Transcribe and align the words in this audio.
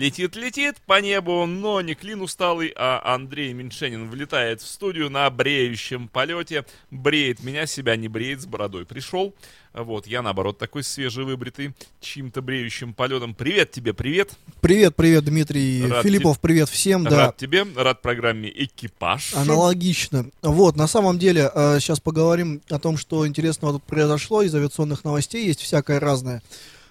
Летит, 0.00 0.34
летит 0.34 0.76
по 0.86 0.98
небу, 0.98 1.44
но 1.44 1.82
не 1.82 1.94
Клин 1.94 2.22
усталый, 2.22 2.72
а 2.74 3.02
Андрей 3.04 3.52
Меньшенин 3.52 4.08
влетает 4.08 4.62
в 4.62 4.66
студию 4.66 5.10
на 5.10 5.28
бреющем 5.28 6.08
полете. 6.08 6.64
Бреет 6.90 7.42
меня, 7.42 7.66
себя 7.66 7.96
не 7.96 8.08
бреет, 8.08 8.40
с 8.40 8.46
бородой 8.46 8.86
пришел. 8.86 9.34
Вот, 9.74 10.06
я 10.06 10.22
наоборот 10.22 10.56
такой 10.56 10.84
свежевыбритый, 10.84 11.74
чьим-то 12.00 12.40
бреющим 12.40 12.94
полетом. 12.94 13.34
Привет 13.34 13.72
тебе, 13.72 13.92
привет. 13.92 14.32
Привет, 14.62 14.96
привет, 14.96 15.26
Дмитрий 15.26 15.84
Рад 15.86 16.02
Филиппов, 16.02 16.40
привет 16.40 16.70
всем, 16.70 17.04
да. 17.04 17.26
Рад 17.26 17.36
тебе, 17.36 17.66
рад 17.76 18.00
программе 18.00 18.48
«Экипаж». 18.48 19.34
Аналогично. 19.34 20.30
Вот, 20.40 20.76
на 20.76 20.86
самом 20.86 21.18
деле, 21.18 21.50
э, 21.54 21.78
сейчас 21.78 22.00
поговорим 22.00 22.62
о 22.70 22.78
том, 22.78 22.96
что 22.96 23.26
интересного 23.26 23.74
тут 23.74 23.82
произошло 23.82 24.40
из 24.40 24.54
авиационных 24.54 25.04
новостей, 25.04 25.44
есть 25.44 25.60
всякое 25.60 26.00
разное. 26.00 26.42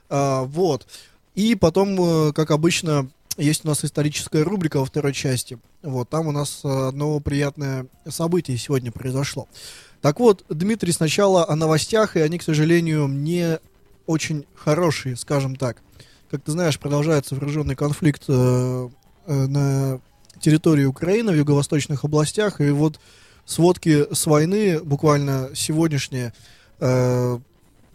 А, 0.10 0.44
вот. 0.44 0.86
И 1.40 1.56
потом, 1.56 1.96
э, 2.02 2.34
как 2.34 2.52
обычно, 2.52 3.10
есть 3.38 3.64
у 3.64 3.70
нас 3.70 3.86
историческая 3.86 4.44
рубрика 4.44 4.80
во 4.80 4.86
второй 4.86 5.14
части. 5.14 5.58
Вот, 5.82 6.10
там 6.10 6.28
у 6.28 6.34
нас 6.34 6.60
э, 6.66 6.88
одно 6.90 7.18
приятное 7.22 7.86
событие 8.10 8.58
сегодня 8.58 8.92
произошло. 8.92 9.48
Так 10.02 10.20
вот, 10.20 10.44
Дмитрий, 10.50 10.92
сначала 10.92 11.50
о 11.50 11.56
новостях, 11.56 12.18
и 12.18 12.20
они, 12.20 12.40
к 12.40 12.44
сожалению, 12.44 13.08
не 13.08 13.58
очень 14.06 14.48
хорошие, 14.54 15.16
скажем 15.16 15.56
так. 15.56 15.78
Как 16.30 16.42
ты 16.42 16.52
знаешь, 16.52 16.78
продолжается 16.78 17.36
вооруженный 17.36 17.78
конфликт 17.78 18.24
э, 18.28 18.90
э, 19.28 19.46
на 19.48 20.02
территории 20.42 20.84
Украины, 20.84 21.32
в 21.32 21.38
юго-восточных 21.38 22.04
областях, 22.04 22.60
и 22.60 22.70
вот 22.72 23.00
сводки 23.46 24.14
с 24.14 24.26
войны, 24.26 24.82
буквально 24.84 25.52
сегодняшние, 25.56 26.34
э, 26.82 27.40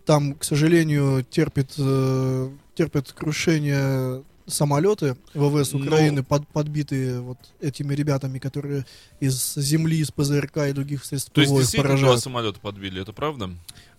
там, 0.06 0.32
к 0.32 0.44
сожалению, 0.44 1.26
терпит, 1.28 1.74
э, 1.76 2.50
терпит 2.74 3.12
крушение 3.12 4.22
самолеты 4.46 5.16
ВВС 5.32 5.72
Ну- 5.72 5.80
Украины, 5.86 6.22
под- 6.22 6.46
подбитые 6.48 7.20
вот 7.20 7.38
этими 7.62 7.94
ребятами, 7.94 8.38
которые 8.38 8.84
из 9.18 9.54
земли, 9.54 9.98
из 10.00 10.10
ПЗРК 10.10 10.58
и 10.68 10.72
других 10.72 11.02
средств 11.04 11.32
То 11.32 11.40
есть 11.40 11.52
действительно 11.54 11.88
два 11.88 11.96
поражают. 11.98 12.22
самолета 12.22 12.60
подбили, 12.60 13.00
это 13.00 13.14
правда? 13.14 13.50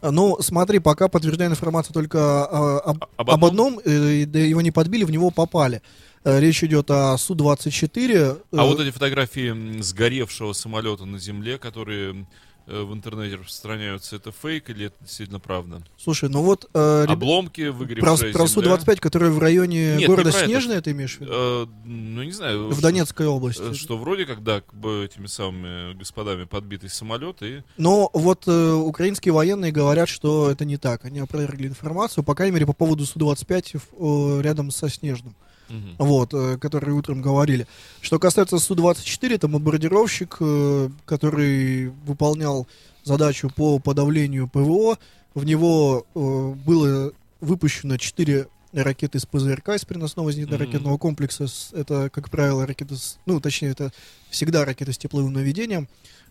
А, 0.02 0.12
Ну, 0.12 0.38
смотри, 0.42 0.78
пока 0.78 1.08
подтверждена 1.08 1.48
информация 1.50 1.94
только 1.94 2.20
а, 2.45 2.80
об, 2.80 3.04
А- 3.04 3.08
об 3.17 3.32
об 3.32 3.45
одном, 3.45 3.80
э, 3.84 4.26
да 4.28 4.38
его 4.38 4.62
не 4.62 4.70
подбили, 4.72 5.04
в 5.04 5.10
него 5.10 5.32
попали. 5.32 5.82
Э, 6.23 6.39
Речь 6.39 6.64
идет 6.64 6.92
о 6.92 7.17
Су-24. 7.17 8.42
А 8.52 8.56
э, 8.56 8.67
вот 8.67 8.80
эти 8.80 8.92
фотографии 8.92 9.82
сгоревшего 9.82 10.54
самолета 10.54 11.06
на 11.06 11.17
земле, 11.17 11.58
которые 11.58 12.28
в 12.67 12.94
интернете 12.94 13.35
распространяются, 13.35 14.16
это 14.16 14.31
фейк 14.31 14.69
или 14.69 14.88
это 14.88 14.95
действительно 15.02 15.39
правда? 15.39 15.81
Слушай, 15.97 16.30
ну 16.30 16.41
вот 16.41 16.69
э, 16.73 17.05
реб- 17.08 17.11
Обломки, 17.11 17.63
про, 17.66 17.71
выгоревшая 17.73 18.33
про 18.33 18.47
земля. 18.47 18.77
Су-25, 18.77 18.95
который 18.99 19.30
в 19.30 19.39
районе 19.39 19.97
Нет, 19.97 20.08
города 20.08 20.30
не 20.30 20.31
про 20.31 20.39
это. 20.73 20.81
Ты 20.81 20.91
имеешь 20.91 21.17
в 21.17 21.21
виду? 21.21 21.31
Э, 21.33 21.66
ну, 21.86 22.23
не 22.23 22.31
знаю. 22.31 22.67
в 22.69 22.73
что- 22.73 22.81
Донецкой 22.81 23.27
области. 23.27 23.61
э, 23.71 23.73
Что 23.73 23.97
вроде 23.97 24.25
как 24.25 24.41
бы 24.73 25.05
этими 25.05 25.27
самыми 25.27 25.93
господами 25.93 26.45
подбитый 26.45 26.89
самолет 26.89 27.41
и... 27.41 27.61
Но 27.77 28.09
вот 28.13 28.43
э, 28.47 28.71
украинские 28.73 29.33
военные 29.33 29.71
говорят, 29.71 30.09
что 30.09 30.49
это 30.49 30.66
не 30.66 30.77
так. 30.77 31.05
Они 31.05 31.19
опровергли 31.19 31.67
информацию, 31.67 32.23
по 32.23 32.33
крайней 32.36 32.53
мере, 32.55 32.66
по 32.66 32.73
поводу 32.73 33.05
Су-25 33.05 33.80
в- 33.97 34.39
э, 34.39 34.41
рядом 34.41 34.71
со 34.71 34.89
Снежным. 34.89 35.36
Мгм. 35.69 35.95
вот, 35.97 36.33
э, 36.33 36.58
которые 36.58 36.94
утром 36.95 37.21
говорили. 37.21 37.67
Что 38.02 38.19
касается 38.19 38.59
Су-24, 38.59 39.33
это 39.35 39.47
бомбардировщик, 39.47 40.38
э, 40.39 40.89
который 41.05 41.89
выполнял 42.05 42.67
задачу 43.03 43.49
по 43.55 43.80
подавлению 43.80 44.48
ПВО. 44.48 44.98
В 45.33 45.43
него 45.45 46.05
э, 46.15 46.54
было 46.65 47.11
выпущено 47.42 47.98
4 47.98 48.48
ракеты 48.73 49.17
из 49.20 49.25
ПЗРК, 49.25 49.70
из 49.70 49.86
переносного 49.86 50.31
зенитно-ракетного 50.31 50.98
комплекса. 50.98 51.48
С- 51.48 51.71
Это, 51.73 52.09
как 52.09 52.30
правило, 52.30 52.65
ракеты, 52.67 52.95
с- 52.95 53.17
ну, 53.25 53.39
точнее, 53.39 53.70
это 53.70 53.92
всегда 54.30 54.65
ракеты 54.65 54.92
с 54.93 54.98
тепловым 54.98 55.33
наведением. 55.33 55.87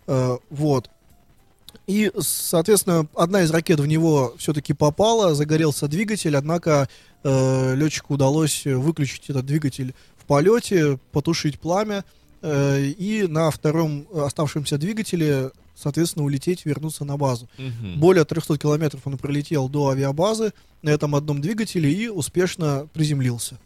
Э, 0.06 0.36
Вот. 0.50 0.90
И, 1.86 2.10
соответственно, 2.18 3.06
одна 3.14 3.42
из 3.42 3.50
ракет 3.50 3.80
в 3.80 3.86
него 3.86 4.34
все-таки 4.38 4.72
попала, 4.72 5.34
загорелся 5.34 5.88
двигатель, 5.88 6.36
однако 6.36 6.88
э, 7.22 7.74
летчику 7.74 8.14
удалось 8.14 8.64
выключить 8.64 9.30
этот 9.30 9.46
двигатель 9.46 9.94
в 10.16 10.24
полете, 10.24 10.98
потушить 11.12 11.60
пламя 11.60 12.04
э, 12.42 12.82
и 12.82 13.26
на 13.26 13.50
втором 13.50 14.06
оставшемся 14.14 14.78
двигателе, 14.78 15.50
соответственно, 15.74 16.24
улететь, 16.24 16.64
вернуться 16.64 17.04
на 17.04 17.16
базу. 17.16 17.48
Мгм. 17.58 18.00
Более 18.00 18.24
300 18.24 18.58
километров 18.58 19.02
он 19.04 19.18
пролетел 19.18 19.68
до 19.68 19.90
авиабазы 19.90 20.52
на 20.82 20.90
этом 20.90 21.14
одном 21.14 21.40
двигателе 21.40 21.92
и 21.92 22.08
успешно 22.08 22.88
приземлился. 22.92 23.58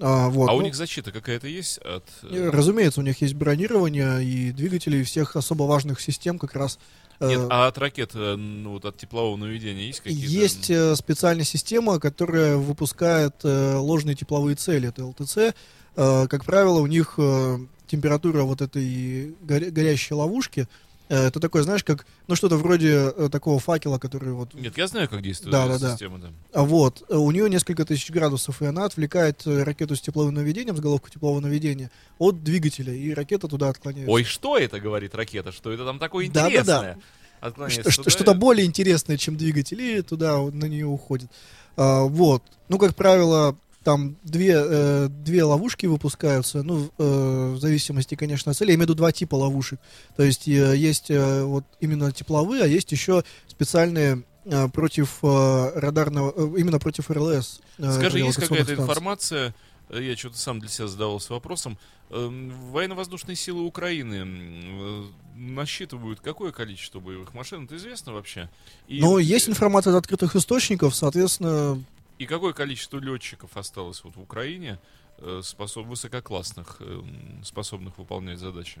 А, 0.00 0.28
вот. 0.28 0.48
А 0.48 0.52
у 0.52 0.58
ну, 0.58 0.62
них 0.62 0.74
защита 0.74 1.10
какая-то 1.10 1.48
есть 1.48 1.78
от... 1.78 2.04
э, 2.22 2.28
э, 2.30 2.50
Разумеется, 2.50 3.00
у 3.00 3.02
них 3.02 3.20
есть 3.20 3.34
бронирование 3.34 4.24
и 4.24 4.52
двигатели 4.52 5.02
всех 5.02 5.34
особо 5.34 5.64
важных 5.64 6.00
систем 6.00 6.38
как 6.38 6.54
раз. 6.54 6.78
Э, 7.20 7.28
Нет, 7.28 7.46
а 7.50 7.66
от 7.66 7.78
ракет, 7.78 8.10
э, 8.14 8.36
ну, 8.36 8.72
вот 8.72 8.84
от 8.84 8.96
теплового 8.96 9.36
наведения 9.36 9.86
есть 9.86 10.00
какие-то... 10.00 10.26
Есть 10.26 10.70
э, 10.70 10.94
специальная 10.96 11.44
система, 11.44 11.98
которая 12.00 12.56
выпускает 12.56 13.36
э, 13.44 13.76
ложные 13.76 14.14
тепловые 14.16 14.56
цели, 14.56 14.88
это 14.88 15.06
ЛТЦ. 15.06 15.54
Э, 15.96 16.26
как 16.28 16.44
правило, 16.44 16.80
у 16.80 16.86
них 16.86 17.14
э, 17.18 17.58
температура 17.86 18.42
вот 18.42 18.60
этой 18.60 19.34
горя- 19.42 19.70
горящей 19.70 20.14
ловушки, 20.14 20.60
э, 20.60 20.66
это 21.14 21.40
такое, 21.40 21.62
знаешь, 21.62 21.82
как, 21.84 22.06
ну 22.26 22.36
что-то 22.36 22.56
вроде 22.56 23.12
э, 23.16 23.28
такого 23.30 23.58
факела, 23.58 23.98
который 23.98 24.32
вот... 24.32 24.52
Нет, 24.54 24.76
я 24.76 24.86
знаю, 24.86 25.08
как 25.08 25.22
действует 25.22 25.52
Да, 25.52 25.64
эта 25.64 25.72
да, 25.74 25.78
да. 25.78 25.90
система, 25.92 26.18
да. 26.18 26.28
А 26.52 26.64
Вот, 26.64 27.02
э, 27.08 27.16
у 27.16 27.30
нее 27.30 27.48
несколько 27.48 27.84
тысяч 27.84 28.10
градусов, 28.10 28.60
и 28.62 28.66
она 28.66 28.84
отвлекает 28.84 29.46
э, 29.46 29.62
ракету 29.62 29.96
с 29.96 30.00
тепловым 30.00 30.34
наведением, 30.34 30.76
с 30.76 30.80
головку 30.80 31.08
теплового 31.10 31.40
наведения, 31.40 31.90
от 32.18 32.42
двигателя, 32.44 32.92
и 32.92 33.12
ракета 33.14 33.48
туда 33.48 33.68
отклоняется. 33.70 34.10
Ой, 34.10 34.24
что 34.24 34.58
это, 34.58 34.80
говорит 34.80 35.14
ракета? 35.14 35.50
Что 35.52 35.72
это 35.72 35.84
там 35.84 35.98
такое 35.98 36.26
интересное? 36.26 36.98
Отклоняется 37.40 37.82
Что- 37.82 37.90
что- 37.90 38.02
туда 38.02 38.10
что-то 38.10 38.32
и- 38.32 38.34
более 38.36 38.66
интересное, 38.66 39.16
чем 39.16 39.36
двигатель, 39.36 39.80
и 39.80 40.02
туда 40.02 40.38
на 40.42 40.64
нее 40.66 40.86
уходит. 40.86 41.30
А, 41.76 42.02
вот. 42.02 42.42
Ну, 42.68 42.78
как 42.78 42.96
правило, 42.96 43.56
там 43.88 44.18
две, 44.22 44.52
э, 44.54 45.08
две 45.08 45.44
ловушки 45.44 45.86
выпускаются, 45.86 46.62
ну, 46.62 46.90
э, 46.98 47.52
в 47.54 47.58
зависимости, 47.58 48.16
конечно, 48.16 48.50
от 48.52 48.58
цели. 48.58 48.68
Я 48.68 48.74
имею 48.74 48.80
в 48.86 48.90
виду 48.90 48.96
два 48.96 49.12
типа 49.12 49.34
ловушек. 49.34 49.80
То 50.14 50.24
есть 50.24 50.46
э, 50.46 50.76
есть 50.76 51.10
э, 51.10 51.42
вот 51.44 51.64
именно 51.80 52.12
тепловые, 52.12 52.64
а 52.64 52.66
есть 52.66 52.92
еще 52.92 53.24
специальные 53.46 54.24
э, 54.44 54.68
против 54.68 55.20
э, 55.22 55.70
радарного, 55.74 56.34
э, 56.36 56.60
именно 56.60 56.78
против 56.78 57.10
РЛС. 57.10 57.60
э, 57.78 57.92
Скажи, 57.92 58.18
есть 58.18 58.34
какая-то 58.36 58.64
станций. 58.64 58.84
информация, 58.84 59.54
э, 59.88 60.02
я 60.02 60.14
что-то 60.18 60.36
сам 60.36 60.60
для 60.60 60.68
себя 60.68 60.86
задавался 60.86 61.32
вопросом, 61.32 61.78
эм, 62.10 62.52
военно-воздушные 62.70 63.36
силы 63.36 63.62
Украины 63.62 64.22
э, 64.26 65.04
насчитывают 65.34 66.20
какое 66.20 66.52
количество 66.52 67.00
боевых 67.00 67.32
машин, 67.32 67.64
это 67.64 67.76
известно 67.76 68.12
вообще? 68.12 68.50
И, 68.86 69.00
Но 69.00 69.18
есть 69.18 69.48
информация 69.48 69.94
от 69.94 70.00
открытых 70.00 70.36
источников, 70.36 70.94
соответственно, 70.94 71.82
И 72.18 72.26
какое 72.26 72.52
количество 72.52 72.98
летчиков 72.98 73.56
осталось 73.56 74.02
вот 74.04 74.16
в 74.16 74.20
Украине, 74.20 74.78
э, 75.18 75.40
способ, 75.44 75.86
высококлассных, 75.86 76.76
эм, 76.80 77.42
способных 77.44 77.98
выполнять 77.98 78.38
задачи? 78.38 78.80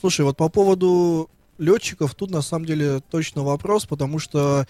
Слушай, 0.00 0.22
вот 0.22 0.36
по 0.36 0.48
поводу 0.48 1.30
летчиков, 1.58 2.14
тут 2.14 2.30
на 2.30 2.42
самом 2.42 2.66
деле 2.66 3.00
точно 3.10 3.42
вопрос, 3.42 3.86
потому 3.86 4.18
что 4.18 4.66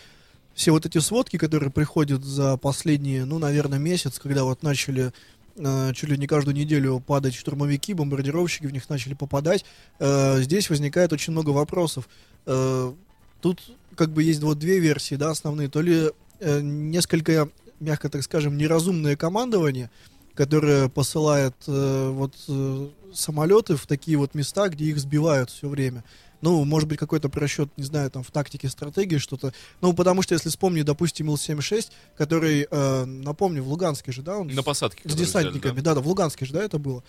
все 0.54 0.70
вот 0.70 0.86
эти 0.86 0.98
сводки, 0.98 1.36
которые 1.36 1.70
приходят 1.70 2.24
за 2.24 2.56
последние, 2.56 3.24
ну, 3.24 3.38
наверное, 3.38 3.78
месяц, 3.78 4.19
когда 4.19 4.44
вот 4.44 4.62
начали 4.62 5.12
э, 5.56 5.92
чуть 5.94 6.10
ли 6.10 6.18
не 6.18 6.27
каждую 6.27 6.54
неделю 6.54 7.00
падать 7.00 7.34
штурмовики, 7.34 7.94
бомбардировщики, 7.94 8.66
в 8.66 8.72
них 8.72 8.89
начали 8.89 9.15
попадать, 9.15 9.65
э, 9.98 10.41
здесь 10.42 10.71
возникает 10.71 11.12
очень 11.12 11.33
много 11.33 11.50
вопросов. 11.50 12.09
Э, 12.47 12.92
тут 13.41 13.60
как 13.97 14.10
бы 14.10 14.22
есть 14.22 14.41
вот 14.41 14.59
две 14.59 14.78
версии, 14.78 15.16
да, 15.16 15.30
основные. 15.30 15.68
То 15.68 15.80
ли 15.80 16.10
э, 16.41 16.60
несколько, 16.60 17.48
мягко 17.80 18.09
так 18.09 18.22
скажем, 18.22 18.56
неразумное 18.56 19.16
командование, 19.16 19.91
которое 20.34 20.88
посылает 20.88 21.54
э, 21.66 22.10
вот 22.12 22.34
э, 22.48 22.88
самолеты 23.12 23.76
в 23.76 23.86
такие 23.86 24.16
вот 24.16 24.34
места, 24.34 24.68
где 24.68 24.86
их 24.86 24.98
сбивают 24.98 25.50
все 25.50 25.68
время. 25.68 26.04
Ну, 26.41 26.62
может 26.65 26.88
быть, 26.88 26.98
какой-то 26.98 27.30
просчет, 27.30 27.71
не 27.78 27.84
знаю, 27.84 28.10
там, 28.10 28.22
в 28.22 28.30
тактике, 28.30 28.68
стратегии, 28.68 29.16
что-то. 29.16 29.54
Ну, 29.80 29.94
потому 29.94 30.21
что, 30.21 30.34
если 30.34 30.50
вспомнить, 30.50 30.84
допустим, 30.84 31.28
Ил-76, 31.28 31.91
который, 32.18 32.66
э, 32.71 33.04
напомню, 33.06 33.62
в 33.62 33.68
Луганске 33.68 34.12
же, 34.12 34.20
да, 34.20 34.36
он 34.38 34.48
На 34.48 34.62
посадке. 34.62 35.09
с 35.09 35.15
десантниками, 35.15 35.72
взяли, 35.72 35.84
да? 35.84 35.94
да, 35.94 36.00
в 36.00 36.06
Луганске 36.09 36.44
же, 36.44 36.53
да, 36.53 36.62
это 36.62 36.78
было, 36.78 37.03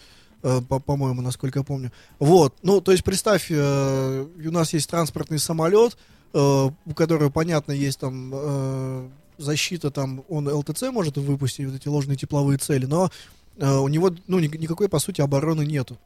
Э, 0.44 0.62
по- 0.62 0.80
по-моему, 0.80 1.22
насколько 1.24 1.60
я 1.60 1.64
помню. 1.64 1.92
Вот, 2.20 2.54
ну, 2.62 2.80
то 2.80 2.92
есть, 2.92 3.04
представь, 3.04 3.48
э, 3.50 4.26
у 4.46 4.52
нас 4.52 4.74
есть 4.74 4.88
транспортный 4.90 5.40
самолет, 5.40 5.98
э, 6.34 6.38
у 6.38 6.94
которого, 6.94 7.32
понятно, 7.32 7.72
есть 7.72 8.00
там 8.00 8.32
э, 8.32 9.10
защита 9.38 9.92
там, 9.92 10.24
он 10.30 10.48
ЛТЦ 10.48 10.84
может 10.92 11.18
выпустить, 11.18 11.66
вот 11.68 11.76
эти 11.76 11.88
ложные 11.88 12.16
тепловые 12.18 12.58
цели, 12.58 12.86
но 12.86 13.10
э, 13.58 13.76
у 13.78 13.88
него, 13.88 14.12
ну, 14.28 14.40
ни- 14.40 14.48
никакой, 14.58 14.90
по 14.90 15.00
сути, 15.00 15.22
обороны 15.22 15.66
нету. 15.66 15.98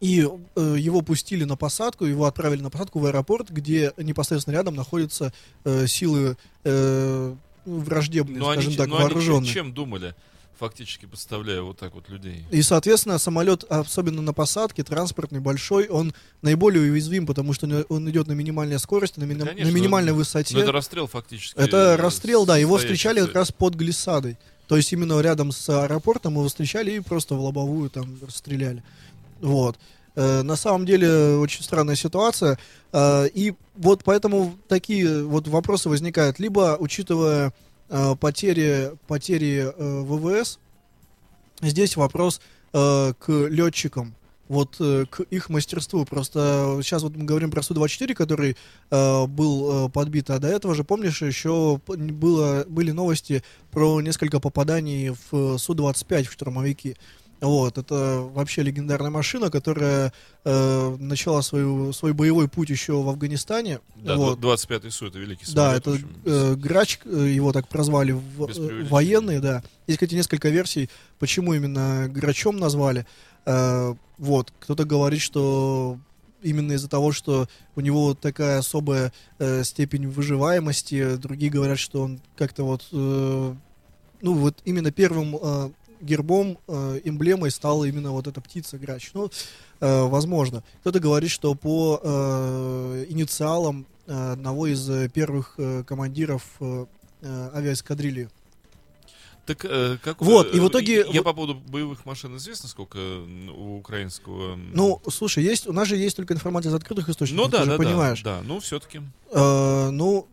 И 0.00 0.20
э, 0.54 0.76
его 0.78 1.02
пустили 1.02 1.42
на 1.44 1.56
посадку, 1.56 2.04
его 2.04 2.26
отправили 2.26 2.62
на 2.62 2.70
посадку 2.70 3.00
в 3.00 3.06
аэропорт, 3.06 3.50
где 3.50 3.92
непосредственно 3.96 4.54
рядом 4.54 4.74
находятся 4.76 5.32
э, 5.64 5.86
силы 5.88 6.36
э, 6.64 7.34
враждебные, 7.64 8.38
Но 8.38 8.48
они, 8.50 8.62
скажем 8.62 8.72
че- 8.72 8.78
так, 8.78 8.86
они 8.88 8.96
че- 8.96 9.02
вооруженные. 9.02 9.52
чем 9.52 9.74
думали, 9.74 10.14
фактически 10.58 11.06
подставляя 11.06 11.62
вот 11.62 11.78
так 11.78 11.94
вот 11.94 12.08
людей? 12.08 12.44
И, 12.50 12.62
соответственно, 12.62 13.18
самолет, 13.18 13.64
особенно 13.68 14.20
на 14.22 14.32
посадке, 14.32 14.82
транспортный, 14.84 15.40
большой, 15.40 15.88
он 15.88 16.12
наиболее 16.42 16.90
уязвим, 16.92 17.26
потому 17.26 17.52
что 17.52 17.66
он- 17.66 17.86
он 17.88 18.10
идет 18.10 18.26
на 18.26 18.32
минимальной 18.32 18.78
скорости, 18.78 19.18
на, 19.20 19.24
мини- 19.24 19.44
Конечно, 19.44 19.70
на 19.70 19.74
минимальной 19.74 20.12
ну, 20.12 20.18
высоте. 20.18 20.54
Ну, 20.54 20.60
это 20.62 20.72
расстрел 20.72 21.06
фактически. 21.06 21.58
Это 21.58 21.96
расстрел, 21.96 22.44
да, 22.46 22.56
его 22.56 22.76
встречали 22.78 23.20
как 23.20 23.34
раз 23.34 23.52
под 23.52 23.74
глиссадой. 23.74 24.36
То 24.66 24.76
есть 24.76 24.92
именно 24.92 25.18
рядом 25.20 25.50
с 25.52 25.68
аэропортом 25.70 26.34
его 26.34 26.46
встречали 26.46 26.90
и 26.90 27.00
просто 27.00 27.34
в 27.34 27.40
лобовую 27.40 27.88
там 27.88 28.18
расстреляли. 28.20 28.82
Вот. 29.40 29.78
Э, 30.14 30.42
На 30.42 30.56
самом 30.56 30.84
деле 30.84 31.36
очень 31.38 31.62
странная 31.62 31.94
ситуация. 31.96 32.58
Э, 32.92 33.28
И 33.32 33.54
вот 33.76 34.02
поэтому 34.04 34.56
такие 34.68 35.24
вот 35.24 35.48
вопросы 35.48 35.88
возникают. 35.88 36.38
Либо, 36.40 36.76
учитывая 36.80 37.52
потери, 38.20 38.92
потери 39.06 39.72
э, 39.74 40.02
ВВС, 40.02 40.58
здесь 41.60 41.96
вопрос 41.96 42.40
э, 42.72 43.12
к 43.18 43.30
летчикам. 43.30 44.14
Вот 44.48 44.76
э, 44.80 45.04
к 45.10 45.20
их 45.20 45.50
мастерству. 45.50 46.06
Просто 46.06 46.80
сейчас 46.82 47.02
вот 47.02 47.14
мы 47.14 47.24
говорим 47.24 47.50
про 47.50 47.62
Су-24, 47.62 48.14
который 48.14 48.56
э, 48.90 49.26
был 49.26 49.86
э, 49.86 49.90
подбит, 49.90 50.30
а 50.30 50.38
до 50.38 50.48
этого 50.48 50.74
же, 50.74 50.84
помнишь, 50.84 51.20
еще 51.20 51.80
было, 51.86 52.64
были 52.66 52.90
новости 52.90 53.42
про 53.70 54.00
несколько 54.00 54.40
попаданий 54.40 55.10
в 55.10 55.54
э, 55.54 55.58
Су-25 55.58 56.24
в 56.24 56.32
штурмовики. 56.32 56.96
Вот, 57.40 57.78
это 57.78 58.28
вообще 58.34 58.62
легендарная 58.62 59.10
машина, 59.10 59.48
которая 59.50 60.12
э, 60.44 60.96
начала 60.98 61.40
свою, 61.42 61.92
свой 61.92 62.12
боевой 62.12 62.48
путь 62.48 62.68
еще 62.70 63.00
в 63.00 63.08
Афганистане. 63.08 63.78
Да, 63.96 64.16
вот. 64.16 64.40
25-й 64.40 64.90
СУ, 64.90 65.06
это 65.06 65.18
великий 65.18 65.44
Да, 65.52 65.78
самолет, 65.78 65.80
это 65.80 65.90
в 65.90 65.94
общем. 65.94 66.08
э, 66.24 66.54
Грач, 66.56 67.00
э, 67.04 67.28
его 67.32 67.52
так 67.52 67.68
прозвали 67.68 68.10
в, 68.12 68.48
э, 68.48 68.84
военные, 68.88 69.38
да. 69.40 69.62
Есть, 69.86 69.98
кстати, 70.00 70.14
несколько 70.14 70.48
версий, 70.48 70.90
почему 71.20 71.54
именно 71.54 72.08
Грачом 72.08 72.56
назвали. 72.56 73.06
Э, 73.46 73.94
вот, 74.18 74.52
кто-то 74.58 74.84
говорит, 74.84 75.20
что 75.20 75.96
именно 76.42 76.72
из-за 76.72 76.88
того, 76.88 77.12
что 77.12 77.46
у 77.76 77.80
него 77.80 78.14
такая 78.14 78.58
особая 78.58 79.12
э, 79.38 79.62
степень 79.62 80.08
выживаемости, 80.08 81.16
другие 81.16 81.50
говорят, 81.52 81.78
что 81.78 82.02
он 82.02 82.20
как-то 82.36 82.64
вот, 82.64 82.86
э, 82.92 83.54
ну 84.22 84.34
вот 84.34 84.58
именно 84.64 84.90
первым 84.90 85.36
э, 85.40 85.70
гербом, 86.00 86.58
э, 86.68 87.00
эмблемой 87.04 87.50
стала 87.50 87.84
именно 87.84 88.12
вот 88.12 88.26
эта 88.26 88.40
птица 88.40 88.78
Грач. 88.78 89.10
Ну, 89.14 89.30
э, 89.80 90.02
возможно. 90.02 90.62
Кто-то 90.80 91.00
говорит, 91.00 91.30
что 91.30 91.54
по 91.54 92.00
э, 92.02 93.06
инициалам 93.08 93.86
э, 94.06 94.32
одного 94.32 94.66
из 94.66 95.10
первых 95.12 95.54
э, 95.58 95.84
командиров 95.86 96.42
э, 96.60 96.86
авиаэскадрильи. 97.22 98.28
Так, 99.46 99.64
э, 99.64 99.96
как, 100.02 100.20
Вот, 100.20 100.54
и 100.54 100.60
в 100.60 100.68
итоге- 100.68 100.98
Я 100.98 101.04
вот- 101.06 101.24
по 101.24 101.32
поводу 101.32 101.54
боевых 101.54 102.04
машин 102.04 102.36
известно, 102.36 102.68
сколько 102.68 102.98
у 102.98 103.78
украинского... 103.78 104.56
Ну, 104.56 105.00
слушай, 105.10 105.42
есть, 105.42 105.66
у 105.66 105.72
нас 105.72 105.88
же 105.88 105.96
есть 105.96 106.16
только 106.16 106.34
информация 106.34 106.68
из 106.70 106.74
открытых 106.74 107.08
источников, 107.08 107.46
ну 107.46 107.50
да, 107.50 107.58
ты 107.60 107.64
же 107.64 107.70
да, 107.70 107.76
понимаешь. 107.78 108.22
да, 108.22 108.38
да, 108.40 108.44
ну 108.46 108.60
все-таки. 108.60 109.00
Э, 109.32 109.88
ну, 109.90 110.28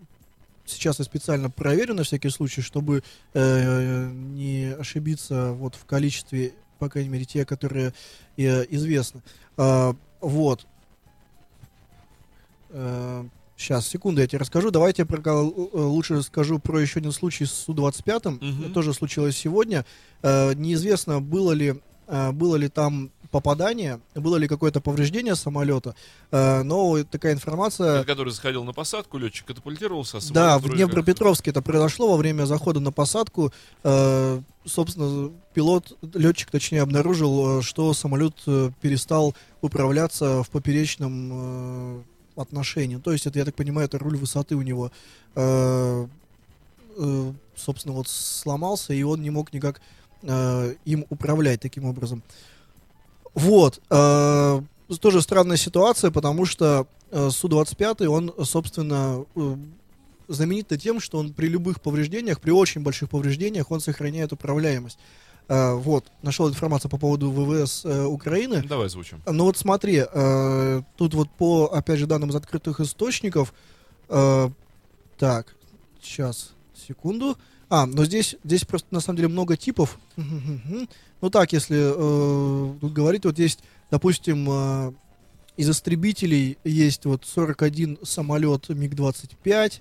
сейчас 0.66 1.00
я 1.00 1.06
специально 1.06 1.50
проверю 1.50 1.94
на 1.94 2.04
всякий 2.04 2.30
случай, 2.30 2.62
чтобы 2.62 3.04
э, 3.34 4.10
не 4.12 4.76
ошибиться 4.80 5.52
вот 5.54 5.76
в 5.76 5.86
количестве, 5.86 6.54
по 6.80 6.90
крайней 6.90 7.10
мере, 7.10 7.26
те, 7.26 7.46
которые 7.46 7.94
э, 8.38 8.66
известны. 8.70 9.22
Э, 9.58 9.94
вот. 10.22 10.66
сейчас, 13.58 13.88
секунду, 13.88 14.22
я 14.22 14.28
тебе 14.28 14.40
расскажу. 14.40 14.70
Давайте 14.72 15.04
я 15.04 15.06
про- 15.06 15.22
э, 15.22 15.70
лучше 15.74 16.22
скажу 16.24 16.60
про 16.60 16.80
еще 16.82 17.00
один 17.00 17.12
случай 17.12 17.46
с 17.46 17.52
Су-25. 17.52 18.30
Мгм. 18.42 18.62
Это 18.64 18.74
тоже 18.74 18.94
случилось 18.94 19.38
сегодня. 19.38 19.86
Э, 20.22 20.54
неизвестно, 20.56 21.22
было 21.22 21.52
ли, 21.54 21.76
э, 22.08 22.32
было 22.32 22.56
ли 22.58 22.68
там 22.68 23.12
попадание, 23.36 24.00
было 24.16 24.38
ли 24.38 24.48
какое-то 24.48 24.80
повреждение 24.80 25.36
самолета, 25.36 25.94
э, 26.32 26.64
но 26.64 27.04
такая 27.04 27.34
информация... 27.34 27.98
Это 27.98 28.06
который 28.06 28.32
заходил 28.32 28.64
на 28.64 28.72
посадку, 28.72 29.18
летчик 29.18 29.48
катапультировался, 29.48 30.20
а 30.20 30.22
Да, 30.32 30.58
в 30.58 30.70
Днепропетровске 30.70 31.52
это 31.52 31.62
произошло 31.62 32.08
во 32.08 32.16
время 32.16 32.46
захода 32.46 32.80
на 32.80 32.94
посадку. 32.94 33.52
Э, 33.84 34.42
собственно, 34.64 35.34
пилот, 35.54 35.98
летчик, 36.14 36.50
точнее, 36.50 36.82
обнаружил, 36.82 37.60
э, 37.60 37.62
что 37.62 37.94
самолет 37.94 38.36
э, 38.48 38.72
перестал 38.80 39.36
управляться 39.60 40.42
в 40.42 40.50
поперечном 40.50 41.32
э, 41.34 42.04
отношении. 42.38 42.96
То 42.96 43.12
есть, 43.12 43.28
это, 43.28 43.38
я 43.38 43.44
так 43.44 43.56
понимаю, 43.56 43.88
это 43.88 44.00
руль 44.00 44.16
высоты 44.16 44.56
у 44.56 44.62
него, 44.62 44.94
э, 45.36 46.08
э, 46.98 47.34
собственно, 47.58 47.96
вот 47.96 48.08
сломался, 48.08 48.94
и 48.94 49.04
он 49.04 49.22
не 49.22 49.30
мог 49.30 49.52
никак 49.52 49.82
э, 50.22 50.76
им 50.86 51.06
управлять 51.10 51.60
таким 51.60 51.84
образом. 51.84 52.24
Вот. 53.36 53.82
э, 53.90 54.62
тоже 55.00 55.22
странная 55.22 55.58
ситуация, 55.58 56.10
потому 56.10 56.46
что 56.46 56.88
э, 57.12 57.30
Су-25, 57.30 58.06
он, 58.08 58.34
собственно, 58.44 59.26
э, 59.36 59.56
знаменит 60.28 60.68
тем, 60.82 61.00
что 61.00 61.20
он 61.20 61.34
при 61.34 61.48
любых 61.48 61.82
повреждениях, 61.82 62.42
при 62.42 62.52
очень 62.52 62.82
больших 62.82 63.10
повреждениях, 63.10 63.72
он 63.72 63.80
сохраняет 63.82 64.34
управляемость. 64.34 64.98
Э, 65.48 65.74
вот, 65.74 66.06
нашел 66.24 66.50
информацию 66.50 66.90
по 66.90 66.98
поводу 66.98 67.30
ВВС 67.30 67.86
э, 67.86 68.06
Украины. 68.06 68.64
Давай 68.68 68.90
звучим. 68.90 69.22
Ну 69.28 69.44
вот 69.46 69.58
смотри, 69.58 70.04
э, 70.12 70.82
тут 70.98 71.14
вот 71.14 71.30
по, 71.30 71.66
опять 71.66 72.00
же, 72.00 72.08
данным 72.08 72.30
из 72.30 72.36
открытых 72.36 72.80
источников, 72.80 73.54
так, 74.08 75.56
сейчас, 76.00 76.52
секунду. 76.76 77.38
А, 77.70 77.86
но 77.86 78.06
здесь, 78.06 78.36
здесь 78.44 78.64
просто 78.66 78.88
на 78.92 79.00
самом 79.00 79.18
деле 79.18 79.30
много 79.30 79.58
типов. 79.58 79.98
Ну 81.22 81.30
так, 81.30 81.54
если 81.54 81.78
э, 81.80 82.74
тут 82.80 82.94
говорить, 82.94 83.26
вот 83.26 83.40
есть, 83.40 83.60
допустим, 83.90 84.48
э, 84.50 84.94
из 85.58 85.70
истребителей 85.70 86.58
есть 86.64 87.06
вот 87.06 87.26
41 87.26 88.00
самолет 88.04 88.70
МиГ-25, 88.70 89.74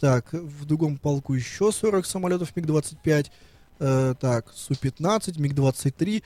так, 0.00 0.32
в 0.32 0.64
другом 0.64 0.96
полку 0.96 1.34
еще 1.34 1.72
40 1.72 2.06
самолетов 2.06 2.54
МиГ-25, 2.56 3.26
э, 3.80 4.14
так, 4.18 4.46
Су-15, 4.54 5.38
МиГ-23. 5.40 6.22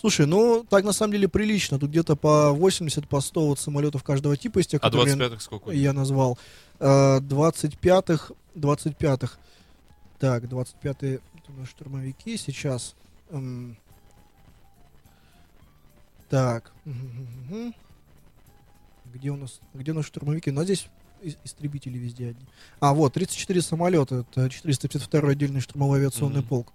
Слушай, 0.00 0.26
ну, 0.26 0.64
так 0.68 0.82
на 0.84 0.92
самом 0.92 1.12
деле 1.12 1.28
прилично. 1.28 1.78
Тут 1.78 1.90
где-то 1.90 2.16
по 2.16 2.50
80, 2.52 3.06
по 3.06 3.20
100 3.20 3.46
вот 3.46 3.58
самолетов 3.58 4.02
каждого 4.02 4.36
типа 4.36 4.60
из 4.60 4.66
тех, 4.66 4.80
А 4.82 4.86
которые 4.90 5.14
25-х 5.14 5.40
сколько? 5.40 5.70
я 5.72 5.92
назвал. 5.92 6.38
Э, 6.78 7.20
25-х, 7.20 8.32
25-х. 8.56 9.36
Так, 10.20 10.44
25-е 10.44 11.14
это 11.14 11.22
у 11.48 11.58
нас 11.58 11.68
штурмовики 11.70 12.36
сейчас. 12.36 12.94
М. 13.30 13.76
Так. 16.28 16.72
Где 19.12 19.30
у 19.30 19.36
нас, 19.36 19.60
где 19.72 19.92
у 19.92 19.94
нас 19.94 20.04
штурмовики? 20.04 20.50
Ну, 20.50 20.60
а 20.60 20.64
здесь 20.64 20.88
истребители 21.42 21.96
везде 21.98 22.28
одни. 22.30 22.44
А, 22.80 22.92
вот, 22.92 23.14
34 23.14 23.62
самолета. 23.62 24.26
Это 24.30 24.50
452 24.50 25.30
отдельный 25.30 25.60
штурмовой 25.60 26.00
авиационный 26.00 26.40
Мгм. 26.40 26.48
полк. 26.48 26.72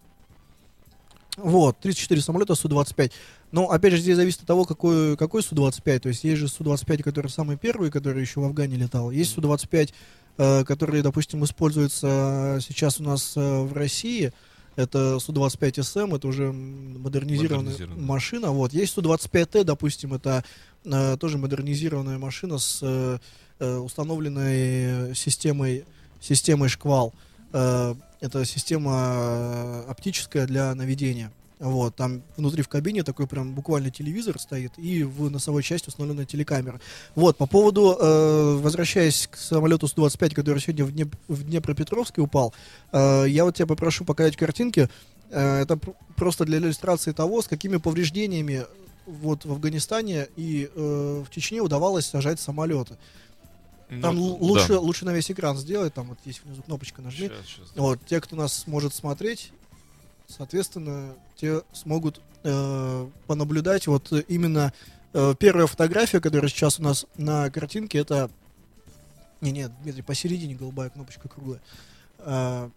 Вот, 1.37 1.79
34 1.79 2.21
самолета 2.21 2.55
Су-25. 2.55 3.11
Но, 3.51 3.69
опять 3.69 3.93
же, 3.93 3.99
здесь 3.99 4.15
зависит 4.15 4.41
от 4.41 4.47
того, 4.47 4.65
какой, 4.65 5.15
какой 5.17 5.43
Су-25. 5.43 5.99
То 5.99 6.09
есть, 6.09 6.23
есть 6.23 6.39
же 6.39 6.47
Су-25, 6.47 7.03
который 7.03 7.27
самый 7.27 7.57
первый, 7.57 7.91
который 7.91 8.21
еще 8.21 8.39
в 8.39 8.43
Афгане 8.45 8.75
летал. 8.77 9.11
Есть 9.11 9.33
Су-25, 9.33 9.93
э, 10.38 10.63
который, 10.63 11.01
допустим, 11.01 11.44
используется 11.44 12.60
сейчас 12.62 13.00
у 13.00 13.04
нас 13.04 13.34
э, 13.36 13.62
в 13.62 13.74
России. 13.74 14.32
Это 14.75 15.20
Су-25СМ, 15.20 16.15
это 16.18 16.27
уже 16.27 16.51
модернизированная 16.51 17.72
Модернизированная. 17.72 18.06
машина. 18.06 18.51
Вот. 18.51 18.74
Есть 18.74 18.94
Су-25Т, 18.94 19.63
допустим, 19.63 20.13
это 20.13 20.44
э, 20.84 21.15
тоже 21.18 21.38
модернизированная 21.38 22.18
машина 22.18 22.58
с 22.58 22.80
э, 22.82 23.18
э, 23.60 23.75
установленной 23.77 25.15
системой, 25.15 25.86
системой 26.20 26.68
шквал. 26.70 27.13
Э, 27.54 27.96
это 28.20 28.44
система 28.44 29.13
э, 29.15 29.84
оптическая 29.89 30.46
для 30.46 30.75
наведения. 30.75 31.32
Вот, 31.59 31.95
там 31.95 32.21
внутри 32.35 32.63
в 32.63 32.67
кабине 32.67 33.03
такой 33.03 33.27
прям 33.27 33.53
буквально 33.53 33.89
телевизор 33.89 34.38
стоит, 34.39 34.74
и 34.77 35.03
в 35.03 35.29
носовой 35.31 35.63
части 35.63 35.88
установлена 35.88 36.25
телекамера. 36.25 36.81
Вот, 37.15 37.38
по 37.38 37.47
поводу, 37.47 37.97
э, 37.97 38.55
возвращаясь 38.62 39.27
к 39.31 39.38
самолету 39.38 39.88
Су-25, 39.88 40.35
который 40.35 40.59
сегодня 40.59 40.83
в, 40.83 40.91
Днеп- 40.91 41.15
в 41.29 41.43
Днепропетровске 41.43 42.19
упал, 42.21 42.53
э, 42.91 43.25
я 43.29 43.45
вот 43.45 43.55
тебя 43.55 43.67
попрошу 43.67 44.03
показать 44.03 44.35
картинки. 44.35 44.89
Э, 45.31 45.62
это 45.62 45.77
пр- 45.77 45.93
просто 46.17 46.43
для 46.43 46.57
иллюстрации 46.57 47.13
того, 47.13 47.41
с 47.41 47.47
какими 47.47 47.77
повреждениями 47.77 48.65
вот 49.05 49.45
в 49.45 49.51
Афганистане 49.53 50.27
и 50.35 50.69
э, 50.75 51.24
в 51.25 51.29
Чечне 51.33 51.62
удавалось 51.62 52.05
сажать 52.05 52.39
самолеты. 52.41 52.97
Ну, 53.89 54.01
Там 54.01 54.15
да. 54.15 54.21
л- 54.21 54.38
лучше, 54.41 54.77
лучше 54.77 55.05
на 55.05 55.13
весь 55.13 55.31
экран 55.31 55.57
сделать, 55.57 55.93
там 55.93 56.07
вот 56.09 56.17
есть 56.25 56.41
внизу 56.43 56.63
кнопочка 56.63 57.01
нажми. 57.01 57.29
Щас, 57.29 57.45
щас. 57.47 57.71
Вот, 57.75 58.00
те, 58.05 58.19
кто 58.19 58.35
нас 58.35 58.53
сможет 58.53 58.93
смотреть, 58.93 59.51
соответственно, 60.27 61.13
те 61.36 61.62
смогут 61.74 62.22
э, 62.44 63.08
понаблюдать. 63.27 63.88
Вот 63.88 64.12
э, 64.12 64.24
именно 64.27 64.74
э, 65.13 65.34
первая 65.38 65.67
фотография, 65.67 66.20
которая 66.22 66.50
сейчас 66.50 66.79
у 66.79 66.84
нас 66.84 67.05
на 67.17 67.50
картинке, 67.50 68.00
это... 68.00 68.29
Не, 69.41 69.51
нет, 69.51 69.72
Дмитрий, 69.84 70.01
посередине 70.01 70.55
голубая 70.55 70.89
кнопочка 70.89 71.27
круглая. 71.27 71.62
А, 72.20 72.70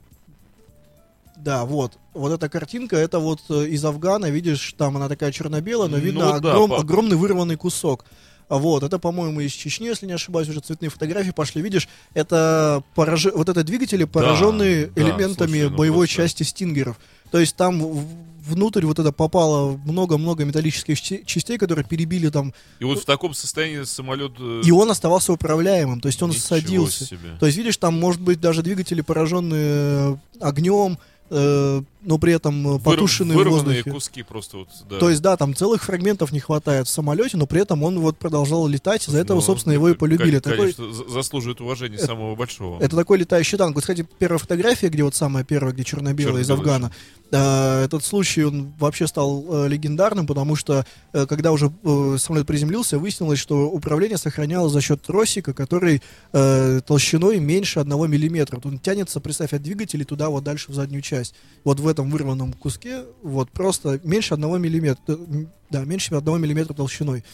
да, 1.36 1.64
вот. 1.64 1.98
Вот 2.14 2.32
эта 2.32 2.48
картинка, 2.48 2.96
это 2.96 3.20
вот 3.20 3.40
э, 3.48 3.66
из 3.68 3.84
Афгана, 3.84 4.26
видишь, 4.26 4.74
там 4.76 4.96
она 4.96 5.08
такая 5.08 5.30
черно-белая, 5.32 5.88
но 5.88 5.96
Ну 5.96 6.02
видно 6.02 6.40
да, 6.40 6.54
огром- 6.54 6.68
по- 6.68 6.80
огромный 6.80 7.16
вырванный 7.16 7.56
кусок. 7.56 8.04
Вот, 8.48 8.82
это, 8.82 8.98
по-моему, 8.98 9.40
из 9.40 9.52
Чечни, 9.52 9.86
если 9.88 10.06
не 10.06 10.14
ошибаюсь, 10.14 10.48
уже 10.48 10.60
цветные 10.60 10.88
фотографии 10.88 11.32
пошли. 11.32 11.60
Видишь, 11.60 11.86
это 12.14 12.82
пораж... 12.94 13.26
вот 13.26 13.48
это 13.50 13.62
двигатели, 13.62 14.04
пораженные 14.04 14.86
да, 14.86 15.02
элементами 15.02 15.50
слушай, 15.50 15.70
ну 15.70 15.76
боевой 15.76 16.06
просто- 16.06 16.16
части 16.22 16.42
стингеров. 16.44 16.98
То 17.30 17.38
есть 17.38 17.56
там 17.56 17.82
внутрь 18.46 18.86
вот 18.86 18.98
это 18.98 19.12
попало 19.12 19.78
много-много 19.84 20.44
металлических 20.44 20.98
частей- 20.98 21.58
которые 21.58 21.84
перебили 21.84 22.30
там, 22.30 22.54
И 22.80 22.84
вот 22.84 23.00
в 23.00 23.04
таком 23.04 23.34
состоянии 23.34 23.82
самолет... 23.84 24.32
э, 24.38 24.62
и 24.64 24.70
он 24.70 24.90
оставался 24.90 25.32
управляемым, 25.32 26.00
то 26.00 26.08
есть 26.08 26.22
он 26.22 26.30
ничего 26.30 26.44
садился. 26.46 27.04
себе. 27.04 27.36
То 27.38 27.46
есть, 27.46 27.58
видишь, 27.58 27.76
там 27.76 27.98
может 27.98 28.20
быть 28.22 28.40
даже 28.40 28.62
двигатели, 28.62 29.02
пораженные 29.02 30.18
огнем, 30.40 30.98
э, 31.30 31.82
но 32.02 32.18
при 32.18 32.32
этом 32.32 32.66
э, 32.66 32.70
Выр- 32.76 32.82
потушенные 32.82 33.34
в 33.34 33.38
вырванные 33.38 33.64
воздухе. 33.82 33.90
куски 33.90 34.22
просто 34.22 34.58
вот, 34.58 34.68
да. 34.88 34.98
То 34.98 35.10
есть, 35.10 35.20
да, 35.22 35.36
там 35.36 35.54
целых 35.54 35.82
фрагментов 35.84 36.32
не 36.32 36.40
хватает 36.40 36.86
в 36.86 36.90
самолете, 36.90 37.36
но 37.36 37.46
при 37.46 37.60
этом 37.62 37.82
он 37.82 37.98
вот 38.00 38.18
продолжал 38.18 38.66
летать, 38.66 39.06
из-за 39.08 39.18
этого, 39.18 39.36
Ну, 39.38 39.42
собственно, 39.42 39.72
его 39.72 39.88
и 39.88 39.94
полюбили. 39.94 40.38
Такой, 40.38 40.72
Конечно, 40.74 40.92
за- 40.92 41.08
заслуживает 41.08 41.60
уважения 41.60 41.96
Это- 41.96 42.06
самого 42.06 42.34
большого. 42.36 42.80
это 42.82 42.96
такой 42.96 43.18
летающий 43.18 43.58
танк. 43.58 43.74
Вот, 43.74 43.80
кстати, 43.82 44.06
первая 44.18 44.38
фотография, 44.38 44.88
где 44.88 45.02
вот 45.02 45.14
самая 45.14 45.44
первая, 45.44 45.72
где 45.74 45.84
черно-белая 45.84 46.42
из 46.42 46.50
Афгана, 46.50 46.92
э, 47.30 47.84
этот 47.84 48.04
случай, 48.04 48.44
он 48.44 48.72
вообще 48.78 49.06
стал 49.06 49.44
э, 49.48 49.68
легендарным, 49.68 50.26
потому 50.26 50.56
что, 50.56 50.86
э, 51.12 51.26
когда 51.26 51.52
уже 51.52 51.70
э, 51.84 52.16
самолет 52.18 52.46
приземлился, 52.46 52.98
выяснилось, 52.98 53.38
что 53.38 53.68
управление 53.68 54.18
сохранялось 54.18 54.72
за 54.72 54.80
счет 54.80 55.02
тросика, 55.02 55.52
который 55.52 56.02
э, 56.32 56.80
толщиной 56.86 57.38
меньше 57.40 57.80
одного 57.80 58.06
миллиметра. 58.06 58.56
Вот 58.56 58.66
Он 58.66 58.78
тянется, 58.78 59.20
представь, 59.20 59.52
от 59.52 59.62
двигателя 59.62 60.04
туда 60.04 60.28
вот 60.30 60.44
дальше 60.44 60.70
в 60.70 60.74
заднюю 60.74 61.02
часть. 61.02 61.34
Вот 61.64 61.80
в 61.80 61.87
этом 61.88 62.10
вырванном 62.10 62.52
куске 62.52 63.04
вот 63.22 63.50
просто 63.50 64.00
меньше 64.04 64.34
одного 64.34 64.58
миллиметра. 64.58 65.02
э, 65.08 65.16
Да, 65.70 65.84
меньше 65.84 66.14
одного 66.14 66.38
миллиметра 66.38 66.74
толщиной. 66.74 67.24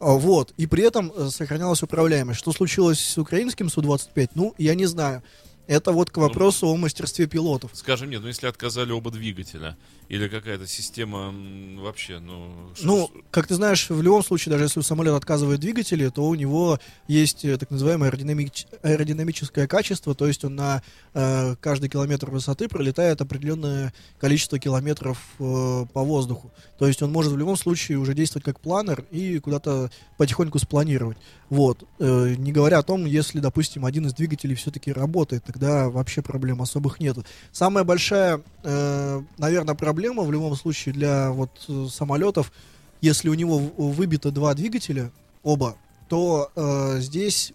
А, 0.00 0.12
Вот. 0.12 0.52
И 0.56 0.66
при 0.66 0.84
этом 0.84 1.12
э, 1.14 1.28
сохранялась 1.30 1.82
управляемость. 1.82 2.38
Что 2.40 2.52
случилось 2.52 3.00
с 3.00 3.18
украинским 3.18 3.68
Су-25, 3.68 4.30
ну, 4.34 4.54
я 4.58 4.74
не 4.74 4.86
знаю. 4.86 5.22
Это 5.68 5.92
вот 5.92 6.10
к 6.10 6.16
Ну, 6.16 6.22
вопросу 6.24 6.66
о 6.66 6.76
мастерстве 6.76 7.26
пилотов. 7.26 7.70
Скажем, 7.74 8.08
нет, 8.08 8.22
ну 8.22 8.28
если 8.28 8.46
отказали 8.46 8.90
оба 8.90 9.10
двигателя, 9.10 9.76
или 10.08 10.26
какая-то 10.26 10.66
система 10.66 11.34
вообще, 11.82 12.18
ну... 12.18 12.50
Ну, 12.80 13.10
как 13.30 13.46
ты 13.46 13.54
знаешь, 13.54 13.90
в 13.90 14.00
любом 14.00 14.24
случае, 14.24 14.52
даже 14.52 14.64
если 14.64 14.80
у 14.80 14.82
самолета 14.82 15.16
отказывают 15.16 15.60
двигатели, 15.60 16.08
то 16.08 16.24
у 16.26 16.34
него 16.34 16.78
есть 17.08 17.44
э, 17.44 17.58
так 17.58 17.70
называемое 17.70 18.10
аэродинамич- 18.10 18.66
аэродинамическое 18.82 19.66
качество, 19.66 20.14
то 20.14 20.26
есть 20.26 20.42
он 20.46 20.56
на 20.56 20.82
э, 21.12 21.56
каждый 21.60 21.90
километр 21.90 22.30
высоты 22.30 22.68
пролетает 22.68 23.20
определенное 23.20 23.92
количество 24.18 24.58
километров 24.58 25.18
э, 25.38 25.84
по 25.92 26.02
воздуху. 26.02 26.50
То 26.78 26.86
есть 26.86 27.02
он 27.02 27.12
может 27.12 27.32
в 27.32 27.36
любом 27.36 27.58
случае 27.58 27.98
уже 27.98 28.14
действовать 28.14 28.46
как 28.46 28.60
планер 28.60 29.04
и 29.10 29.38
куда-то 29.40 29.90
потихоньку 30.16 30.58
спланировать. 30.58 31.18
Вот. 31.50 31.84
Э, 31.98 32.34
не 32.38 32.52
говоря 32.52 32.78
о 32.78 32.82
том, 32.82 33.04
если, 33.04 33.40
допустим, 33.40 33.84
один 33.84 34.06
из 34.06 34.14
двигателей 34.14 34.54
все-таки 34.54 34.90
работает, 34.90 35.44
тогда 35.58 35.88
вообще 35.90 36.22
проблем 36.22 36.62
особых 36.62 37.00
нету. 37.00 37.24
Самая 37.52 37.84
большая, 37.84 38.40
э, 38.62 39.22
наверное, 39.38 39.74
проблема 39.74 40.22
в 40.22 40.32
любом 40.32 40.54
случае 40.56 40.94
для 40.94 41.30
вот 41.32 41.50
э, 41.68 41.86
самолетов, 41.90 42.52
если 43.00 43.28
у 43.28 43.34
него 43.34 43.58
выбито 43.58 44.30
два 44.30 44.54
двигателя, 44.54 45.10
оба, 45.42 45.76
то 46.08 46.50
э, 46.54 47.00
здесь 47.00 47.52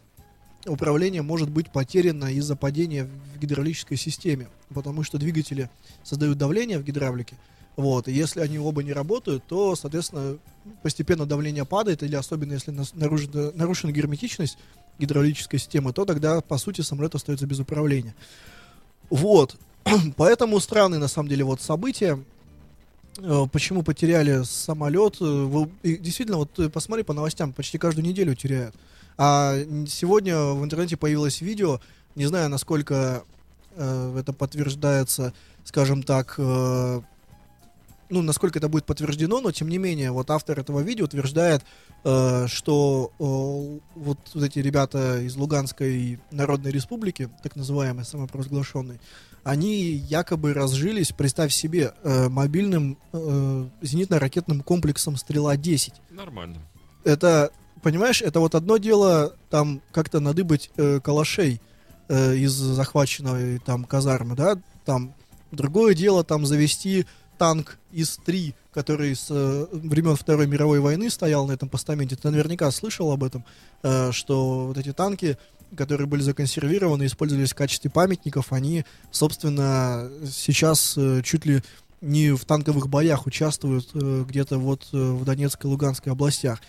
управление 0.65 1.21
может 1.21 1.49
быть 1.49 1.71
потеряно 1.71 2.25
из-за 2.33 2.55
падения 2.55 3.07
в 3.35 3.39
гидравлической 3.39 3.97
системе, 3.97 4.47
потому 4.73 5.03
что 5.03 5.17
двигатели 5.17 5.69
создают 6.03 6.37
давление 6.37 6.79
в 6.79 6.83
гидравлике. 6.83 7.37
Вот, 7.75 8.07
и 8.07 8.11
если 8.11 8.41
они 8.41 8.59
оба 8.59 8.83
не 8.83 8.93
работают, 8.93 9.43
то, 9.47 9.75
соответственно, 9.75 10.37
постепенно 10.83 11.25
давление 11.25 11.65
падает, 11.65 12.03
или 12.03 12.15
особенно 12.15 12.53
если 12.53 12.71
нарушена, 12.93 13.51
нарушена 13.55 13.91
герметичность 13.91 14.57
гидравлической 14.99 15.59
системы, 15.59 15.93
то 15.93 16.05
тогда, 16.05 16.41
по 16.41 16.57
сути, 16.57 16.81
самолет 16.81 17.15
остается 17.15 17.45
без 17.45 17.59
управления. 17.59 18.15
Вот. 19.09 19.55
Поэтому 20.17 20.59
странные, 20.59 20.99
на 20.99 21.07
самом 21.07 21.29
деле, 21.29 21.43
вот 21.43 21.61
события. 21.61 22.19
Э, 23.17 23.45
Почему 23.51 23.83
потеряли 23.83 24.43
самолет? 24.43 25.17
Э, 25.21 25.23
вы- 25.25 25.69
Действительно, 25.83 26.37
вот 26.37 26.57
э, 26.59 26.69
посмотри 26.69 27.03
по 27.03 27.13
новостям, 27.13 27.53
почти 27.53 27.77
каждую 27.77 28.05
неделю 28.05 28.35
теряют. 28.35 28.75
А 29.17 29.55
сегодня 29.87 30.37
в 30.39 30.63
интернете 30.63 30.97
появилось 30.97 31.41
видео, 31.41 31.79
не 32.15 32.25
знаю, 32.25 32.49
насколько 32.49 33.23
э, 33.75 34.17
это 34.19 34.33
подтверждается, 34.33 35.33
скажем 35.63 36.01
так, 36.03 36.35
э, 36.37 37.01
ну, 38.09 38.21
насколько 38.21 38.59
это 38.59 38.69
будет 38.69 38.85
подтверждено, 38.85 39.41
но 39.41 39.51
тем 39.51 39.69
не 39.69 39.77
менее, 39.77 40.11
вот 40.11 40.29
автор 40.29 40.59
этого 40.59 40.81
видео 40.81 41.05
утверждает, 41.05 41.63
э, 42.03 42.47
что 42.47 43.11
э, 43.19 43.99
вот, 43.99 44.19
вот 44.33 44.43
эти 44.43 44.59
ребята 44.59 45.19
из 45.21 45.35
Луганской 45.35 46.19
Народной 46.31 46.71
Республики, 46.71 47.29
так 47.41 47.55
называемой, 47.55 48.05
самопровозглашенной, 48.05 48.99
они 49.43 49.91
якобы 49.91 50.53
разжились, 50.53 51.11
представь 51.11 51.53
себе, 51.53 51.93
э, 52.03 52.29
мобильным 52.29 52.97
э, 53.11 53.67
зенитно-ракетным 53.81 54.61
комплексом 54.61 55.17
«Стрела-10». 55.17 55.93
Нормально. 56.11 56.59
Это, 57.03 57.51
понимаешь, 57.81 58.21
это 58.21 58.39
вот 58.39 58.55
одно 58.55 58.77
дело 58.77 59.35
там 59.49 59.81
как-то 59.91 60.19
надыбать 60.19 60.71
э, 60.77 60.99
калашей 61.01 61.61
э, 62.07 62.35
из 62.35 62.51
захваченной 62.51 63.59
там 63.59 63.83
казармы, 63.83 64.35
да, 64.35 64.57
там 64.85 65.13
другое 65.51 65.93
дело 65.93 66.23
там 66.23 66.45
завести 66.45 67.05
танк 67.43 67.77
ИС-3, 67.91 68.53
который 68.71 69.13
с 69.13 69.27
э, 69.29 69.65
времен 69.73 70.15
Второй 70.15 70.47
мировой 70.47 70.79
войны 70.79 71.09
стоял 71.09 71.45
на 71.45 71.51
этом 71.51 71.67
постаменте. 71.67 72.15
Ты 72.15 72.29
наверняка 72.29 72.71
слышал 72.71 73.11
об 73.11 73.21
этом, 73.21 73.43
э, 73.83 74.13
что 74.13 74.67
вот 74.67 74.77
эти 74.77 74.93
танки, 74.93 75.37
которые 75.75 76.07
были 76.07 76.21
законсервированы, 76.21 77.05
использовались 77.05 77.51
в 77.51 77.55
качестве 77.55 77.91
памятников, 77.91 78.53
они, 78.53 78.85
собственно, 79.11 80.09
сейчас 80.25 80.93
э, 80.95 81.21
чуть 81.21 81.45
ли 81.45 81.61
не 81.99 82.31
в 82.31 82.45
танковых 82.45 82.87
боях 82.87 83.27
участвуют 83.27 83.89
э, 83.93 84.23
где-то 84.25 84.57
вот 84.57 84.87
э, 84.93 84.97
в 84.97 85.25
Донецкой 85.25 85.69
и 85.69 85.73
Луганской 85.73 86.13
областях. 86.13 86.61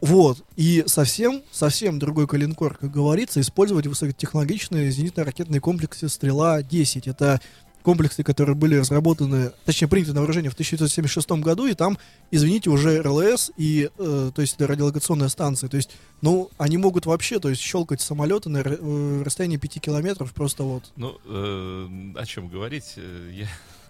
Вот. 0.00 0.44
И 0.54 0.84
совсем, 0.86 1.42
совсем 1.50 1.98
другой 1.98 2.28
калинкор, 2.28 2.76
как 2.76 2.92
говорится, 2.92 3.40
использовать 3.40 3.88
высокотехнологичные 3.88 4.92
зенитно-ракетные 4.92 5.58
комплексы 5.58 6.08
«Стрела-10». 6.08 7.10
Это 7.10 7.40
комплексы, 7.82 8.22
которые 8.22 8.54
были 8.56 8.76
разработаны, 8.76 9.52
точнее, 9.64 9.88
приняты 9.88 10.12
на 10.12 10.20
вооружение 10.20 10.50
в 10.50 10.54
1976 10.54 11.30
году, 11.42 11.66
и 11.66 11.74
там, 11.74 11.98
извините, 12.30 12.70
уже 12.70 13.00
РЛС, 13.02 13.52
и, 13.56 13.90
э, 13.96 14.30
то 14.34 14.42
есть 14.42 14.54
это 14.54 14.66
радиолокационная 14.66 15.28
станция, 15.28 15.68
то 15.68 15.76
есть, 15.76 15.90
ну, 16.20 16.50
они 16.58 16.76
могут 16.76 17.06
вообще, 17.06 17.38
то 17.38 17.48
есть, 17.48 17.60
щелкать 17.60 18.00
самолеты 18.00 18.48
на 18.48 18.58
э, 18.58 19.22
расстоянии 19.24 19.56
5 19.56 19.80
километров, 19.80 20.32
просто 20.32 20.62
вот. 20.62 20.84
Ну, 20.96 21.18
э, 21.24 22.12
о 22.16 22.26
чем 22.26 22.48
говорить? 22.48 22.94
Э, 22.96 23.30
Я, 23.32 23.46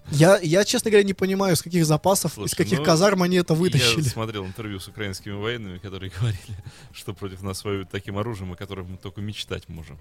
Я, 0.09 0.39
я, 0.39 0.65
честно 0.65 0.91
говоря, 0.91 1.05
не 1.05 1.13
понимаю, 1.13 1.53
из 1.55 1.61
каких 1.61 1.85
запасов, 1.85 2.31
из 2.31 2.35
Слушай, 2.35 2.55
каких 2.55 2.79
ну, 2.79 2.85
казарм 2.85 3.23
они 3.23 3.37
это 3.37 3.53
я 3.53 3.59
вытащили. 3.59 4.01
смотрел 4.01 4.45
интервью 4.45 4.79
с 4.79 4.87
украинскими 4.87 5.33
военными, 5.33 5.77
которые 5.77 6.11
говорили, 6.19 6.57
что 6.91 7.13
против 7.13 7.41
нас 7.43 7.63
воюют 7.63 7.89
таким 7.89 8.17
оружием, 8.17 8.51
о 8.51 8.55
котором 8.55 8.91
мы 8.91 8.97
только 8.97 9.21
мечтать 9.21 9.69
можем. 9.69 9.97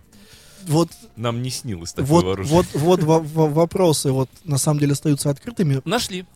Вот 0.66 0.90
Нам 1.16 1.42
не 1.42 1.50
снилось 1.50 1.92
такое 1.92 2.06
Вот, 2.06 2.24
оружие. 2.32 2.54
вот, 2.54 2.66
вот 2.74 3.02
во- 3.02 3.20
во- 3.20 3.48
вопросы 3.48 4.10
вот 4.10 4.28
на 4.44 4.58
самом 4.58 4.80
деле 4.80 4.92
остаются 4.92 5.30
открытыми. 5.30 5.80
Нашли. 5.84 6.26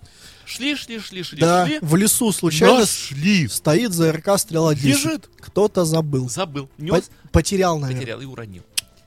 Шли, 0.46 0.76
шли, 0.76 0.98
шли, 1.00 1.22
шли, 1.22 1.40
да, 1.40 1.66
шли. 1.66 1.78
в 1.80 1.96
лесу 1.96 2.30
случайно 2.32 2.84
с- 2.86 3.10
Нашли. 3.10 3.48
стоит 3.48 3.92
ЗРК 3.92 4.38
стрела 4.38 4.74
10. 4.74 4.84
Лежит. 4.86 5.30
Кто-то 5.40 5.84
забыл. 5.86 6.28
Забыл. 6.28 6.66
По- 6.68 6.80
Нес, 6.82 7.10
потерял, 7.32 7.78
наверное. 7.78 8.00
потерял 8.00 8.20
и 8.20 8.24
уронил. 8.26 8.62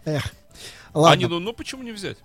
Эх. 0.06 0.32
А 0.94 1.00
Ладно, 1.00 1.14
Они, 1.14 1.26
ну, 1.28 1.40
ну 1.40 1.54
почему 1.54 1.84
не 1.84 1.92
взять? 1.92 2.18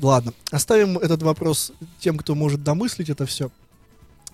Ладно. 0.00 0.32
Оставим 0.50 0.98
этот 0.98 1.22
вопрос 1.22 1.72
тем, 1.98 2.16
кто 2.16 2.34
может 2.34 2.62
домыслить 2.62 3.10
это 3.10 3.26
все 3.26 3.50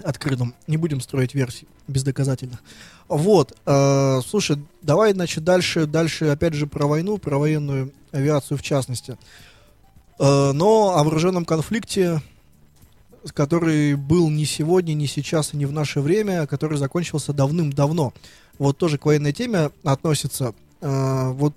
открытым. 0.02 0.54
Не 0.66 0.76
будем 0.76 1.00
строить 1.00 1.34
версий 1.34 1.66
бездоказательных. 1.88 2.62
Вот. 3.08 3.56
э, 3.66 4.20
слушай, 4.26 4.58
давай, 4.82 5.12
значит, 5.12 5.44
дальше, 5.44 5.86
дальше, 5.86 6.26
опять 6.26 6.54
же, 6.54 6.66
про 6.66 6.86
войну, 6.86 7.18
про 7.18 7.38
военную 7.38 7.92
авиацию 8.12 8.56
в 8.56 8.62
частности. 8.62 9.18
Э, 10.18 10.52
но 10.52 10.96
о 10.96 11.04
вооруженном 11.04 11.44
конфликте, 11.44 12.22
который 13.34 13.94
был 13.94 14.30
не 14.30 14.44
сегодня, 14.44 14.94
не 14.94 15.06
сейчас 15.06 15.52
и 15.52 15.56
не 15.56 15.66
в 15.66 15.72
наше 15.72 16.00
время, 16.00 16.46
который 16.46 16.78
закончился 16.78 17.32
давным-давно. 17.32 18.14
Вот 18.58 18.78
тоже 18.78 18.98
к 18.98 19.06
военной 19.06 19.32
теме 19.32 19.70
относится. 19.84 20.54
а, 20.82 21.30
вот 21.30 21.54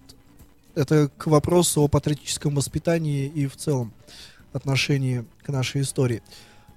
это 0.76 1.10
к 1.18 1.28
вопросу 1.28 1.82
о 1.82 1.88
патриотическом 1.88 2.56
воспитании 2.56 3.28
и 3.28 3.48
в 3.48 3.56
целом 3.56 3.94
отношении 4.54 5.26
к 5.44 5.50
нашей 5.50 5.82
истории. 5.82 6.22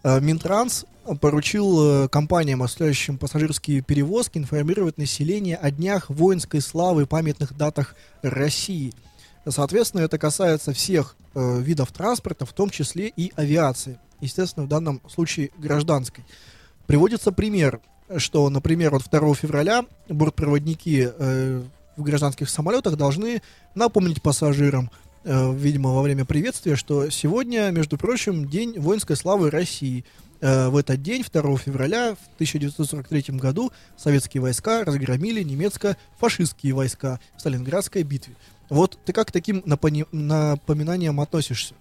А, 0.03 0.21
Минтранс 0.21 0.87
поручил 1.21 2.05
э, 2.05 2.09
компаниям, 2.09 2.63
осуществляющим 2.63 3.19
пассажирские 3.19 3.81
перевозки, 3.81 4.39
информировать 4.39 4.99
население 4.99 5.57
о 5.57 5.71
днях 5.71 6.11
воинской 6.11 6.61
славы 6.61 7.03
и 7.03 7.07
памятных 7.07 7.57
датах 7.57 7.95
России. 8.23 8.93
Соответственно, 9.49 10.03
это 10.03 10.19
касается 10.19 10.73
всех 10.73 11.17
э, 11.35 11.61
видов 11.61 11.93
транспорта, 11.93 12.45
в 12.45 12.53
том 12.53 12.71
числе 12.71 13.09
и 13.09 13.33
авиации. 13.37 14.01
Естественно, 14.21 14.67
в 14.67 14.69
данном 14.69 15.01
случае 15.09 15.51
гражданской. 15.59 16.25
Приводится 16.87 17.31
пример, 17.31 17.81
что, 18.17 18.49
например, 18.49 18.91
вот 18.93 19.05
2 19.11 19.35
февраля 19.35 19.85
бортпроводники 20.09 21.13
э, 21.17 21.63
в 21.97 22.03
гражданских 22.03 22.49
самолетах 22.51 22.97
должны 22.97 23.43
напомнить 23.75 24.23
пассажирам, 24.23 24.91
э, 25.25 25.53
видимо, 25.55 25.91
во 25.95 26.03
время 26.03 26.25
приветствия, 26.25 26.77
что 26.77 27.11
сегодня, 27.11 27.71
между 27.71 27.97
прочим, 27.99 28.49
День 28.49 28.79
воинской 28.79 29.17
славы 29.17 29.51
России. 29.51 30.05
Э, 30.43 30.69
в 30.69 30.77
этот 30.77 31.03
день, 31.03 31.25
2 31.25 31.57
февраля 31.59 32.15
в 32.15 32.35
1943 32.37 33.39
году, 33.39 33.73
советские 33.97 34.43
войска 34.43 34.85
разгромили 34.85 35.43
немецко-фашистские 35.43 36.75
войска 36.75 37.19
в 37.37 37.41
Сталинградской 37.41 38.03
битве. 38.03 38.35
Вот 38.69 38.99
ты 39.05 39.13
как 39.15 39.29
к 39.29 39.33
таким 39.33 39.61
напони- 39.65 40.07
напоминаниям 40.13 41.21
относишься? 41.21 41.75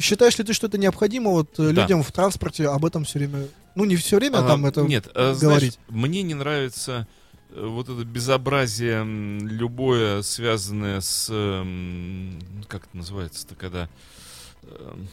Считаешь 0.00 0.38
ли 0.38 0.44
ты, 0.44 0.54
что 0.54 0.68
это 0.68 0.78
необходимо 0.78 1.30
вот 1.32 1.58
э, 1.58 1.72
Да. 1.72 1.82
людям 1.82 2.02
в 2.02 2.10
транспорте 2.12 2.66
об 2.68 2.84
этом 2.86 3.04
все 3.04 3.18
время, 3.18 3.46
ну 3.74 3.84
не 3.84 3.96
все 3.96 4.16
время, 4.16 4.38
а 4.38 4.46
там 4.48 4.64
это 4.64 4.82
Нет, 4.82 5.08
знаешь, 5.12 5.38
говорить? 5.38 5.78
мне 5.88 6.22
не 6.22 6.32
нравится 6.34 7.06
э, 7.06 7.19
вот 7.54 7.88
это 7.88 8.04
безобразие 8.04 9.04
любое, 9.04 10.22
связанное 10.22 11.00
с... 11.00 11.28
эм, 11.30 12.38
ну, 12.38 12.64
Как 12.68 12.84
это 12.86 12.96
называется-то, 12.96 13.54
когда... 13.54 13.88
эм, 14.62 15.08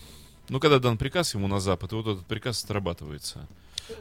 Ну, 0.50 0.60
когда 0.60 0.80
дан 0.80 0.98
приказ 0.98 1.34
ему 1.34 1.48
на 1.48 1.60
Запад, 1.60 1.92
и 1.92 1.96
вот 1.96 2.08
этот 2.08 2.26
приказ 2.26 2.64
отрабатывается. 2.64 3.48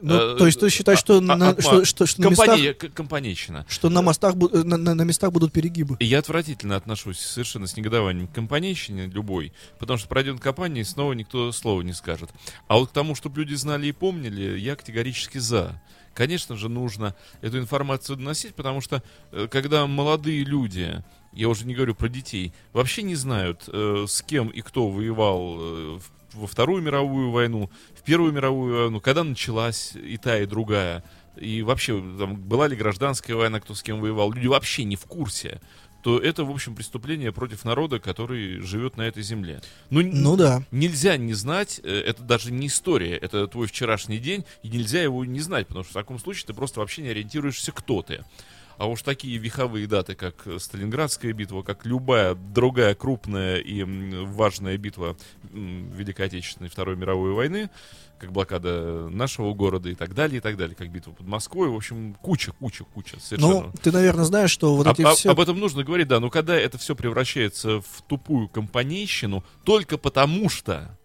Ну, 0.02 0.14
э, 0.35 0.37
то 0.37 0.47
есть 0.47 0.59
ты 0.59 0.69
считаешь, 0.69 0.99
что, 0.99 1.19
а- 1.19 1.21
на, 1.21 1.50
а- 1.50 1.61
что, 1.61 1.85
что, 1.85 2.07
что 2.07 2.21
на 2.23 2.28
местах, 2.31 2.47
Компания, 2.47 2.75
компанейщина. 2.75 3.64
что 3.69 3.88
на 3.88 4.02
мостах 4.02 4.35
э, 4.35 4.62
на, 4.64 4.76
на- 4.76 4.95
на 4.95 5.02
местах 5.02 5.31
будут 5.33 5.52
перегибы? 5.52 5.97
Я 6.00 6.19
отвратительно 6.19 6.75
отношусь 6.76 7.19
совершенно 7.21 7.66
с 7.69 7.76
негодованием 7.76 8.26
к 8.26 8.33
компанейщине 8.33 9.07
любой, 9.07 9.52
потому 9.78 9.97
что 9.99 10.09
пройдет 10.09 10.40
компания, 10.40 10.81
и 10.81 10.85
снова 10.85 11.12
никто 11.12 11.52
слова 11.52 11.83
не 11.83 11.93
скажет. 11.93 12.31
А 12.66 12.78
вот 12.78 12.90
к 12.90 12.93
тому, 12.93 13.14
чтобы 13.14 13.40
люди 13.40 13.55
знали 13.55 13.87
и 13.87 13.93
помнили, 13.93 14.59
я 14.59 14.75
категорически 14.76 15.38
за. 15.38 15.81
Конечно 16.16 16.56
же, 16.56 16.70
нужно 16.70 17.14
эту 17.42 17.58
информацию 17.58 18.16
доносить, 18.16 18.54
потому 18.54 18.80
что 18.80 19.02
э, 19.32 19.49
когда 19.50 19.87
молодые 19.87 20.44
люди, 20.44 21.04
я 21.35 21.46
уже 21.50 21.66
не 21.66 21.75
говорю 21.75 21.94
про 21.94 22.08
детей, 22.08 22.54
вообще 22.73 23.02
не 23.02 23.14
знают, 23.14 23.64
э, 23.68 24.06
с 24.08 24.23
кем 24.23 24.49
и 24.49 24.62
кто 24.62 24.88
воевал 24.88 25.56
э, 25.58 25.99
во 26.32 26.46
Вторую 26.46 26.82
мировую 26.82 27.30
войну, 27.32 27.70
в 27.94 28.02
Первую 28.02 28.32
мировую 28.32 28.85
войну, 28.85 29.00
когда 29.02 29.25
началась 29.25 29.92
и 29.94 30.16
та, 30.16 30.38
и 30.38 30.46
другая, 30.46 31.04
и 31.37 31.61
вообще 31.61 32.02
там, 32.18 32.37
была 32.37 32.66
ли 32.66 32.76
гражданская 32.76 33.37
война, 33.37 33.61
кто 33.61 33.75
с 33.75 33.82
кем 33.82 34.00
воевал, 34.00 34.32
люди 34.32 34.46
вообще 34.46 34.85
не 34.85 34.96
в 34.96 35.04
курсе 35.04 35.61
то 36.06 36.20
это, 36.20 36.44
в 36.44 36.50
общем, 36.52 36.76
преступление 36.76 37.32
против 37.32 37.64
народа, 37.64 37.98
который 37.98 38.60
живет 38.60 38.96
на 38.96 39.02
этой 39.02 39.25
земле. 39.25 39.60
Ну, 39.90 40.02
Ну 40.04 40.36
да. 40.36 40.62
Нельзя 40.70 41.16
не 41.16 41.34
знать, 41.34 41.80
э, 41.82 41.90
это 41.90 42.22
даже 42.22 42.52
не 42.52 42.68
история, 42.68 43.16
это 43.16 43.48
твой 43.48 43.66
вчерашний 43.66 44.18
день, 44.18 44.44
и 44.62 44.68
нельзя 44.68 45.02
его 45.02 45.25
не 45.25 45.40
знать, 45.40 45.66
потому 45.66 45.82
что 45.82 45.90
в 45.90 45.94
таком 45.94 46.20
случае 46.20 46.46
ты 46.46 46.54
просто 46.54 46.78
вообще 46.78 47.02
не 47.02 47.08
ориентируешься, 47.08 47.72
кто 47.72 48.02
ты. 48.02 48.25
А 48.78 48.87
уж 48.87 49.02
такие 49.02 49.38
веховые 49.38 49.87
даты, 49.87 50.14
как 50.14 50.47
Сталинградская 50.59 51.33
битва, 51.33 51.62
как 51.62 51.87
любая 51.87 52.35
другая 52.35 52.95
крупная 52.95 53.56
и 53.56 53.83
важная 54.25 54.76
битва 54.76 55.16
Великой 55.50 56.26
Отечественной 56.26 56.68
Второй 56.68 56.95
мировой 56.97 57.33
войны, 57.33 57.71
как 58.18 58.33
блокада 58.33 59.09
нашего 59.09 59.54
города 59.54 59.88
и 59.88 59.95
так 59.95 60.14
далее, 60.14 60.38
и 60.38 60.40
так 60.40 60.56
далее, 60.59 60.75
как 60.76 60.90
битва 60.90 61.12
под 61.12 61.26
Москвой, 61.26 61.68
в 61.68 61.75
общем, 61.75 62.14
куча, 62.21 62.52
куча, 62.52 62.84
куча, 62.84 63.19
совершенно. 63.21 63.62
Ну, 63.67 63.73
ты, 63.82 63.93
наверное, 63.93 64.25
знаешь, 64.25 64.50
что 64.50 64.75
вот 64.76 64.86
эти 64.86 65.02
об- 65.02 65.15
все... 65.15 65.30
об 65.30 65.41
этом 65.41 65.58
нужно 65.58 65.82
говорить, 65.82 66.08
да. 66.08 66.21
Но 66.21 66.28
когда 66.28 66.54
это 66.54 66.76
все 66.76 66.95
превращается 66.95 67.80
в 67.80 68.02
тупую 68.06 68.49
компанейщину, 68.49 69.43
только 69.65 69.97
потому 69.97 70.50
что 70.50 70.97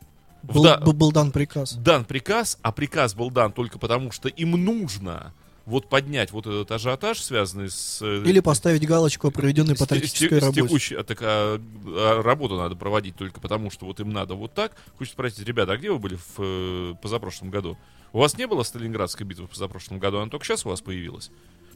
был, 0.44 0.64
да- 0.64 0.78
был 0.78 1.12
дан 1.12 1.32
приказ. 1.32 1.74
дан 1.74 2.04
приказ, 2.04 2.58
а 2.62 2.72
приказ 2.72 3.14
был 3.14 3.30
дан 3.32 3.54
только 3.54 3.80
потому, 3.80 4.12
что 4.12 4.28
им 4.28 4.52
нужно 4.52 5.34
вот 5.66 5.88
поднять 5.90 6.32
вот 6.32 6.48
этот 6.48 6.72
ажиотаж, 6.72 7.22
связанный 7.22 7.70
с... 7.70 8.00
э, 8.02 8.24
Или 8.26 8.40
поставить 8.40 8.86
галочку 8.88 9.28
о 9.28 9.32
проведенной 9.32 9.76
патриотической 9.76 10.28
с 10.28 10.30
те- 10.32 10.40
с 10.40 10.44
работе. 10.44 10.62
текущей- 10.64 10.96
а 10.96 11.04
так, 11.04 11.20
а, 11.22 11.62
а 11.86 12.22
работу 12.24 12.58
надо 12.58 12.76
проводить 12.76 13.16
только 13.16 13.40
потому, 13.40 13.70
что 13.70 13.86
вот 13.86 14.00
им 14.00 14.10
надо 14.12 14.34
вот 14.36 14.54
так. 14.54 14.76
Хочется 14.98 15.14
спросить, 15.14 15.46
ребята, 15.46 15.74
а 15.74 15.78
где 15.78 15.92
вы 15.92 16.00
были 16.00 16.16
в 16.16 16.40
э, 16.40 16.94
позапрошлом 17.02 17.52
году? 17.52 17.78
У 18.14 18.20
вас 18.20 18.38
не 18.38 18.48
было 18.48 18.64
Сталинградской 18.64 19.26
битвы 19.26 19.46
в 19.48 19.52
позапрошлом 19.52 20.00
году, 20.00 20.18
она 20.18 20.30
только 20.30 20.46
сейчас 20.46 20.66
у 20.66 20.70
вас 20.70 20.82
появилась? 20.82 21.30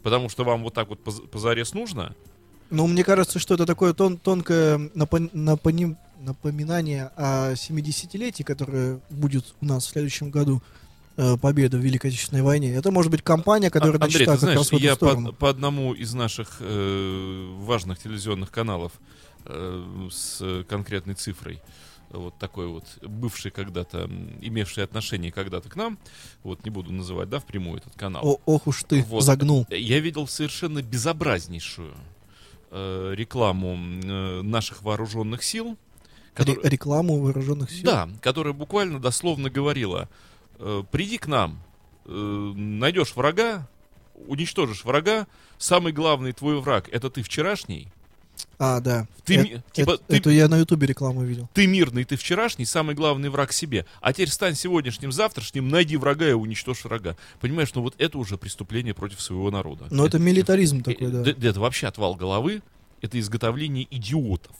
Потому 0.03 0.29
что 0.29 0.43
вам 0.43 0.63
вот 0.63 0.73
так 0.73 0.89
вот 0.89 1.03
поз- 1.03 1.21
позарез 1.31 1.73
нужно? 1.73 2.15
Ну, 2.71 2.87
мне 2.87 3.03
кажется, 3.03 3.37
что 3.39 3.53
это 3.53 3.65
такое 3.67 3.93
тон- 3.93 4.17
тонкое 4.17 4.89
напоминание 6.19 7.11
о 7.15 7.53
70-летии, 7.53 8.43
которое 8.43 8.99
будет 9.09 9.53
у 9.61 9.65
нас 9.65 9.85
в 9.85 9.89
следующем 9.89 10.31
году 10.31 10.61
э, 11.17 11.37
победа 11.37 11.77
в 11.77 11.81
Великой 11.81 12.07
Отечественной 12.07 12.41
войне. 12.41 12.73
Это 12.73 12.91
может 12.91 13.11
быть 13.11 13.21
компания, 13.21 13.69
которая 13.69 13.99
А, 13.99 14.03
Андрей, 14.05 14.25
ты 14.25 14.37
знаешь, 14.37 14.67
я 14.71 14.95
по, 14.95 15.31
по 15.33 15.49
одному 15.49 15.93
из 15.93 16.13
наших 16.13 16.57
э, 16.59 17.53
важных 17.59 17.99
телевизионных 17.99 18.51
каналов 18.51 18.91
э, 19.45 20.07
с 20.11 20.63
конкретной 20.67 21.13
цифрой, 21.15 21.61
вот 22.09 22.37
такой 22.39 22.67
вот, 22.67 22.85
бывший 23.01 23.51
когда-то, 23.51 24.09
имевший 24.41 24.83
отношение 24.83 25.31
когда-то 25.31 25.69
к 25.69 25.75
нам, 25.75 25.97
вот 26.43 26.63
не 26.65 26.71
буду 26.71 26.91
называть, 26.91 27.29
да, 27.29 27.39
впрямую 27.39 27.77
этот 27.79 27.95
канал. 27.95 28.21
О, 28.25 28.39
ох 28.45 28.67
уж 28.67 28.83
ты, 28.83 29.03
Вот. 29.03 29.23
загнул. 29.23 29.65
Я 29.69 29.99
видел 29.99 30.27
совершенно 30.27 30.81
безобразнейшую 30.81 31.93
э, 32.71 33.13
рекламу 33.15 33.75
э, 34.03 34.41
наших 34.41 34.81
вооруженных 34.83 35.43
сил. 35.43 35.77
Которая- 36.33 36.69
рекламу 36.69 37.21
вооруженных 37.21 37.71
сил. 37.71 37.85
да, 37.85 38.09
которая 38.21 38.53
буквально 38.53 38.99
дословно 38.99 39.49
говорила, 39.49 40.09
э, 40.59 40.83
приди 40.91 41.17
к 41.17 41.27
нам, 41.27 41.59
э, 42.05 42.09
найдешь 42.11 43.15
врага, 43.15 43.67
уничтожишь 44.27 44.83
врага, 44.85 45.27
самый 45.57 45.91
главный 45.93 46.31
твой 46.31 46.59
враг 46.59 46.89
это 46.91 47.09
ты 47.09 47.21
вчерашний, 47.23 47.87
А, 48.59 48.79
да. 48.81 49.07
Ты 49.23 49.35
Э- 49.35 49.43
ми- 49.43 49.61
типа, 49.71 49.91
это, 49.91 50.03
ты- 50.07 50.17
это 50.17 50.29
я 50.29 50.47
на 50.49 50.57
ютубе 50.57 50.87
рекламу 50.87 51.23
видел. 51.23 51.49
ты 51.53 51.67
мирный, 51.67 52.03
ты 52.03 52.15
вчерашний, 52.17 52.65
самый 52.65 52.93
главный 52.95 53.29
враг 53.29 53.53
себе. 53.53 53.85
А 54.01 54.11
теперь 54.13 54.29
стань 54.29 54.55
сегодняшним, 54.55 55.11
завтрашним, 55.13 55.69
найди 55.69 55.95
врага 55.97 56.29
и 56.29 56.33
уничтожь 56.33 56.83
врага. 56.83 57.15
Понимаешь, 57.39 57.73
ну 57.75 57.81
вот 57.81 57.95
это 57.97 58.17
уже 58.17 58.37
преступление 58.37 58.93
против 58.93 59.21
своего 59.21 59.51
народа. 59.51 59.87
Но 59.89 60.05
это 60.05 60.19
милитаризм 60.19 60.79
Э, 60.79 60.83
такой, 60.83 61.07
да. 61.11 61.23
да, 61.23 61.33
да, 61.33 61.47
это 61.49 61.59
вообще 61.61 61.87
отвал 61.87 62.15
головы, 62.15 62.61
это 63.01 63.17
изготовление 63.19 63.87
идиотов. 63.89 64.55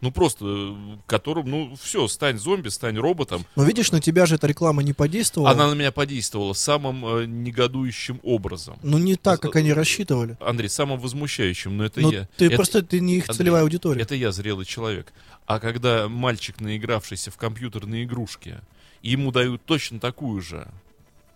Ну 0.00 0.10
просто, 0.10 0.44
э, 0.46 0.96
которым, 1.06 1.50
ну 1.50 1.76
все, 1.80 2.08
стань 2.08 2.38
зомби, 2.38 2.68
стань 2.68 2.96
роботом. 2.98 3.44
Но 3.56 3.64
видишь, 3.64 3.92
на 3.92 4.00
тебя 4.00 4.26
же 4.26 4.36
эта 4.36 4.46
реклама 4.46 4.82
не 4.82 4.92
подействовала. 4.92 5.50
Она 5.50 5.68
на 5.68 5.74
меня 5.74 5.92
подействовала 5.92 6.52
самым 6.54 7.04
э, 7.04 7.26
негодующим 7.26 8.20
образом. 8.22 8.78
Ну, 8.82 8.98
не 8.98 9.16
так, 9.16 9.40
как 9.40 9.56
они 9.56 9.72
рассчитывали. 9.72 10.36
Андрей, 10.40 10.68
самым 10.68 10.98
возмущающим, 10.98 11.76
но 11.76 11.84
это 11.84 12.00
Ну, 12.00 12.10
я. 12.12 12.28
ты 12.36 12.46
Это- 12.46 12.56
просто, 12.56 12.82
ты 12.82 13.00
не 13.00 13.16
их 13.16 13.24
Андрей, 13.24 13.36
целевая 13.38 13.62
аудитория. 13.62 14.00
Это 14.02 14.14
я 14.14 14.32
зрелый 14.32 14.64
человек. 14.64 15.12
А 15.46 15.58
когда 15.58 16.08
мальчик, 16.08 16.60
наигравшийся 16.60 17.30
в 17.30 17.36
компьютерные 17.36 18.04
игрушки, 18.04 18.60
ему 19.02 19.32
дают 19.32 19.64
точно 19.64 20.00
такую 20.00 20.40
же 20.40 20.68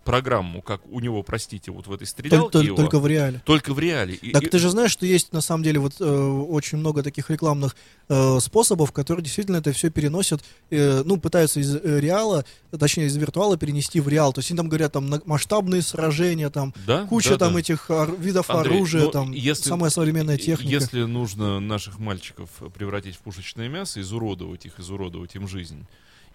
программу, 0.05 0.61
как 0.61 0.81
у 0.89 0.99
него, 1.01 1.21
простите, 1.23 1.71
вот 1.71 1.87
в 1.87 1.91
этой 1.91 2.07
стрелялке 2.07 2.57
толь- 2.59 2.65
его, 2.67 2.75
только 2.77 2.99
в 2.99 3.07
реале. 3.07 3.41
только 3.43 3.73
в 3.73 3.79
реале. 3.79 4.17
Так 4.31 4.43
и- 4.43 4.45
ты 4.47 4.59
же 4.59 4.69
знаешь, 4.69 4.91
что 4.91 5.05
есть 5.05 5.33
на 5.33 5.41
самом 5.41 5.63
деле 5.63 5.79
вот 5.79 5.95
э, 5.99 6.05
очень 6.05 6.77
много 6.77 7.03
таких 7.03 7.29
рекламных 7.29 7.75
э, 8.07 8.39
способов, 8.39 8.91
которые 8.93 9.23
действительно 9.23 9.57
это 9.57 9.73
все 9.73 9.89
переносят, 9.89 10.43
э, 10.69 11.01
ну, 11.03 11.17
пытаются 11.17 11.59
из 11.59 11.75
э, 11.75 11.99
реала, 11.99 12.45
точнее, 12.79 13.07
из 13.07 13.15
виртуала 13.17 13.57
перенести 13.57 13.99
в 13.99 14.07
реал. 14.07 14.31
То 14.31 14.39
есть 14.39 14.51
они 14.51 14.57
там 14.57 14.69
говорят, 14.69 14.93
там, 14.93 15.11
масштабные 15.25 15.81
сражения, 15.81 16.49
там, 16.51 16.73
да, 16.85 17.05
куча 17.07 17.31
да, 17.31 17.37
там 17.39 17.53
да. 17.53 17.59
этих 17.59 17.89
ор- 17.89 18.15
видов 18.17 18.49
Андрей, 18.51 18.75
оружия, 18.77 19.01
ну, 19.05 19.11
там, 19.11 19.31
если- 19.31 19.67
самая 19.67 19.89
современная 19.89 20.37
техника. 20.37 20.71
Если 20.71 21.03
нужно 21.03 21.59
наших 21.59 21.97
мальчиков 21.99 22.49
превратить 22.77 23.15
в 23.15 23.19
пушечное 23.19 23.67
мясо, 23.69 23.99
изуродовать 23.99 24.67
их, 24.67 24.79
изуродовать 24.79 25.33
им 25.35 25.47
жизнь 25.47 25.85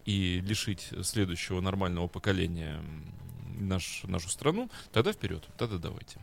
и 0.07 0.43
лишить 0.45 0.89
следующего 1.05 1.61
нормального 1.61 2.09
поколения 2.09 2.81
наш, 3.61 4.03
нашу 4.05 4.29
страну, 4.29 4.71
тогда 4.93 5.13
вперед, 5.13 5.49
тогда 5.57 5.79
давайте. 5.79 6.19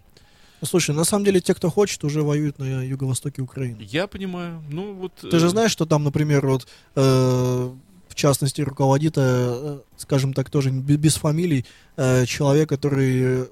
Ну, 0.61 0.67
Слушай, 0.67 0.95
на 0.95 1.03
самом 1.03 1.25
деле 1.25 1.39
те, 1.39 1.53
кто 1.53 1.69
хочет, 1.69 2.03
уже 2.03 2.23
воюют 2.23 2.57
на 2.57 2.83
юго-востоке 2.83 3.41
Украины. 3.41 3.77
Я 3.81 4.07
понимаю, 4.07 4.63
ну 4.69 4.93
вот... 4.93 5.13
Ты 5.15 5.37
же 5.39 5.47
э, 5.47 5.49
знаешь, 5.49 5.71
что 5.71 5.85
там, 5.85 6.03
например, 6.03 6.47
вот 6.47 6.67
э, 6.95 7.71
частности, 8.17 8.61
руководит, 8.61 9.13
э, 9.17 9.79
скажем 9.95 10.33
так, 10.33 10.49
тоже 10.49 10.71
бе- 10.71 10.97
без 10.97 11.15
фамилий, 11.15 11.65
э, 11.95 12.25
человек, 12.25 12.67
который 12.69 13.41
э, 13.43 13.45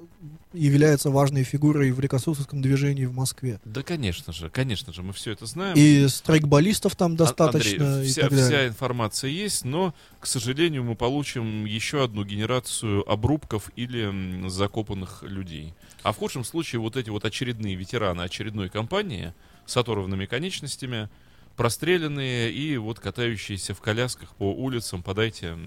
является 0.54 1.10
важной 1.10 1.44
фигурой 1.44 1.92
в 1.92 2.00
реконструкторском 2.00 2.62
движении 2.62 3.06
в 3.06 3.14
Москве. 3.14 3.60
Да, 3.66 3.84
конечно 3.84 4.34
же, 4.34 4.50
конечно 4.50 4.94
же, 4.94 5.04
мы 5.04 5.14
все 5.14 5.32
это 5.32 5.46
знаем. 5.46 5.76
И 5.78 6.08
страйкболистов 6.08 6.96
там 6.96 7.16
достаточно 7.16 7.96
Андрей, 7.96 8.10
и 8.10 8.12
вся, 8.12 8.22
так 8.22 8.32
далее. 8.32 8.48
вся 8.48 8.68
информация 8.68 9.30
есть, 9.30 9.66
но, 9.66 9.94
к 10.20 10.28
сожалению, 10.28 10.84
мы 10.84 10.96
получим 10.96 11.66
еще 11.66 12.04
одну 12.04 12.24
генерацию 12.24 13.10
обрубков 13.10 13.70
или 13.76 14.48
закопанных 14.50 15.24
людей. 15.24 15.74
А 16.04 16.12
в 16.12 16.18
худшем 16.18 16.44
случае 16.44 16.80
вот 16.80 16.96
эти 16.96 17.10
вот 17.10 17.26
очередные 17.26 17.76
ветераны 17.76 18.22
очередной 18.22 18.70
кампании 18.70 19.34
с 19.66 19.76
оторванными 19.78 20.26
конечностями, 20.26 21.10
простреленные 21.56 22.52
и 22.52 22.78
вот 22.78 23.00
катающиеся 23.00 23.74
в 23.74 23.82
колясках 23.82 24.30
по 24.36 24.52
улицам, 24.52 25.04
подайте. 25.04 25.58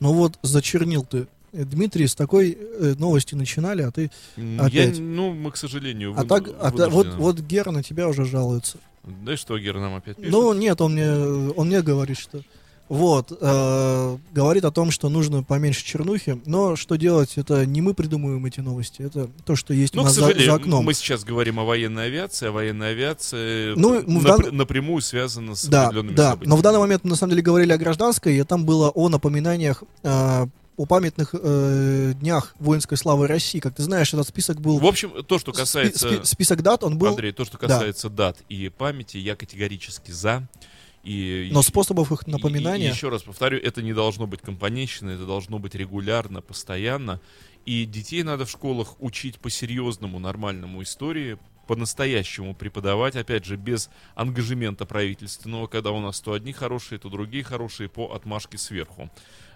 Ну 0.00 0.12
вот, 0.12 0.38
зачернил 0.42 1.04
ты. 1.04 1.26
Э, 1.52 1.64
Дмитрий, 1.64 2.06
с 2.06 2.14
такой 2.14 2.56
э, 2.60 2.94
новости 2.98 3.34
начинали, 3.34 3.82
а 3.82 3.90
ты... 3.90 4.10
Опять. 4.58 4.96
Я, 4.98 5.02
ну, 5.02 5.32
мы, 5.32 5.50
к 5.50 5.56
сожалению, 5.56 6.12
А 6.16 6.22
вы- 6.22 6.28
так, 6.28 6.48
а 6.60 6.70
та- 6.70 6.88
вот, 6.88 7.08
вот 7.14 7.40
Гера 7.40 7.70
на 7.70 7.82
тебя 7.82 8.08
уже 8.08 8.24
жалуется. 8.24 8.78
Да 9.04 9.32
и 9.32 9.36
что, 9.36 9.58
Гера 9.58 9.80
нам 9.80 9.94
опять 9.94 10.16
пишет? 10.16 10.30
Ну, 10.30 10.52
нет, 10.52 10.80
он 10.80 10.92
мне, 10.92 11.10
он 11.10 11.68
мне 11.68 11.80
говорит, 11.82 12.18
что... 12.18 12.42
Вот, 12.88 13.36
э, 13.38 14.16
говорит 14.32 14.64
о 14.64 14.70
том, 14.70 14.90
что 14.90 15.08
нужно 15.10 15.42
поменьше 15.42 15.84
чернухи, 15.84 16.40
но 16.46 16.74
что 16.74 16.96
делать, 16.96 17.34
это 17.36 17.66
не 17.66 17.82
мы 17.82 17.92
придумываем 17.92 18.44
эти 18.46 18.60
новости, 18.60 19.02
это 19.02 19.28
то, 19.44 19.56
что 19.56 19.74
есть 19.74 19.94
Ну, 19.94 20.02
у 20.02 20.04
нас 20.06 20.14
за, 20.14 20.32
за 20.32 20.54
окном. 20.54 20.84
мы 20.86 20.94
сейчас 20.94 21.22
говорим 21.22 21.58
о 21.60 21.64
военной 21.64 22.06
авиации, 22.06 22.48
а 22.48 22.52
военная 22.52 22.92
авиация 22.92 23.74
Ну, 23.76 24.00
в 24.00 24.06
напр- 24.26 24.44
дан- 24.44 24.56
напрямую 24.56 25.02
связана 25.02 25.54
с 25.54 25.66
Да, 25.66 25.84
определенными 25.88 26.14
да, 26.16 26.30
событиями. 26.30 26.50
но 26.50 26.56
в 26.56 26.62
данный 26.62 26.78
момент 26.78 27.04
мы 27.04 27.10
на 27.10 27.16
самом 27.16 27.30
деле 27.32 27.42
говорили 27.42 27.72
о 27.72 27.78
гражданской, 27.78 28.36
и 28.38 28.42
там 28.44 28.64
было 28.64 28.88
о 28.88 29.08
напоминаниях 29.10 29.82
э, 30.02 30.46
о 30.78 30.86
памятных 30.86 31.34
э, 31.34 32.12
днях 32.20 32.54
воинской 32.60 32.96
славы 32.96 33.26
России. 33.26 33.58
Как 33.58 33.74
ты 33.74 33.82
знаешь, 33.82 34.14
этот 34.14 34.28
список 34.28 34.60
был... 34.60 34.78
В 34.78 34.86
общем, 34.86 35.10
то, 35.26 35.38
что 35.40 35.52
спи- 35.52 35.60
касается... 35.60 36.08
спи- 36.08 36.20
список 36.24 36.62
дат, 36.62 36.84
он 36.84 36.96
был, 36.98 37.08
Андрей, 37.08 37.32
то, 37.32 37.44
что 37.44 37.58
касается 37.58 38.08
дат 38.08 38.36
и 38.48 38.68
памяти, 38.70 39.16
я 39.16 39.34
категорически 39.34 40.12
за. 40.12 40.46
И, 41.04 41.48
но 41.52 41.60
и- 41.60 41.62
способов 41.62 42.12
их 42.12 42.26
и- 42.26 42.30
напоминания... 42.30 42.86
И, 42.88 42.90
еще 42.90 43.08
раз 43.08 43.22
повторю, 43.22 43.58
это 43.58 43.82
не 43.82 43.92
должно 43.94 44.26
быть 44.26 44.40
компанейщина, 44.42 45.10
это 45.10 45.26
должно 45.26 45.58
быть 45.58 45.74
регулярно, 45.74 46.40
постоянно. 46.42 47.20
И 47.66 47.84
детей 47.84 48.22
надо 48.22 48.44
в 48.46 48.50
школах 48.50 49.00
учить 49.00 49.38
по-серьезному, 49.38 50.18
нормальному 50.18 50.82
истории, 50.82 51.38
по-настоящему 51.66 52.54
преподавать, 52.54 53.14
опять 53.14 53.44
же, 53.44 53.56
без 53.56 53.90
ангажемента 54.14 54.86
правительственного, 54.86 55.66
когда 55.66 55.90
у 55.90 56.00
нас 56.00 56.18
то 56.20 56.32
одни 56.32 56.52
хорошие, 56.54 56.98
то 56.98 57.10
другие 57.10 57.44
хорошие, 57.44 57.88
по 57.90 58.14
отмашке 58.14 58.56
сверху. 58.56 59.10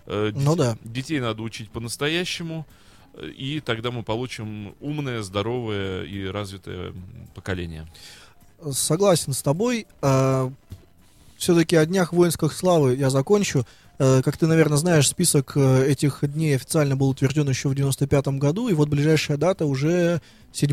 Э, 0.07 0.31
Ну 0.35 0.55
дет- 0.55 0.59
да. 0.59 0.78
Детей 0.85 1.20
надо 1.20 1.42
учить 1.42 1.70
по-настоящему, 1.70 2.66
э, 3.14 3.28
и 3.31 3.61
тогда 3.61 3.90
мы 3.90 4.02
получим 4.02 4.74
умное, 4.81 5.22
здоровое 5.22 6.05
и 6.05 6.26
развитое 6.26 6.92
поколение. 7.35 7.87
Согласен 8.72 9.33
с 9.33 9.42
тобой. 9.42 9.87
Все-таки 11.42 11.74
о 11.74 11.85
днях 11.85 12.12
воинской 12.12 12.48
славы 12.50 12.94
я 12.94 13.11
закончу. 13.11 13.66
Э, 13.98 14.22
Как 14.22 14.37
ты, 14.37 14.46
наверное, 14.46 14.78
знаешь, 14.78 15.09
список 15.09 15.57
э, 15.57 15.88
этих 15.88 16.20
дней 16.22 16.55
официально 16.55 16.94
был 16.94 17.09
утвержден 17.09 17.48
еще 17.48 17.68
в 17.68 17.74
95 17.74 18.28
году, 18.38 18.68
и 18.68 18.74
вот 18.74 18.88
ближайшая 18.88 19.38
дата 19.38 19.66
уже 19.66 20.22
7 20.52 20.70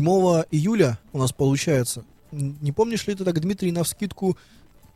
июля 0.52 1.00
у 1.12 1.18
нас 1.18 1.32
получается. 1.32 2.04
Не 2.30 2.70
помнишь 2.70 3.04
ли 3.08 3.16
ты 3.16 3.24
так, 3.24 3.40
Дмитрий, 3.40 3.72
на 3.72 3.82
вскидку 3.82 4.38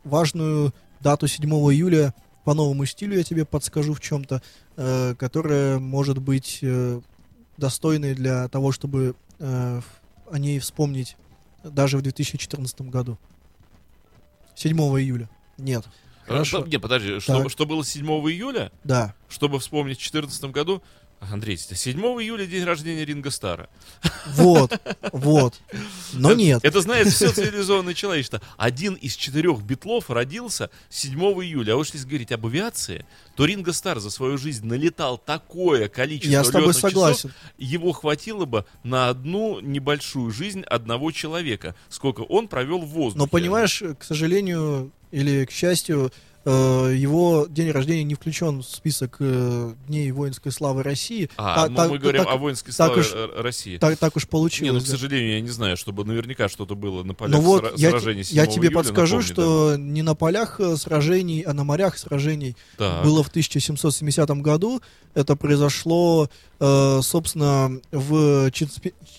важную 0.05 0.73
дату 1.01 1.27
7 1.27 1.43
июля 1.43 2.13
по 2.45 2.53
новому 2.53 2.85
стилю 2.85 3.17
я 3.17 3.23
тебе 3.25 3.43
подскажу 3.43 3.93
в 3.93 3.99
чем-то, 3.99 4.41
э, 4.77 5.15
которая 5.19 5.79
может 5.79 6.19
быть 6.19 6.59
э, 6.61 7.01
достойной 7.57 8.15
для 8.15 8.47
того, 8.47 8.71
чтобы 8.71 9.13
э, 9.39 9.81
о 10.31 10.39
ней 10.39 10.57
вспомнить 10.59 11.17
даже 11.65 11.97
в 11.97 12.01
2014 12.01 12.79
году. 12.83 13.17
7 14.55 14.77
июля. 14.77 15.29
Нет. 15.57 15.85
Хорошо. 16.27 16.61
Да, 16.61 16.67
Не, 16.69 16.79
подожди, 16.79 17.19
что, 17.19 17.47
что 17.49 17.65
было 17.65 17.83
7 17.85 18.05
июля, 18.29 18.71
Да. 18.83 19.13
чтобы 19.29 19.59
вспомнить 19.59 19.97
в 19.97 20.11
2014 20.11 20.45
году? 20.51 20.81
Андрей, 21.31 21.57
7 21.57 21.99
июля 22.21 22.45
день 22.45 22.63
рождения 22.65 23.03
Ринга 23.05 23.31
Стара. 23.31 23.69
Вот. 24.27 24.79
Вот. 25.11 25.55
Но 26.13 26.31
Это- 26.31 26.37
нет. 26.39 26.59
Это 26.63 26.81
знает 26.81 27.07
все 27.07 27.31
цивилизованное 27.31 27.93
человечество. 27.93 28.41
Один 28.57 28.93
из 28.95 29.15
четырех 29.15 29.61
битлов 29.61 30.09
родился 30.09 30.69
7 30.89 31.19
июля. 31.43 31.73
А 31.73 31.75
уж 31.77 31.91
если 31.91 32.07
говорить 32.07 32.31
об 32.31 32.45
авиации, 32.45 33.05
то 33.35 33.45
Ринго 33.45 33.71
Стар 33.73 33.99
за 33.99 34.09
свою 34.11 34.37
жизнь 34.37 34.67
налетал 34.67 35.17
такое 35.17 35.87
количество 35.87 36.31
Я 36.31 36.43
с 36.43 36.47
тобой 36.49 36.67
лётных 36.67 36.75
часов, 36.77 36.91
согласен. 36.91 37.31
его 37.57 37.91
хватило 37.93 38.45
бы 38.45 38.65
на 38.83 39.09
одну 39.09 39.59
небольшую 39.61 40.31
жизнь 40.31 40.61
одного 40.63 41.11
человека. 41.11 41.75
Сколько 41.89 42.21
он 42.21 42.47
провел 42.47 42.79
в 42.81 42.87
воздухе. 42.89 43.19
Но 43.19 43.27
понимаешь, 43.27 43.81
к 43.97 44.03
сожалению 44.03 44.91
или 45.15 45.45
к 45.45 45.51
счастью, 45.51 46.11
его 46.49 47.47
день 47.49 47.71
рождения 47.71 48.03
не 48.03 48.13
включен 48.15 48.59
в 48.61 48.65
список 48.65 49.17
э, 49.19 49.73
дней 49.87 50.11
воинской 50.11 50.51
славы 50.51 50.83
России. 50.83 51.29
А, 51.37 51.55
Та- 51.65 51.69
мы, 51.69 51.75
та- 51.75 51.87
мы 51.89 51.97
говорим 51.97 52.23
так- 52.23 52.33
о 52.33 52.37
воинской 52.37 52.71
так 52.73 52.87
славе 52.87 53.01
уж- 53.01 53.11
э, 53.13 53.41
России. 53.41 53.77
Так, 53.77 53.97
так 53.97 54.15
уж 54.15 54.23
Не, 54.23 54.27
ну, 54.27 54.31
получилось. 54.31 54.83
к 54.83 54.85
да. 54.87 54.91
сожалению, 54.91 55.31
я 55.33 55.41
не 55.41 55.49
знаю, 55.49 55.75
чтобы 55.77 56.05
наверняка 56.05 56.47
что-то 56.49 56.75
было 56.75 57.01
на 57.01 57.07
Ну 57.09 57.13
полях 57.15 57.41
вот, 57.41 57.63
сра- 57.63 57.73
я, 57.77 57.89
сражений 57.89 58.23
те- 58.23 58.35
я 58.35 58.43
7 58.45 58.53
тебе 58.53 58.67
июля, 58.67 58.75
подскажу, 58.75 59.15
напомни, 59.17 59.33
что 59.33 59.75
не 59.77 60.01
на 60.03 60.13
полях 60.15 60.59
э, 60.59 60.77
сражений, 60.77 61.41
а 61.41 61.53
на 61.53 61.63
морях 61.63 61.97
сражений 61.97 62.55
да. 62.77 62.95
Так. 62.97 63.03
было 63.05 63.23
в 63.23 63.29
1770 63.29 64.41
году. 64.41 64.81
Это 65.15 65.35
произошло, 65.37 66.29
э, 66.59 66.99
собственно, 67.01 67.79
в 67.91 68.51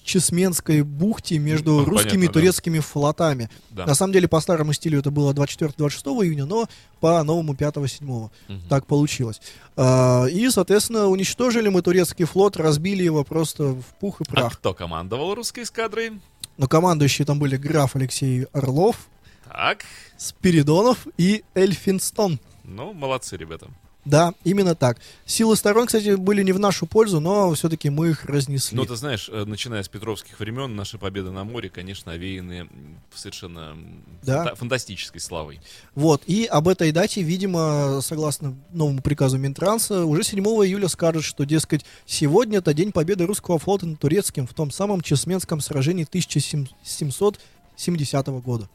Чесменской 0.05 0.83
бухте 0.83 1.39
между 1.39 1.73
Ну, 1.79 1.85
русскими 1.85 2.11
понятно, 2.11 2.25
и 2.25 2.27
да. 2.27 2.33
турецкими 2.35 2.79
флотами. 2.81 3.51
Да. 3.71 3.87
На 3.87 3.95
самом 3.95 4.12
деле, 4.12 4.29
по 4.29 4.41
старому 4.41 4.73
стилю 4.75 4.99
это 5.01 5.11
было 5.11 5.33
24-26 5.33 6.23
июня, 6.23 6.45
но 6.45 6.69
по 7.01 7.16
новому 7.25 7.55
5-7. 7.55 8.31
Мгм. 8.49 8.63
Так 8.69 8.87
получилось. 8.87 9.41
А, 9.77 10.27
И, 10.27 10.49
соответственно, 10.51 11.07
уничтожили 11.09 11.69
мы 11.69 11.83
турецкий 11.83 12.25
флот, 12.25 12.57
разбили 12.57 13.03
его 13.05 13.25
просто 13.25 13.65
в 13.75 13.85
пух 14.01 14.21
и 14.21 14.25
А 14.29 14.31
прах. 14.33 14.55
кто 14.59 14.75
командовал 14.75 15.35
русской 15.35 15.63
эскадрой? 15.65 16.21
Но 16.57 16.67
командующие 16.69 17.27
там 17.27 17.39
были 17.39 17.57
граф 17.57 17.97
Алексей 17.97 18.45
Орлов, 18.53 19.09
Так, 19.51 19.85
Спиридонов 20.17 21.07
и 21.19 21.45
Эльфинстон. 21.55 22.39
ну, 22.65 22.93
молодцы, 22.93 23.37
ребята. 23.37 23.69
Да, 24.07 24.33
именно 24.45 24.75
так. 24.77 24.99
Силы 25.27 25.57
сторон, 25.57 25.87
кстати, 25.88 26.14
были 26.14 26.45
не 26.45 26.53
в 26.53 26.61
нашу 26.61 26.87
пользу, 26.87 27.19
но 27.19 27.53
все-таки 27.55 27.90
мы 27.90 28.11
их 28.11 28.25
разнесли. 28.27 28.77
Ну, 28.77 28.85
ты 28.87 28.95
знаешь, 28.95 29.29
э, 29.31 29.45
начиная 29.45 29.83
с 29.83 29.88
петровских 29.88 30.38
времен, 30.38 30.77
наши 30.77 30.97
победы 30.97 31.33
на 31.33 31.42
море, 31.42 31.69
конечно, 31.69 32.12
овеяны 32.12 32.69
совершенно 33.12 33.77
Да. 34.23 34.45
фанта- 34.45 34.55
фантастической 34.55 35.21
славой. 35.21 35.61
Вот, 35.97 36.23
и 36.27 36.45
об 36.47 36.69
этой 36.69 36.92
дате, 36.92 37.23
видимо, 37.23 38.01
согласно 38.01 38.55
новому 38.73 39.03
приказу 39.03 39.38
Минтранса, 39.38 40.05
уже 40.07 40.23
7 40.23 40.64
июля 40.64 40.87
скажут, 40.87 41.25
что, 41.25 41.42
дескать, 41.45 41.85
сегодня 42.07 42.59
это 42.59 42.73
день 42.75 42.92
победы 42.92 43.27
русского 43.27 43.59
флота 43.59 43.87
над 43.87 43.99
турецким 43.99 44.47
в 44.47 44.55
том 44.55 44.71
самом 44.71 45.01
Чесменском 45.01 45.61
сражении 45.61 46.05
1770 46.05 48.40
года. 48.40 48.69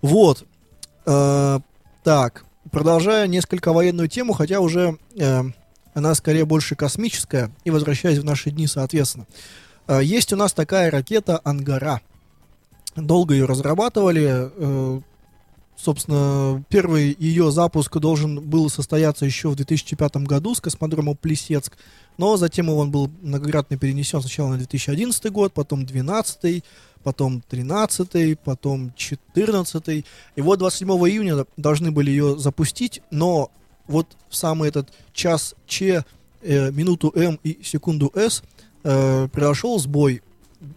Вот. 0.00 0.44
Э, 1.06 1.60
так, 2.02 2.46
продолжая 2.70 3.26
несколько 3.26 3.72
военную 3.72 4.08
тему, 4.08 4.32
хотя 4.32 4.60
уже 4.60 4.98
э, 5.16 5.42
она 5.94 6.14
скорее 6.14 6.44
больше 6.44 6.76
космическая, 6.76 7.50
и 7.64 7.70
возвращаясь 7.70 8.18
в 8.18 8.24
наши 8.24 8.50
дни, 8.50 8.66
соответственно. 8.66 9.26
Э, 9.86 10.00
есть 10.02 10.32
у 10.32 10.36
нас 10.36 10.52
такая 10.52 10.90
ракета 10.90 11.40
«Ангара». 11.44 12.00
Долго 12.96 13.34
ее 13.34 13.46
разрабатывали, 13.46 14.50
э, 14.56 15.00
Собственно, 15.76 16.64
первый 16.68 17.16
ее 17.18 17.50
запуск 17.50 17.98
должен 17.98 18.40
был 18.40 18.70
состояться 18.70 19.24
еще 19.24 19.48
в 19.48 19.56
2005 19.56 20.16
году 20.18 20.54
с 20.54 20.60
космодрома 20.60 21.14
Плесецк, 21.14 21.76
но 22.16 22.36
затем 22.36 22.68
он 22.68 22.90
был 22.90 23.10
многократно 23.22 23.76
перенесен 23.76 24.20
сначала 24.20 24.50
на 24.50 24.58
2011 24.58 25.32
год, 25.32 25.52
потом 25.52 25.80
2012, 25.80 26.62
потом 27.02 27.42
13, 27.48 28.38
потом 28.38 28.92
14. 28.96 29.88
И 29.88 30.04
вот 30.40 30.58
27 30.60 30.88
июня 30.88 31.44
должны 31.56 31.90
были 31.90 32.10
ее 32.10 32.38
запустить, 32.38 33.02
но 33.10 33.50
вот 33.86 34.06
в 34.28 34.36
самый 34.36 34.68
этот 34.68 34.88
час 35.12 35.54
Ч, 35.66 36.04
э, 36.42 36.70
минуту 36.70 37.12
М 37.14 37.38
и 37.42 37.60
секунду 37.62 38.10
С 38.14 38.42
э, 38.84 39.28
произошел 39.28 39.78
сбой. 39.78 40.22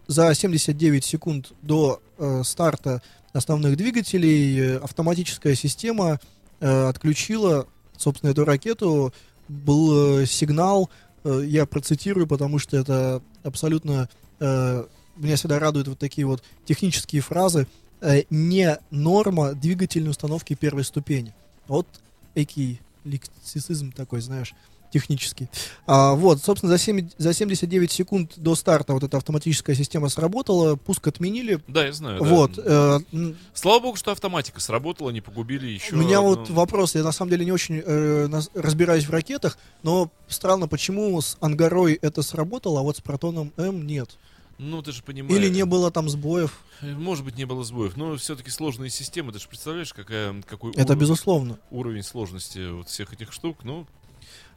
За 0.08 0.34
79 0.34 1.06
секунд 1.06 1.54
до 1.62 2.02
э, 2.18 2.42
старта 2.44 3.02
основных 3.38 3.78
двигателей 3.78 4.78
автоматическая 4.78 5.56
система 5.56 6.20
э, 6.60 6.88
отключила, 6.90 7.68
собственно, 7.96 8.32
эту 8.32 8.46
ракету. 8.46 9.14
Был 9.48 10.20
э, 10.22 10.26
сигнал, 10.26 10.90
э, 11.24 11.44
я 11.46 11.66
процитирую, 11.66 12.28
потому 12.28 12.60
что 12.60 12.78
это 12.78 13.22
абсолютно... 13.44 14.10
э, 14.40 14.86
меня 15.16 15.36
всегда 15.36 15.58
радуют 15.58 15.88
вот 15.88 15.98
такие 16.00 16.28
вот 16.28 16.44
технические 16.66 17.22
фразы. 17.22 17.68
э, 18.02 18.24
не 18.30 18.78
норма 18.92 19.54
двигательной 19.54 20.12
установки 20.12 20.54
первой 20.54 20.84
ступени. 20.84 21.34
Вот 21.68 21.88
экий 22.36 22.80
лексицизм 23.04 23.92
такой, 23.92 24.22
знаешь, 24.22 24.54
технический. 24.92 25.50
А, 25.86 26.14
вот, 26.14 26.42
собственно, 26.42 26.72
за, 26.72 26.78
7, 26.78 27.10
за 27.18 27.34
79 27.34 27.92
секунд 27.92 28.34
до 28.38 28.56
старта 28.56 28.94
вот 28.94 29.04
эта 29.04 29.18
автоматическая 29.18 29.76
система 29.76 30.10
сработала, 30.10 30.76
пуск 30.76 31.08
отменили. 31.08 31.60
Да, 31.68 31.86
я 31.86 31.94
знаю. 31.94 32.20
да. 32.22 32.26
Вот. 32.26 32.58
э, 32.58 33.00
м, 33.12 33.36
Слава 33.54 33.80
богу, 33.82 33.98
что 33.98 34.12
автоматика 34.12 34.60
сработала, 34.60 35.10
не 35.10 35.22
погубили 35.22 35.68
еще. 35.68 35.96
У 35.96 35.98
меня 35.98 36.20
одну- 36.20 36.30
вот 36.36 36.50
вопрос, 36.50 36.96
я 36.96 37.04
на 37.04 37.12
самом 37.12 37.32
деле 37.32 37.46
не 37.46 37.52
очень 37.52 37.82
э, 37.86 38.30
разбираюсь 38.54 39.06
в 39.06 39.10
ракетах, 39.12 39.58
но 39.84 40.10
странно, 40.28 40.68
почему 40.68 41.20
с 41.20 41.38
Ангарой 41.42 41.94
это 42.02 42.22
сработало, 42.22 42.80
а 42.80 42.84
вот 42.84 42.98
с 42.98 43.02
Протоном 43.02 43.52
М 43.58 43.86
нет. 43.86 44.18
Ну, 44.60 44.82
ты 44.82 44.92
же 44.92 45.04
понимаешь. 45.04 45.36
Или 45.40 45.50
не 45.50 45.66
было 45.66 45.92
там 45.92 46.10
сбоев. 46.10 46.60
Э, 46.82 46.92
Может 46.96 47.24
быть, 47.24 47.38
не 47.38 47.46
было 47.46 47.64
сбоев, 47.64 47.96
но 47.96 48.16
все-таки 48.18 48.50
сложные 48.50 48.90
системы. 48.90 49.32
Ты 49.32 49.38
же 49.40 49.48
представляешь, 49.48 49.94
какая, 49.94 50.42
какой 50.42 50.72
Это 50.72 50.82
уровень, 50.94 51.00
безусловно. 51.00 51.60
уровень 51.70 52.02
сложности 52.02 52.72
вот 52.72 52.90
всех 52.90 53.14
этих 53.14 53.32
штук. 53.34 53.60
Ну, 53.64 53.86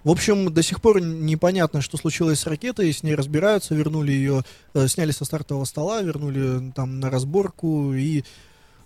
В 0.02 0.10
общем, 0.10 0.52
до 0.52 0.62
сих 0.62 0.80
пор 0.80 1.00
непонятно, 1.00 1.82
что 1.82 1.96
случилось 1.98 2.40
с 2.40 2.46
ракетой, 2.46 2.92
с 2.92 3.02
ней 3.02 3.14
разбираются, 3.14 3.74
вернули 3.74 4.12
ее, 4.12 4.42
э, 4.74 4.88
сняли 4.88 5.10
со 5.10 5.24
стартового 5.24 5.64
стола, 5.66 6.00
вернули 6.00 6.72
там 6.74 7.00
на 7.00 7.10
разборку 7.10 7.92
и 7.92 8.24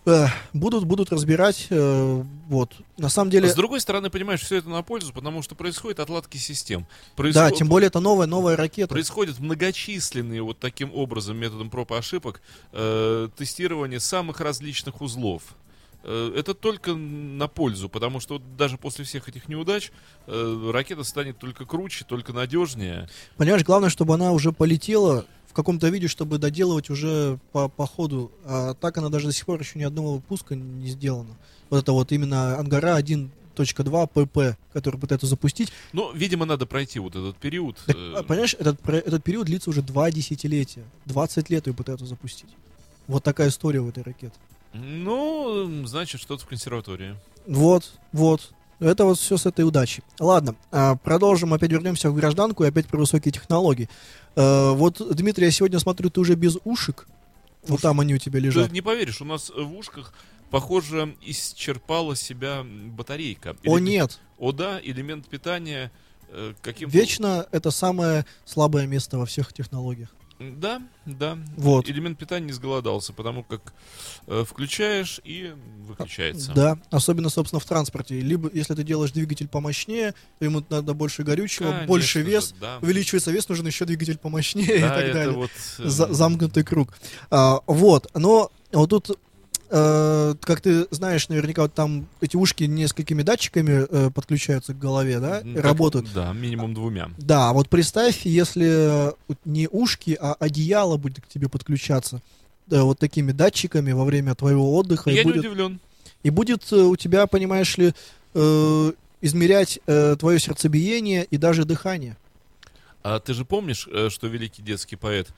э, 0.06 0.26
будут, 0.52 0.84
будут 0.84 1.12
разбирать, 1.12 1.68
э, 1.70 2.22
вот. 2.48 2.72
На 2.98 3.08
самом 3.08 3.30
деле, 3.30 3.48
с 3.48 3.54
другой 3.54 3.80
стороны, 3.80 4.10
понимаешь, 4.10 4.40
все 4.40 4.56
это 4.56 4.68
на 4.68 4.82
пользу, 4.82 5.12
потому 5.12 5.42
что 5.42 5.54
происходит 5.54 6.00
отладки 6.00 6.36
систем. 6.36 6.80
да, 6.80 7.14
Происход- 7.16 7.56
тем 7.56 7.68
более 7.68 7.86
это 7.86 8.00
новая, 8.00 8.26
новая 8.26 8.56
ракета. 8.56 8.92
Происходят 8.92 9.38
многочисленные 9.38 10.42
вот 10.42 10.58
таким 10.58 10.92
образом 10.94 11.36
методом 11.36 11.70
проб 11.70 11.92
и 11.92 11.94
ошибок 11.94 12.42
э, 12.72 13.28
тестирование 13.36 14.00
самых 14.00 14.40
различных 14.40 15.00
узлов. 15.00 15.42
Э, 16.04 16.32
Это 16.36 16.54
только 16.54 16.94
на 16.94 17.48
пользу, 17.48 17.88
потому 17.88 18.20
что 18.20 18.34
вот 18.34 18.56
даже 18.56 18.76
после 18.76 19.04
всех 19.04 19.28
этих 19.28 19.48
неудач 19.48 19.90
э, 20.26 20.70
ракета 20.72 21.02
станет 21.02 21.38
только 21.38 21.64
круче, 21.64 22.04
только 22.06 22.32
надежнее. 22.32 23.08
Понимаешь, 23.36 23.64
главное, 23.64 23.88
чтобы 23.90 24.14
она 24.14 24.32
уже 24.32 24.52
полетела 24.52 25.26
в 25.48 25.54
каком-то 25.54 25.88
виде, 25.88 26.08
чтобы 26.08 26.38
доделывать 26.38 26.90
уже 26.90 27.38
по, 27.52 27.68
по 27.68 27.86
ходу. 27.86 28.30
А 28.44 28.74
так 28.74 28.98
она 28.98 29.08
даже 29.08 29.26
до 29.26 29.32
сих 29.32 29.46
пор 29.46 29.60
еще 29.60 29.78
ни 29.78 29.84
одного 29.84 30.20
пуска 30.20 30.54
не 30.54 30.88
сделана. 30.88 31.36
Вот 31.70 31.78
это 31.78 31.92
вот 31.92 32.12
именно 32.12 32.58
Ангара 32.58 32.98
1.2 33.00 33.28
ПП, 34.08 34.58
который 34.72 35.00
пытаются 35.00 35.26
запустить. 35.26 35.72
Но, 35.92 36.12
видимо, 36.12 36.44
надо 36.44 36.66
пройти 36.66 36.98
вот 36.98 37.16
этот 37.16 37.36
период. 37.36 37.78
Так, 37.86 37.96
э, 37.96 38.14
а, 38.16 38.22
понимаешь, 38.22 38.54
этот, 38.58 38.86
этот 38.88 39.24
период 39.24 39.46
длится 39.46 39.70
уже 39.70 39.80
два 39.80 40.10
десятилетия. 40.10 40.84
20 41.06 41.48
лет 41.50 41.66
ее 41.66 41.72
пытаются 41.72 42.04
запустить. 42.04 42.50
Вот 43.06 43.22
такая 43.22 43.48
история 43.48 43.80
у 43.80 43.88
этой 43.88 44.02
ракеты. 44.02 44.34
Ну, 44.74 45.86
значит, 45.86 46.20
что-то 46.20 46.44
в 46.44 46.48
консерватории. 46.48 47.16
Вот, 47.46 47.92
вот. 48.12 48.52
Это 48.80 49.04
вот 49.04 49.18
все 49.18 49.36
с 49.36 49.46
этой 49.46 49.64
удачи. 49.64 50.02
Ладно, 50.18 50.56
а, 50.72 50.96
продолжим, 50.96 51.54
опять 51.54 51.70
вернемся 51.70 52.10
в 52.10 52.14
гражданку 52.16 52.64
и 52.64 52.68
опять 52.68 52.86
про 52.86 52.98
высокие 52.98 53.32
технологии. 53.32 53.88
Э, 54.34 54.72
вот, 54.72 55.00
Дмитрий, 55.14 55.44
я 55.46 55.50
сегодня 55.52 55.78
смотрю, 55.78 56.10
ты 56.10 56.20
уже 56.20 56.34
без 56.34 56.58
ушек. 56.64 57.06
Вот 57.62 57.76
Уши? 57.76 57.82
там 57.82 58.00
они 58.00 58.14
у 58.14 58.18
тебя 58.18 58.40
Ты 58.40 58.46
лежат. 58.46 58.72
не 58.72 58.82
поверишь, 58.82 59.20
у 59.22 59.24
нас 59.24 59.50
в 59.50 59.74
ушках, 59.76 60.12
похоже, 60.50 61.14
исчерпала 61.22 62.16
себя 62.16 62.62
батарейка. 62.64 63.56
О, 63.64 63.78
Элемент- 63.78 63.80
нет. 63.88 64.20
О, 64.38 64.52
да, 64.52 64.80
элемент 64.82 65.28
питания 65.28 65.90
э, 66.30 66.52
каким 66.60 66.88
Вечно 66.90 67.46
это 67.52 67.70
самое 67.70 68.26
слабое 68.44 68.86
место 68.86 69.18
во 69.18 69.24
всех 69.24 69.52
технологиях. 69.52 70.10
Да, 70.58 70.82
да. 71.06 71.38
Вот. 71.56 71.88
Элемент 71.88 72.18
питания 72.18 72.46
не 72.46 72.52
сголодался, 72.52 73.12
потому 73.12 73.42
как 73.44 73.72
э, 74.26 74.44
включаешь 74.46 75.20
и 75.24 75.52
выключается. 75.86 76.52
Да, 76.54 76.78
особенно, 76.90 77.28
собственно, 77.28 77.60
в 77.60 77.64
транспорте. 77.64 78.20
Либо, 78.20 78.50
если 78.52 78.74
ты 78.74 78.82
делаешь 78.84 79.12
двигатель 79.12 79.48
помощнее, 79.48 80.12
то 80.38 80.44
ему 80.44 80.64
надо 80.68 80.94
больше 80.94 81.22
горючего, 81.22 81.66
Конечно 81.68 81.86
больше 81.86 82.18
же, 82.20 82.24
вес. 82.24 82.54
да. 82.60 82.78
Увеличивается 82.82 83.30
вес, 83.30 83.48
нужен 83.48 83.66
еще 83.66 83.84
двигатель 83.84 84.18
помощнее 84.18 84.76
и 84.76 84.80
Да, 84.80 84.88
так 84.94 85.04
это 85.04 85.12
далее. 85.14 85.34
вот... 85.36 85.50
э, 85.78 85.88
За- 85.88 86.12
замкнутый 86.12 86.64
круг. 86.64 86.94
А, 87.30 87.60
вот, 87.66 88.10
но 88.14 88.50
вот 88.72 88.90
тут, 88.90 89.18
э, 89.76 90.34
как 90.40 90.60
ты 90.60 90.86
знаешь, 90.92 91.28
наверняка 91.28 91.62
вот 91.62 91.74
там 91.74 92.06
эти 92.20 92.36
ушки 92.36 92.64
несколькими 92.64 93.22
датчиками 93.22 93.86
э, 93.90 94.10
подключаются 94.10 94.72
к 94.72 94.78
голове, 94.78 95.18
да, 95.18 95.40
и 95.40 95.54
как- 95.54 95.64
работают. 95.64 96.06
Да, 96.14 96.32
минимум 96.32 96.74
двумя. 96.74 97.10
Да, 97.18 97.52
вот 97.52 97.68
представь, 97.68 98.24
если 98.24 99.12
не 99.44 99.68
ушки, 99.70 100.16
а 100.20 100.34
одеяло 100.38 100.96
будет 100.96 101.20
к 101.24 101.28
тебе 101.28 101.48
подключаться 101.48 102.22
э, 102.70 102.80
вот 102.80 102.98
такими 103.00 103.32
датчиками 103.32 103.92
во 103.92 104.04
время 104.04 104.34
твоего 104.34 104.76
отдыха. 104.76 105.10
и 105.10 105.14
Я 105.16 105.24
будет, 105.24 105.42
не 105.42 105.48
удивлен. 105.48 105.80
и 106.22 106.30
будет 106.30 106.70
э, 106.72 106.76
у 106.76 106.94
тебя, 106.96 107.26
понимаешь 107.26 107.76
ли, 107.76 107.92
э, 108.34 108.92
измерять 109.20 109.80
э, 109.86 110.16
твое 110.18 110.38
сердцебиение 110.38 111.24
и 111.24 111.36
даже 111.36 111.64
дыхание. 111.64 112.16
А 113.02 113.18
ты 113.20 113.34
же 113.34 113.44
помнишь, 113.44 113.88
э, 113.92 114.08
что 114.10 114.28
великий 114.28 114.62
детский 114.62 114.96
поэт 114.96 115.28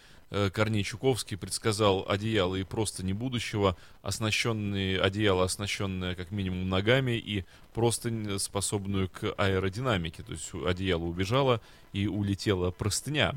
Корней 0.52 0.82
Чуковский 0.82 1.36
предсказал 1.36 2.04
одеяло 2.08 2.56
и 2.56 2.64
просто 2.64 3.04
не 3.04 3.12
будущего, 3.12 3.76
оснащенные 4.02 5.00
одеяло, 5.00 5.44
оснащенное 5.44 6.14
как 6.16 6.30
минимум 6.32 6.68
ногами 6.68 7.12
и 7.12 7.44
простынь, 7.74 8.38
способную 8.38 9.08
к 9.08 9.32
аэродинамике. 9.38 10.22
То 10.24 10.32
есть 10.32 10.50
одеяло 10.52 11.04
убежало 11.04 11.60
и 11.92 12.06
улетела 12.08 12.70
простыня. 12.72 13.34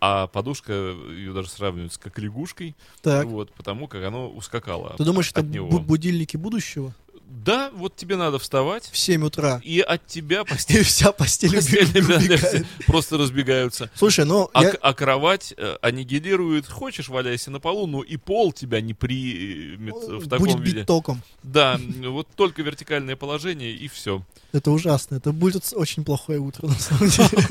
А 0.00 0.26
подушка, 0.26 0.72
ее 0.72 1.32
даже 1.32 1.48
сравнивают 1.48 1.92
с 1.92 1.98
как 1.98 2.18
лягушкой, 2.18 2.74
Так. 3.02 3.24
вот, 3.26 3.52
потому 3.54 3.86
как 3.86 4.02
оно 4.04 4.28
ускакало 4.28 4.94
Ты 4.98 5.04
думаешь, 5.04 5.30
это 5.30 5.40
от 5.42 5.46
него. 5.46 5.68
бу- 5.70 5.78
будильники 5.80 6.36
будущего? 6.36 6.92
Да, 7.34 7.70
вот 7.74 7.96
тебе 7.96 8.16
надо 8.16 8.38
вставать, 8.38 8.84
В 8.92 8.96
7 8.98 9.24
утра. 9.24 9.58
и 9.64 9.80
от 9.80 10.06
тебя 10.06 10.44
постель, 10.52 10.84
вся 10.84 11.12
постель 11.12 11.50
принадлежности 11.50 12.66
просто 12.86 13.16
разбегаются. 13.16 13.90
Слушай, 13.94 14.26
ну, 14.26 14.50
А, 14.52 14.62
я- 14.64 14.74
а 14.82 14.92
кровать 14.92 15.54
э, 15.56 15.76
аннигилирует, 15.80 16.66
хочешь, 16.68 17.08
валяйся 17.08 17.50
на 17.50 17.58
полу, 17.58 17.86
но 17.86 18.02
и 18.02 18.18
пол 18.18 18.52
тебя 18.52 18.82
не 18.82 18.92
примет 18.92 19.94
в 19.94 20.28
таком 20.28 20.46
будет 20.46 20.60
виде. 20.60 20.76
бить 20.80 20.86
током. 20.86 21.22
Да, 21.42 21.80
вот 22.06 22.28
только 22.36 22.62
вертикальное 22.62 23.16
положение 23.16 23.72
и 23.72 23.88
все. 23.88 24.22
Это 24.52 24.70
ужасно. 24.70 25.16
Это 25.16 25.32
будет 25.32 25.64
очень 25.72 26.04
плохое 26.04 26.38
утро, 26.38 26.66
на 26.66 26.74
самом 26.74 27.08
деле. 27.08 27.48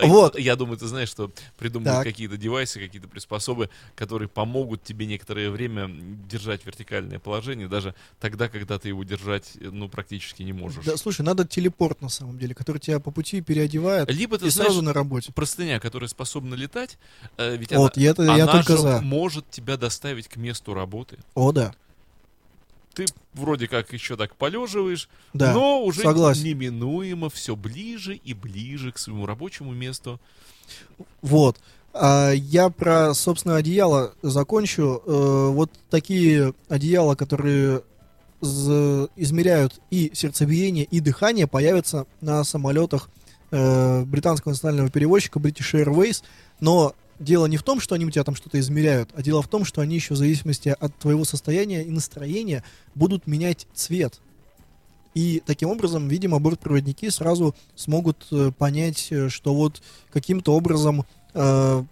Вот. 0.00 0.38
Я 0.38 0.56
думаю, 0.56 0.78
ты 0.78 0.86
знаешь, 0.86 1.08
что 1.10 1.30
придумают 1.58 2.02
какие-то 2.04 2.36
девайсы, 2.36 2.80
какие-то 2.80 3.08
приспособы, 3.08 3.68
которые 3.94 4.28
помогут 4.28 4.82
тебе 4.82 5.04
некоторое 5.06 5.50
время 5.50 5.88
держать 6.28 6.64
вертикальное 6.64 7.18
положение, 7.18 7.68
даже 7.68 7.94
тогда, 8.20 8.48
когда 8.48 8.61
ты 8.78 8.88
его 8.88 9.04
держать, 9.04 9.52
э, 9.60 9.68
ну, 9.70 9.88
практически 9.88 10.42
не 10.42 10.52
можешь. 10.52 10.84
Да, 10.84 10.96
слушай, 10.96 11.22
надо 11.22 11.46
телепорт, 11.46 12.00
на 12.02 12.08
самом 12.08 12.38
деле, 12.38 12.54
который 12.54 12.78
тебя 12.78 13.00
по 13.00 13.10
пути 13.10 13.40
переодевает 13.40 14.10
Либо 14.10 14.38
ты 14.38 14.46
и 14.46 14.50
знаешь, 14.50 14.68
сразу 14.72 14.82
на 14.82 14.92
работе. 14.92 15.32
простыня, 15.32 15.80
которая 15.80 16.08
способна 16.08 16.54
летать, 16.54 16.98
э, 17.36 17.56
ведь 17.56 17.72
Вот, 17.72 17.96
она, 17.96 18.36
я 18.36 18.44
она 18.44 18.52
только 18.52 18.76
же 18.76 18.82
за. 18.82 19.00
может 19.00 19.48
тебя 19.50 19.76
доставить 19.76 20.28
к 20.28 20.36
месту 20.36 20.74
работы. 20.74 21.18
О, 21.34 21.52
да. 21.52 21.74
Ты 22.94 23.06
вроде 23.32 23.68
как 23.68 23.92
еще 23.94 24.16
так 24.16 24.36
полеживаешь, 24.36 25.08
Да, 25.32 25.54
но 25.54 25.82
уже 25.82 26.02
согласен. 26.02 26.44
неминуемо 26.44 27.30
все 27.30 27.56
ближе 27.56 28.14
и 28.16 28.34
ближе 28.34 28.92
к 28.92 28.98
своему 28.98 29.24
рабочему 29.24 29.72
месту. 29.72 30.20
Вот. 31.22 31.58
А, 31.94 32.30
я 32.32 32.68
про, 32.70 33.14
собственно, 33.14 33.56
одеяло 33.56 34.14
закончу. 34.22 35.02
Э, 35.06 35.48
вот 35.52 35.70
такие 35.90 36.54
одеяла, 36.68 37.14
которые 37.14 37.82
измеряют 38.42 39.80
и 39.90 40.10
сердцебиение, 40.14 40.84
и 40.84 41.00
дыхание, 41.00 41.46
появятся 41.46 42.06
на 42.20 42.42
самолетах 42.44 43.08
э, 43.50 44.04
британского 44.04 44.52
национального 44.52 44.90
перевозчика 44.90 45.38
British 45.38 45.72
Airways. 45.74 46.22
Но 46.60 46.94
дело 47.18 47.46
не 47.46 47.56
в 47.56 47.62
том, 47.62 47.80
что 47.80 47.94
они 47.94 48.04
у 48.04 48.10
тебя 48.10 48.24
там 48.24 48.34
что-то 48.34 48.58
измеряют, 48.58 49.10
а 49.14 49.22
дело 49.22 49.42
в 49.42 49.48
том, 49.48 49.64
что 49.64 49.80
они 49.80 49.94
еще 49.94 50.14
в 50.14 50.16
зависимости 50.16 50.74
от 50.78 50.96
твоего 50.96 51.24
состояния 51.24 51.82
и 51.82 51.90
настроения 51.90 52.64
будут 52.94 53.26
менять 53.26 53.66
цвет. 53.74 54.20
И 55.14 55.42
таким 55.44 55.68
образом, 55.68 56.08
видимо, 56.08 56.38
бортпроводники 56.38 57.10
сразу 57.10 57.54
смогут 57.74 58.26
э, 58.30 58.50
понять, 58.56 59.08
э, 59.10 59.28
что 59.28 59.54
вот 59.54 59.82
каким-то 60.10 60.54
образом 60.54 61.04
э, 61.34 61.84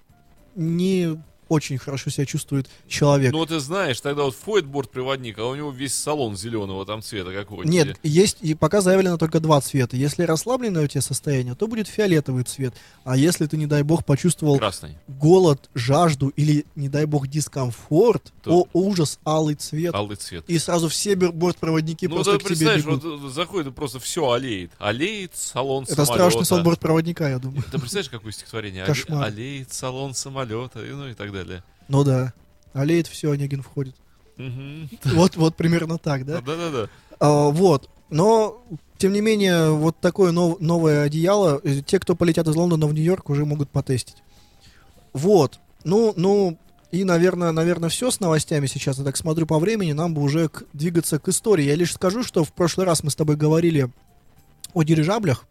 не 0.56 1.22
очень 1.50 1.78
хорошо 1.78 2.10
себя 2.10 2.24
чувствует 2.24 2.70
человек. 2.86 3.32
Ну, 3.32 3.44
ты 3.44 3.58
знаешь, 3.58 4.00
тогда 4.00 4.22
вот 4.22 4.34
входит 4.34 4.66
бортпроводник, 4.66 5.38
а 5.38 5.46
у 5.46 5.54
него 5.56 5.70
весь 5.72 5.94
салон 5.94 6.36
зеленого 6.36 6.86
там 6.86 7.02
цвета 7.02 7.32
какого-то. 7.32 7.68
Нет, 7.68 7.98
есть, 8.04 8.38
и 8.40 8.54
пока 8.54 8.80
заявлено 8.80 9.18
только 9.18 9.40
два 9.40 9.60
цвета. 9.60 9.96
Если 9.96 10.22
расслабленное 10.22 10.84
у 10.84 10.86
тебя 10.86 11.02
состояние, 11.02 11.56
то 11.56 11.66
будет 11.66 11.88
фиолетовый 11.88 12.44
цвет. 12.44 12.74
А 13.04 13.16
если 13.16 13.46
ты, 13.46 13.56
не 13.56 13.66
дай 13.66 13.82
бог, 13.82 14.04
почувствовал 14.04 14.58
Красный. 14.58 14.96
голод, 15.08 15.68
жажду 15.74 16.28
или, 16.36 16.64
не 16.76 16.88
дай 16.88 17.04
бог, 17.04 17.26
дискомфорт, 17.26 18.32
То- 18.42 18.62
о 18.62 18.68
ужас, 18.72 19.18
алый 19.26 19.56
цвет. 19.56 19.94
Алый 19.94 20.16
цвет. 20.16 20.44
И 20.46 20.56
сразу 20.58 20.88
все 20.88 21.16
бортпроводники 21.16 22.06
ну, 22.06 22.14
просто 22.14 22.38
к 22.38 22.38
тебе 22.38 22.48
представляешь, 22.48 22.84
бегут. 22.84 23.02
вот 23.02 23.32
заходит 23.32 23.66
и 23.66 23.70
просто 23.72 23.98
все 23.98 24.30
олеет. 24.30 24.70
Олеет 24.78 25.34
салон 25.34 25.82
Это 25.82 26.04
самолета. 26.04 26.14
страшный 26.14 26.46
сон 26.46 26.62
бортпроводника, 26.62 27.28
я 27.28 27.38
думаю. 27.40 27.62
Ты 27.64 27.78
представляешь, 27.78 28.08
какое 28.08 28.30
стихотворение? 28.30 28.84
Кошмар. 28.84 29.24
Олеет 29.24 29.72
салон 29.72 30.14
самолета, 30.14 30.84
и, 30.84 30.90
ну 30.90 31.08
и 31.08 31.14
так 31.14 31.32
далее. 31.32 31.39
Ну 31.88 32.04
да. 32.04 32.32
Олеет 32.72 33.06
все, 33.06 33.30
Онегин 33.32 33.62
входит. 33.62 33.94
Вот, 35.04 35.36
вот 35.36 35.56
примерно 35.56 35.98
так, 35.98 36.24
да? 36.24 36.40
Да-да-да. 36.40 36.88
А, 37.18 37.50
вот. 37.50 37.90
Но, 38.08 38.62
тем 38.98 39.12
не 39.12 39.20
менее, 39.20 39.70
вот 39.70 39.96
такое 40.00 40.32
нов- 40.32 40.60
новое 40.60 41.02
одеяло, 41.02 41.60
э, 41.62 41.80
те, 41.84 41.98
кто 42.00 42.14
полетят 42.16 42.48
из 42.48 42.56
Лондона 42.56 42.86
в 42.86 42.94
Нью-Йорк, 42.94 43.28
уже 43.30 43.44
могут 43.44 43.68
потестить. 43.70 44.16
Вот. 45.12 45.58
Ну, 45.84 46.12
ну, 46.16 46.56
и, 46.90 47.04
наверное, 47.04 47.52
наверное, 47.52 47.88
все 47.88 48.10
с 48.10 48.20
новостями 48.20 48.66
сейчас. 48.66 48.98
Я 48.98 49.04
так 49.04 49.16
смотрю 49.16 49.46
по 49.46 49.58
времени, 49.58 49.92
нам 49.92 50.14
бы 50.14 50.22
уже 50.22 50.48
к- 50.48 50.64
двигаться 50.72 51.18
к 51.18 51.28
истории. 51.28 51.64
Я 51.64 51.74
лишь 51.74 51.92
скажу, 51.94 52.22
что 52.24 52.44
в 52.44 52.52
прошлый 52.52 52.86
раз 52.86 53.02
мы 53.02 53.10
с 53.10 53.16
тобой 53.16 53.36
говорили 53.36 53.90
о 54.74 54.82
дирижаблях. 54.82 55.44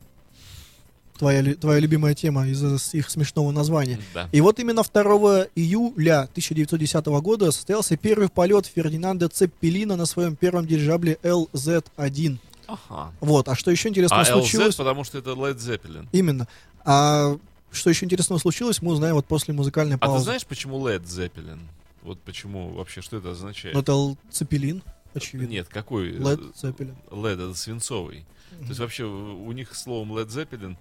Твоя, 1.20 1.54
твоя 1.56 1.80
любимая 1.82 2.16
тема 2.16 2.48
из-за 2.48 2.78
их 2.98 3.10
смешного 3.10 3.52
названия. 3.52 4.00
Да. 4.14 4.30
И 4.32 4.40
вот 4.40 4.58
именно 4.60 4.84
2 4.84 5.48
июля 5.54 6.22
1910 6.22 7.06
года 7.22 7.52
состоялся 7.52 7.98
первый 7.98 8.30
полет 8.30 8.66
Фердинанда 8.66 9.28
Цеппелина 9.28 9.98
на 9.98 10.06
своем 10.06 10.38
первом 10.38 10.66
дирижабле 10.66 11.18
LZ-1. 11.22 12.38
Ага. 12.68 13.12
Вот, 13.20 13.50
а 13.50 13.56
что 13.56 13.70
еще 13.70 13.90
интересного 13.90 14.22
А 14.22 14.26
LZ, 14.26 14.32
случилось? 14.32 14.76
потому 14.76 15.04
что 15.04 15.18
это 15.18 15.32
Led 15.32 15.58
Zeppelin. 15.58 16.08
Именно. 16.14 16.48
А 16.86 17.38
что 17.72 17.90
еще 17.90 18.06
интересного 18.06 18.40
случилось, 18.40 18.82
мы 18.82 18.94
узнаем 18.94 19.16
вот 19.16 19.26
после 19.26 19.54
музыкальной 19.54 19.96
А 19.96 20.00
ты 20.00 20.06
паузы. 20.06 20.24
знаешь, 20.24 20.46
почему 20.46 20.80
Led 20.88 21.04
Zeppelin? 21.04 21.60
Вот 22.04 22.20
почему 22.22 22.70
вообще, 22.70 23.02
что 23.02 23.18
это 23.18 23.32
означает? 23.32 23.76
Ну, 23.76 23.82
это 23.82 24.18
Цепелин, 24.32 24.82
очевидно. 25.14 25.52
Нет, 25.52 25.68
какой? 25.68 26.12
Led 26.14 26.54
э, 26.62 26.66
Zeppelin. 26.68 26.96
Led 27.12 27.34
это 27.34 27.54
свинцовый. 27.56 28.26
То 28.62 28.66
есть 28.68 28.80
вообще 28.80 29.04
у 29.04 29.52
них 29.52 29.76
словом 29.76 30.14
Led 30.14 30.28
Zeppelin, 30.28 30.76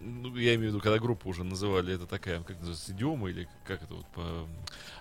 ну, 0.00 0.34
я 0.36 0.54
имею 0.54 0.70
в 0.70 0.74
виду, 0.74 0.80
когда 0.80 0.98
группу 0.98 1.28
уже 1.28 1.44
называли, 1.44 1.94
это 1.94 2.06
такая, 2.06 2.40
как 2.42 2.56
называется, 2.58 2.92
идиома 2.92 3.28
или 3.30 3.48
как 3.66 3.82
это 3.82 3.94
вот 3.94 4.06
по... 4.08 4.48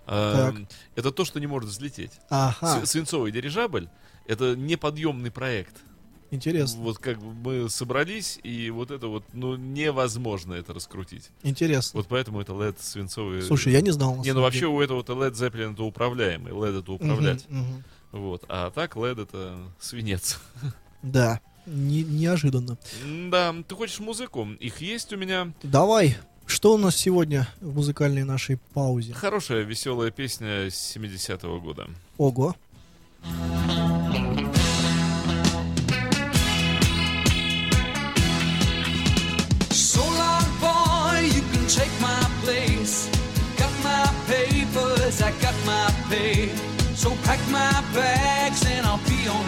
Так. 0.06 0.56
это 0.96 1.12
то, 1.12 1.26
что 1.26 1.40
не 1.40 1.48
может 1.48 1.70
взлететь. 1.70 2.12
Ага, 2.30 2.56
Сви- 2.82 2.86
Свинцовый 2.86 3.32
дирижабль— 3.32 3.90
это 4.28 4.56
неподъемный 4.56 5.32
проект. 5.32 5.76
интересно, 6.32 6.82
Вот 6.82 6.98
как 7.00 7.20
бы 7.20 7.34
мы 7.64 7.70
собрались, 7.70 8.40
и 8.44 8.70
вот 8.70 8.92
это 8.92 9.08
вот, 9.08 9.24
ну, 9.34 9.56
невозможно 9.56 10.54
это 10.54 10.74
раскрутить. 10.74 11.30
интересно. 11.44 11.98
Вот 12.00 12.08
поэтому 12.08 12.42
это 12.42 12.54
LED 12.54 12.76
свинцовый... 12.80 13.42
Слушай, 13.42 13.74
я 13.74 13.82
не 13.82 13.92
знал. 13.92 14.16
на 14.16 14.22
Не, 14.22 14.34
ну 14.34 14.42
вообще 14.42 14.62
деле. 14.62 14.72
у 14.72 14.82
этого-то 14.82 15.14
LED 15.14 15.32
Zeppelin 15.34 15.74
это 15.74 15.84
управляемый, 15.84 16.52
LED 16.52 16.80
это 16.82 16.92
управлять. 16.92 17.46
Мгм, 17.50 17.60
мгм. 17.62 17.84
Вот. 18.12 18.44
А 18.48 18.72
так 18.72 18.96
LED 18.96 19.24
это 19.24 19.58
свинец. 19.80 20.40
Да, 21.02 21.40
не- 21.66 22.04
неожиданно. 22.04 22.78
Да, 23.32 23.54
ты 23.68 23.76
хочешь 23.76 24.00
музыку? 24.00 24.48
Их 24.60 24.82
есть 24.82 25.12
у 25.14 25.18
меня. 25.18 25.52
Давай, 25.64 26.18
что 26.46 26.74
у 26.74 26.78
нас 26.78 26.96
сегодня 26.96 27.48
в 27.62 27.76
музыкальной 27.76 28.24
нашей 28.24 28.58
паузе? 28.74 29.14
Хорошая, 29.14 29.64
веселая 29.64 30.12
песня 30.12 30.70
с 30.70 30.96
70-го 30.96 31.60
года. 31.60 31.88
Ого. 32.18 32.56
So 39.72 40.02
long, 40.02 40.46
boy, 40.60 41.30
you 41.36 41.42
can 41.54 41.66
take 41.68 41.92
my 42.02 42.22
place. 42.44 43.10
Got 43.58 43.74
my 43.84 44.06
papers, 44.28 45.22
I 45.22 45.32
got 45.42 45.56
my 45.66 45.88
pay. 46.10 46.50
So 46.96 47.12
pack 47.24 47.40
my 47.52 47.84
bags 47.94 48.66
and 48.66 48.86
I'll 48.86 49.04
be 49.10 49.28
on 49.28 49.46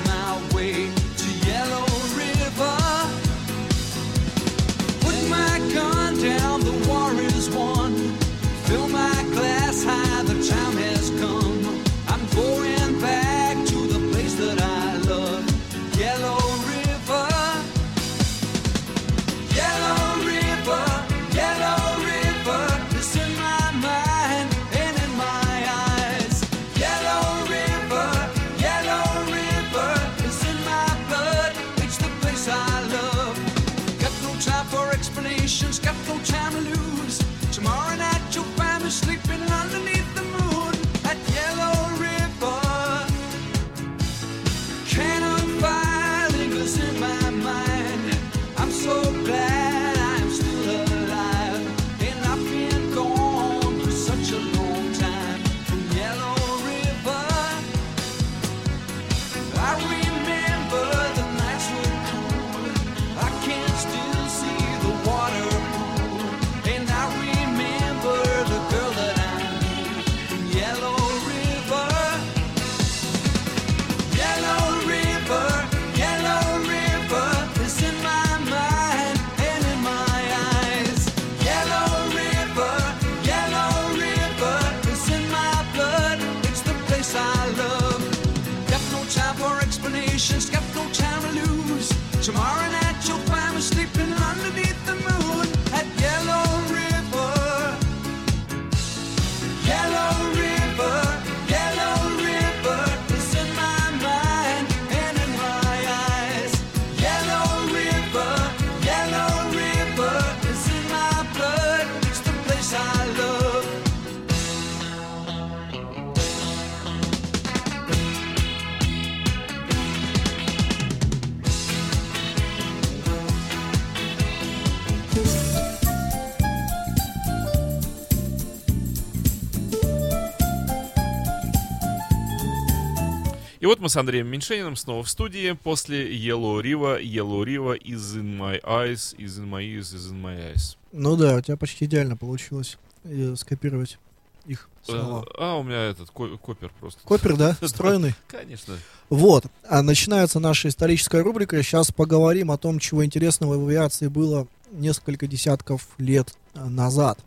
И 133.67 133.69
вот 133.69 133.81
мы 133.81 133.89
с 133.89 133.97
Андреем 133.97 134.27
Меньшениным 134.27 134.77
снова 134.77 135.03
в 135.03 135.09
студии 135.09 135.51
после 135.51 136.09
Yellow 136.17 136.61
River. 136.61 137.03
Yellow 137.03 137.43
River 137.43 137.77
is 137.77 138.15
in 138.15 138.37
my 138.37 138.61
eyes, 138.63 139.13
is 139.17 139.37
in 139.39 139.49
my 139.49 139.61
ears, 139.61 139.93
is 139.93 140.09
in 140.09 140.21
my 140.21 140.53
eyes. 140.53 140.77
Ну 140.93 141.17
да, 141.17 141.35
у 141.35 141.41
тебя 141.41 141.57
почти 141.57 141.83
идеально 141.83 142.15
получилось 142.15 142.77
э, 143.03 143.35
скопировать 143.35 143.99
их 144.45 144.69
Э, 144.87 144.91
слова. 144.91 145.25
А, 145.37 145.57
у 145.57 145.63
меня 145.63 145.89
этот 145.89 146.09
ко- 146.11 146.37
копер 146.37 146.71
просто. 146.79 147.01
Копер, 147.03 147.35
да, 147.35 147.57
встроенный? 147.61 148.15
Конечно. 148.27 148.77
Вот, 149.09 149.47
а 149.67 149.81
начинается 149.81 150.39
наша 150.39 150.69
историческая 150.69 151.21
рубрика. 151.21 151.61
Сейчас 151.61 151.91
поговорим 151.91 152.51
о 152.51 152.57
том, 152.57 152.79
чего 152.79 153.03
интересного 153.03 153.57
в 153.57 153.67
авиации 153.67 154.07
было 154.07 154.47
несколько 154.71 155.27
десятков 155.27 155.89
лет 155.97 156.33
э, 156.53 156.63
назад. 156.63 157.19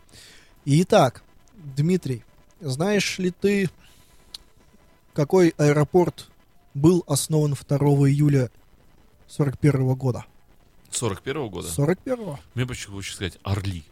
Итак, 0.65 1.21
Дмитрий, 1.77 2.23
знаешь 2.61 3.19
ли 3.19 3.29
ты, 3.29 3.69
какой 5.13 5.53
аэропорт 5.59 6.30
был 6.73 7.03
основан 7.07 7.53
2 7.53 7.77
июля 8.09 8.49
41 9.27 9.93
года? 9.95 10.25
41 10.91 11.47
года. 11.49 11.67
41 11.67 12.37
Мне 12.53 12.65
почему 12.65 12.95
лучше 12.95 13.15
сказать 13.15 13.37
Орли. 13.43 13.83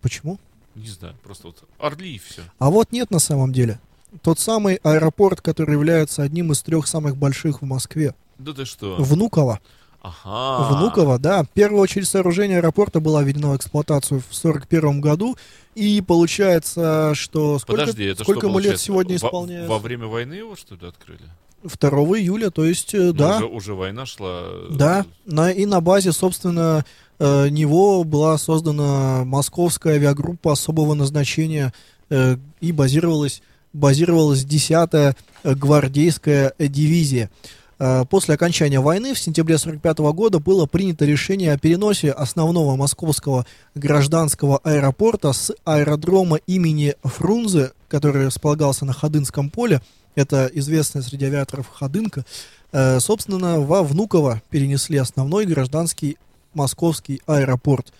Почему? 0.00 0.38
Не 0.74 0.88
знаю, 0.88 1.14
просто 1.22 1.48
вот 1.48 1.62
Орли 1.78 2.14
и 2.16 2.18
все. 2.18 2.42
А 2.58 2.70
вот 2.70 2.92
нет 2.92 3.10
на 3.10 3.18
самом 3.18 3.52
деле. 3.52 3.78
Тот 4.22 4.38
самый 4.38 4.76
аэропорт, 4.76 5.40
который 5.40 5.72
является 5.72 6.22
одним 6.22 6.52
из 6.52 6.62
трех 6.62 6.86
самых 6.86 7.16
больших 7.16 7.62
в 7.62 7.64
Москве. 7.64 8.14
Да 8.38 8.52
ты 8.52 8.64
что? 8.64 8.96
Внуково. 8.96 9.60
Ага. 10.02 10.68
Внуково, 10.74 11.18
да. 11.18 11.44
Первая 11.54 11.82
очередь 11.82 12.08
сооружения 12.08 12.56
аэропорта 12.56 12.98
была 12.98 13.22
введена 13.22 13.52
в 13.52 13.56
эксплуатацию 13.56 14.20
в 14.28 14.34
41 14.34 15.00
году. 15.00 15.36
И 15.76 16.02
получается, 16.02 17.12
что 17.14 17.58
сколько, 17.60 17.82
Подожди, 17.82 18.04
это 18.04 18.24
сколько 18.24 18.40
что 18.40 18.48
ему 18.48 18.58
лет 18.58 18.80
сегодня 18.80 19.12
Во- 19.18 19.28
исполняется? 19.28 19.68
Во, 19.68 19.78
время 19.78 20.08
войны 20.08 20.34
его 20.34 20.56
что 20.56 20.74
ли 20.74 20.86
открыли? 20.86 21.22
2 21.62 21.90
июля, 22.18 22.50
то 22.50 22.64
есть, 22.64 22.94
э, 22.94 22.98
Ну, 22.98 23.12
да, 23.12 23.36
Уже, 23.36 23.46
уже 23.46 23.74
война 23.74 24.06
шла. 24.06 24.42
э, 24.44 24.68
да, 24.70 25.06
на, 25.26 25.50
и 25.50 25.66
на 25.66 25.80
базе, 25.80 26.12
собственно, 26.12 26.84
э, 27.18 27.48
него 27.48 28.04
была 28.04 28.36
создана 28.38 29.24
московская 29.24 29.94
авиагруппа 29.94 30.52
особого 30.52 30.94
назначения 30.94 31.72
э, 32.10 32.36
и 32.60 32.72
базировалась, 32.72 33.42
базировалась 33.72 34.44
10-я 34.44 35.14
гвардейская 35.44 36.52
дивизия. 36.58 37.26
Э, 37.26 37.61
После 38.10 38.34
окончания 38.34 38.78
войны 38.78 39.12
в 39.12 39.18
сентябре 39.18 39.56
1945 39.56 40.14
года 40.14 40.38
было 40.38 40.66
принято 40.66 41.04
решение 41.04 41.52
о 41.52 41.58
переносе 41.58 42.12
основного 42.12 42.76
московского 42.76 43.44
гражданского 43.74 44.58
аэропорта 44.62 45.32
с 45.32 45.52
аэродрома 45.64 46.36
имени 46.46 46.94
Фрунзе, 47.02 47.72
который 47.88 48.26
располагался 48.26 48.84
на 48.84 48.92
Ходынском 48.92 49.50
поле, 49.50 49.80
это 50.14 50.48
известная 50.52 51.02
среди 51.02 51.24
авиаторов 51.24 51.68
Ходынка, 51.68 52.24
Э, 52.72 53.00
собственно, 53.00 53.60
во 53.60 53.82
Внуково 53.82 54.42
перенесли 54.50 54.96
основной 54.98 55.44
гражданский 55.44 56.16
московский 56.54 57.20
аэропорт. 57.26 57.92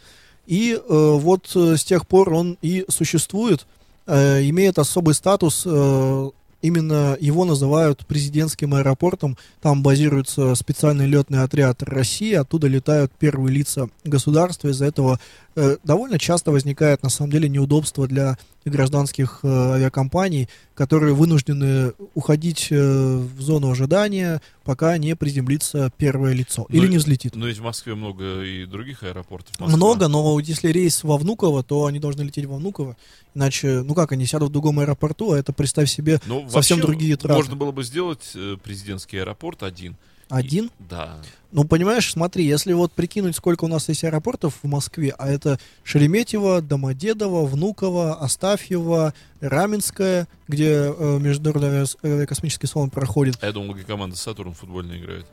И 0.47 0.73
э, 0.75 0.79
вот 0.89 1.51
э, 1.55 1.77
с 1.77 1.85
тех 1.85 2.07
пор 2.07 2.33
он 2.33 2.59
и 2.63 2.85
существует, 2.89 3.67
э, 4.07 4.43
имеет 4.49 4.79
особый 4.79 5.15
статус, 5.15 5.65
э, 5.67 6.31
именно 6.63 7.17
его 7.21 7.45
называют 7.45 8.07
президентским 8.07 8.75
аэропортом, 8.75 9.37
там 9.61 9.83
базируется 9.83 10.55
специальный 10.55 11.07
летный 11.07 11.43
отряд 11.43 11.83
России, 11.83 12.33
оттуда 12.33 12.69
летают 12.69 13.13
первые 13.19 13.55
лица 13.55 13.89
государства, 14.05 14.69
из-за 14.69 14.87
этого 14.87 15.21
э, 15.57 15.77
довольно 15.85 16.19
часто 16.19 16.53
возникает 16.53 17.03
на 17.03 17.11
самом 17.11 17.33
деле 17.33 17.49
неудобство 17.49 18.07
для 18.07 18.39
гражданских 18.71 19.41
э, 19.43 19.49
авиакомпаний, 19.49 20.49
которые 20.75 21.15
вынуждены 21.15 21.93
уходить 22.15 22.69
э, 22.71 22.77
в 23.17 23.41
зону 23.41 23.71
ожидания, 23.71 24.41
пока 24.65 24.97
не 24.99 25.17
приземлится 25.17 25.91
первое 25.97 26.33
лицо 26.33 26.67
Ну 26.69 26.77
или 26.77 26.87
и- 26.87 26.89
не 26.91 26.99
взлетит. 26.99 27.35
Но 27.35 27.47
ведь 27.47 27.59
в 27.59 27.63
Москве 27.63 27.95
много 27.95 28.43
и 28.43 28.65
других 28.67 29.03
аэропортов. 29.03 29.59
Москва. 29.61 29.77
Много, 29.77 30.09
но 30.09 30.39
если 30.41 30.69
рейс 30.69 31.03
во 31.05 31.17
Внуково, 31.19 31.63
то 31.63 31.87
они 31.87 31.99
должны 31.99 32.23
лететь 32.23 32.45
во 32.47 32.57
Внуково. 32.57 32.97
Иначе, 33.35 33.83
ну 33.83 33.95
как, 33.95 34.13
они 34.13 34.27
сядут 34.27 34.51
в 34.51 34.53
другом 34.53 34.79
аэропорту, 34.81 35.33
а 35.33 35.39
это, 35.39 35.53
представь 35.53 35.91
себе, 35.91 36.21
Ну, 36.27 36.49
совсем 36.51 36.81
другие 36.81 37.17
траты. 37.17 37.35
Можно 37.39 37.57
было 37.57 37.73
бы 37.73 37.83
сделать 37.83 38.31
э, 38.35 38.57
президентский 38.63 39.19
аэропорт 39.19 39.63
один. 39.63 39.97
Один. 40.29 40.67
И- 40.67 40.71
да. 40.91 41.19
Ну, 41.51 41.65
понимаешь, 41.65 42.11
смотри, 42.11 42.47
если 42.47 42.73
вот 42.73 42.93
прикинуть, 42.93 43.37
сколько 43.37 43.65
у 43.65 43.69
нас 43.69 43.87
есть 43.91 44.05
аэропортов 44.05 44.55
в 44.63 44.67
Москве, 44.67 45.15
а 45.19 45.29
это 45.29 45.59
Шереметьево, 45.85 46.63
Домодедово, 46.63 47.45
Внуково, 47.45 48.15
Астафьево, 48.21 49.13
Раменское, 49.41 50.27
где 50.49 50.71
э, 50.97 51.19
международный 51.21 51.85
авиакосмический 52.03 52.67
салон 52.67 52.89
проходит 52.89 53.37
А 53.43 53.47
я 53.47 53.53
думал, 53.53 53.75
как 53.75 53.85
команда 53.87 54.17
Сатурн 54.17 54.55
футбольно 54.55 54.97
играет. 54.99 55.27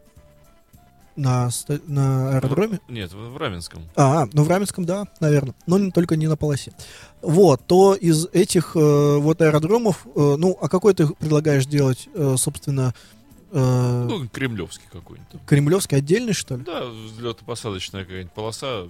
на, 1.16 1.50
на 1.88 2.36
аэродроме. 2.36 2.80
Нет, 2.90 3.14
в, 3.14 3.34
в 3.34 3.38
Раменском. 3.38 3.84
А, 3.96 4.28
ну 4.34 4.44
в 4.44 4.50
Раменском, 4.50 4.86
да, 4.86 5.06
наверное, 5.22 5.56
но 5.68 5.78
не, 5.78 5.92
только 5.92 6.16
не 6.18 6.28
на 6.28 6.36
полосе. 6.36 6.74
Вот, 7.22 7.62
то 7.66 7.94
из 7.96 8.26
этих 8.34 8.76
э, 8.76 9.18
вот 9.18 9.42
аэродромов, 9.42 10.06
э, 10.16 10.36
ну, 10.38 10.58
а 10.62 10.68
какой 10.70 10.94
ты 10.94 11.08
предлагаешь 11.08 11.66
делать, 11.66 12.08
э, 12.14 12.36
собственно, 12.38 12.94
э, 12.94 13.19
Ну, 13.52 14.28
кремлевский 14.28 14.86
какой-нибудь. 14.92 15.42
Кремлевский 15.46 15.98
отдельный, 15.98 16.34
что 16.34 16.56
ли? 16.56 16.64
Да, 16.64 16.86
взлетно-посадочная 16.86 18.04
какая-нибудь 18.04 18.34
полоса 18.34 18.88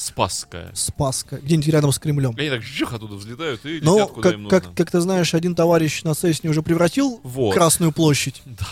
Спасская. 0.00 0.70
Спаска, 0.72 1.36
где-нибудь 1.36 1.68
рядом 1.68 1.92
с 1.92 1.98
Кремлем. 1.98 2.34
Они 2.38 2.48
так 2.48 2.62
жих 2.62 2.94
оттуда 2.94 3.16
взлетают 3.16 3.66
и 3.66 3.80
Но, 3.82 3.96
летят 3.98 4.10
куда 4.12 4.22
как, 4.22 4.32
им 4.34 4.42
нужно. 4.44 4.60
как, 4.60 4.74
как 4.74 4.90
ты 4.90 5.00
знаешь, 5.00 5.34
один 5.34 5.54
товарищ 5.54 6.02
на 6.04 6.14
Цесне 6.14 6.48
уже 6.48 6.62
превратил 6.62 7.20
Вот. 7.22 7.52
Красную 7.52 7.92
площадь. 7.92 8.40
Да. 8.46 8.66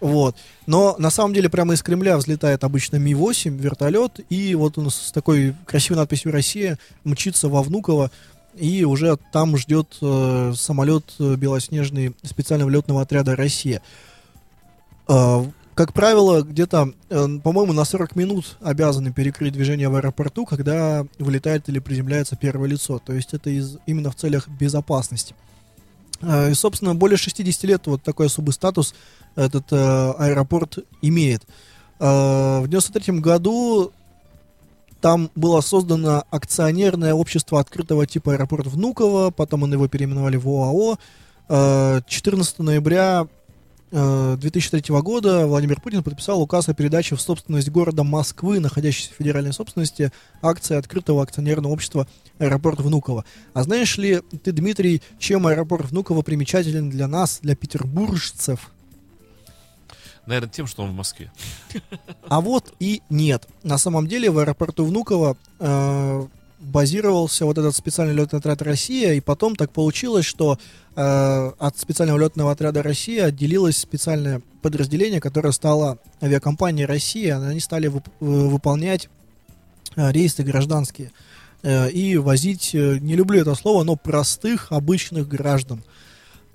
Вот. 0.00 0.36
Но 0.66 0.96
на 0.98 1.10
самом 1.10 1.34
деле 1.34 1.50
прямо 1.50 1.74
из 1.74 1.82
Кремля 1.82 2.16
взлетает 2.16 2.64
обычно 2.64 2.96
Ми-8, 2.96 3.58
вертолет, 3.58 4.20
и 4.30 4.54
вот 4.54 4.78
он 4.78 4.90
с 4.90 5.12
такой 5.12 5.54
красивой 5.66 5.98
надписью 5.98 6.32
«Россия» 6.32 6.78
мчится 7.04 7.48
во 7.48 7.62
Внуково, 7.62 8.10
и 8.56 8.84
уже 8.84 9.18
там 9.32 9.58
ждет 9.58 9.98
э, 10.00 10.54
самолет 10.56 11.04
э, 11.18 11.34
белоснежный 11.34 12.14
специального 12.22 12.70
летного 12.70 13.02
отряда 13.02 13.36
«Россия». 13.36 13.82
Э, 15.10 15.44
как 15.74 15.92
правило, 15.92 16.42
где-то, 16.42 16.92
э, 17.08 17.26
по-моему, 17.42 17.72
на 17.72 17.84
40 17.84 18.14
минут 18.14 18.56
обязаны 18.60 19.12
перекрыть 19.12 19.54
движение 19.54 19.88
в 19.88 19.96
аэропорту, 19.96 20.46
когда 20.46 21.06
вылетает 21.18 21.68
или 21.68 21.78
приземляется 21.78 22.36
первое 22.36 22.68
лицо. 22.68 22.98
То 22.98 23.12
есть 23.12 23.34
это 23.34 23.50
из, 23.50 23.78
именно 23.86 24.10
в 24.10 24.14
целях 24.14 24.48
безопасности. 24.48 25.34
Э, 26.20 26.50
И, 26.50 26.54
собственно, 26.54 26.94
более 26.94 27.16
60 27.16 27.64
лет 27.64 27.86
вот 27.86 28.02
такой 28.02 28.26
особый 28.26 28.52
статус 28.52 28.94
этот 29.34 29.72
э, 29.72 30.12
аэропорт 30.18 30.78
имеет. 31.02 31.42
Э, 31.98 32.60
в 32.60 32.68
93 32.68 33.18
году 33.20 33.92
там 35.00 35.30
было 35.34 35.60
создано 35.60 36.24
акционерное 36.30 37.14
общество 37.14 37.58
открытого 37.58 38.06
типа 38.06 38.34
аэропорт 38.34 38.66
Внуково, 38.66 39.30
потом 39.30 39.64
они 39.64 39.72
его 39.72 39.88
переименовали 39.88 40.36
в 40.36 40.46
ОАО. 40.46 40.98
Э, 41.48 42.00
14 42.06 42.58
ноября 42.58 43.26
2003 43.90 44.82
года 45.00 45.46
Владимир 45.46 45.80
Путин 45.80 46.02
подписал 46.04 46.40
указ 46.40 46.68
о 46.68 46.74
передаче 46.74 47.16
в 47.16 47.20
собственность 47.20 47.70
города 47.70 48.04
Москвы, 48.04 48.60
находящейся 48.60 49.12
в 49.12 49.16
федеральной 49.16 49.52
собственности, 49.52 50.12
акции 50.42 50.76
открытого 50.76 51.22
акционерного 51.22 51.72
общества 51.72 52.06
аэропорт 52.38 52.80
Внуково. 52.80 53.24
А 53.52 53.62
знаешь 53.64 53.98
ли 53.98 54.20
ты, 54.44 54.52
Дмитрий, 54.52 55.02
чем 55.18 55.46
аэропорт 55.46 55.90
Внуково 55.90 56.22
примечателен 56.22 56.88
для 56.88 57.08
нас, 57.08 57.40
для 57.42 57.56
петербуржцев? 57.56 58.70
Наверное, 60.26 60.50
тем, 60.50 60.68
что 60.68 60.84
он 60.84 60.90
в 60.90 60.94
Москве. 60.94 61.32
А 62.28 62.40
вот 62.40 62.72
и 62.78 63.02
нет. 63.10 63.48
На 63.64 63.78
самом 63.78 64.06
деле 64.06 64.30
в 64.30 64.38
аэропорту 64.38 64.84
Внуково 64.84 65.36
э, 65.58 66.26
базировался 66.60 67.46
вот 67.46 67.58
этот 67.58 67.74
специальный 67.74 68.14
летный 68.14 68.38
отряд 68.38 68.62
«Россия», 68.62 69.14
и 69.14 69.20
потом 69.20 69.56
так 69.56 69.72
получилось, 69.72 70.26
что 70.26 70.58
э, 70.94 71.50
от 71.58 71.78
специального 71.78 72.18
летного 72.18 72.52
отряда 72.52 72.82
«Россия» 72.82 73.24
отделилось 73.26 73.78
специальное 73.78 74.42
подразделение, 74.62 75.20
которое 75.20 75.52
стало 75.52 75.98
авиакомпанией 76.22 76.86
«Россия». 76.86 77.38
Они 77.38 77.60
стали 77.60 77.88
вып- 77.88 78.10
э, 78.20 78.24
выполнять 78.24 79.08
э, 79.96 80.12
рейсы 80.12 80.42
гражданские 80.42 81.12
э, 81.62 81.90
и 81.90 82.18
возить, 82.18 82.74
э, 82.74 82.98
не 82.98 83.16
люблю 83.16 83.40
это 83.40 83.54
слово, 83.54 83.82
но 83.82 83.96
простых, 83.96 84.70
обычных 84.70 85.26
граждан. 85.28 85.82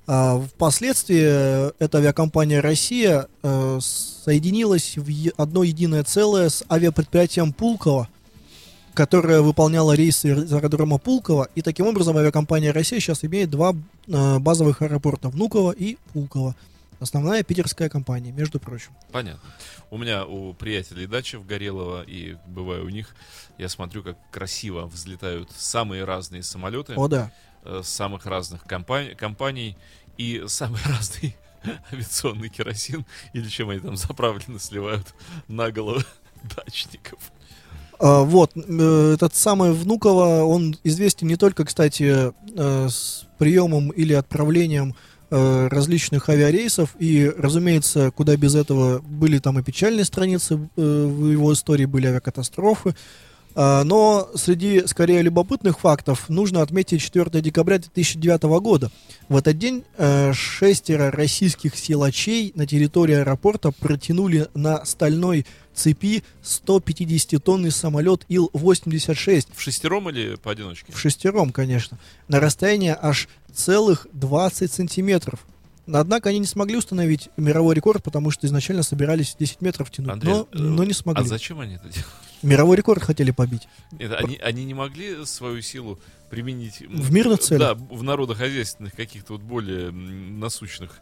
А, 0.07 0.39
Впоследствии 0.39 1.23
э, 1.23 1.71
эта 1.79 1.97
авиакомпания 1.97 2.61
«Россия» 2.61 3.27
э, 3.41 3.79
соединилась 3.81 4.97
в 4.97 5.09
одно 5.35 5.63
единое 5.63 6.03
целое 6.03 6.49
с 6.49 6.63
авиапредприятием 6.69 7.53
«Пулково», 7.53 8.07
которое 8.95 9.41
выполняло 9.41 9.93
рейсы 9.93 10.29
из 10.29 10.53
аэродрома 10.53 10.97
Пулково, 10.97 11.49
и 11.53 11.61
таким 11.61 11.85
образом 11.87 12.17
авиакомпания 12.17 12.73
«Россия» 12.73 12.99
сейчас 12.99 13.23
имеет 13.23 13.49
два 13.49 13.73
э, 14.07 14.39
базовых 14.39 14.81
аэропорта– 14.81 15.29
Внуково 15.29 15.71
и 15.71 15.97
Пулково. 16.13 16.55
Основная 16.99 17.43
питерская 17.43 17.89
компания, 17.89 18.31
между 18.31 18.59
прочим. 18.59 18.91
Понятно. 19.11 19.41
У 19.91 19.97
меня 19.97 20.25
у 20.25 20.53
приятелей 20.53 21.07
дача 21.07 21.37
в 21.37 21.45
Горелово, 21.45 22.03
и 22.03 22.37
бываю 22.47 22.85
у 22.85 22.89
них, 22.89 23.13
я 23.57 23.67
смотрю, 23.67 24.01
как 24.01 24.17
красиво 24.31 24.85
взлетают 24.85 25.51
самые 25.51 26.05
разные 26.05 26.41
самолеты 26.41 26.93
О, 26.95 27.07
да. 27.07 27.31
э, 27.63 27.81
с 27.83 27.89
самых 27.89 28.25
разных 28.25 28.63
компа- 28.65 29.13
компаний 29.15 29.77
и 30.17 30.45
самый 30.47 30.79
разный 30.85 31.35
авиационный 31.91 32.49
керосин, 32.49 33.05
или 33.33 33.47
чем 33.49 33.69
они 33.69 33.81
там 33.81 33.97
заправлены, 33.97 34.59
сливают 34.59 35.13
на 35.47 35.71
головы 35.71 36.05
дачников. 36.55 37.19
А, 37.99 38.23
вот, 38.23 38.51
э, 38.55 39.11
этот 39.13 39.35
самый 39.35 39.71
Внуково, 39.71 40.43
он 40.43 40.77
известен 40.83 41.27
не 41.27 41.35
только, 41.35 41.65
кстати, 41.65 42.31
э, 42.55 42.89
с 42.89 43.25
приемом 43.37 43.89
или 43.89 44.13
отправлением 44.13 44.95
э, 45.31 45.67
различных 45.69 46.29
авиарейсов, 46.29 46.95
и, 46.99 47.31
разумеется, 47.35 48.11
куда 48.11 48.37
без 48.37 48.55
этого 48.55 48.99
были 48.99 49.39
там 49.39 49.59
и 49.59 49.63
печальные 49.63 50.05
страницы 50.05 50.69
в 50.75 51.31
его 51.31 51.51
истории, 51.51 51.85
были 51.85 52.07
авиакатастрофы, 52.07 52.95
но 53.55 54.29
среди, 54.35 54.85
скорее, 54.85 55.21
любопытных 55.21 55.79
фактов 55.79 56.27
нужно 56.29 56.61
отметить 56.61 57.01
4 57.01 57.41
декабря 57.41 57.77
2009 57.79 58.43
года. 58.61 58.91
В 59.29 59.37
этот 59.37 59.57
день 59.57 59.83
э, 59.97 60.33
шестеро 60.33 61.09
российских 61.11 61.75
силачей 61.77 62.51
на 62.55 62.67
территории 62.67 63.15
аэропорта 63.15 63.71
протянули 63.71 64.47
на 64.53 64.83
стальной 64.85 65.45
цепи 65.73 66.23
150-тонный 66.43 67.71
самолет 67.71 68.25
Ил-86 68.29 69.47
В 69.53 69.61
шестером 69.61 70.09
или 70.09 70.35
поодиночке? 70.35 70.91
в 70.91 70.99
шестером, 70.99 71.51
конечно, 71.51 71.97
на 72.27 72.39
расстояние 72.39 72.97
аж 73.01 73.27
целых 73.53 74.07
20 74.13 74.71
сантиметров. 74.71 75.39
Однако 75.87 76.29
они 76.29 76.39
не 76.39 76.45
смогли 76.47 76.77
установить 76.77 77.29
мировой 77.37 77.75
рекорд, 77.75 78.03
потому 78.03 78.31
что 78.31 78.47
изначально 78.47 78.81
собирались 78.83 79.35
10 79.39 79.61
метров 79.61 79.91
тянуть, 79.91 80.11
Андрей, 80.13 80.33
но, 80.33 80.47
но 80.51 80.83
не 80.83 80.91
А 80.91 80.95
смогли. 80.95 81.25
зачем 81.27 81.59
они 81.59 81.75
это 81.75 81.83
делают? 81.89 82.05
Мировой 82.45 82.77
рекорд 82.77 83.03
хотели 83.03 83.31
побить. 83.31 83.67
Нет, 83.91 84.13
они, 84.13 84.37
они 84.37 84.65
не 84.65 84.73
могли 84.73 85.25
свою 85.25 85.61
силу 85.61 85.99
применить... 86.29 86.79
В 86.81 87.11
мирных 87.11 87.39
целях? 87.39 87.77
Да, 87.77 87.85
в 87.95 88.03
народохозяйственных 88.03 88.93
каких-то 88.93 89.33
вот 89.33 89.41
более 89.41 89.91
насущных 89.91 91.01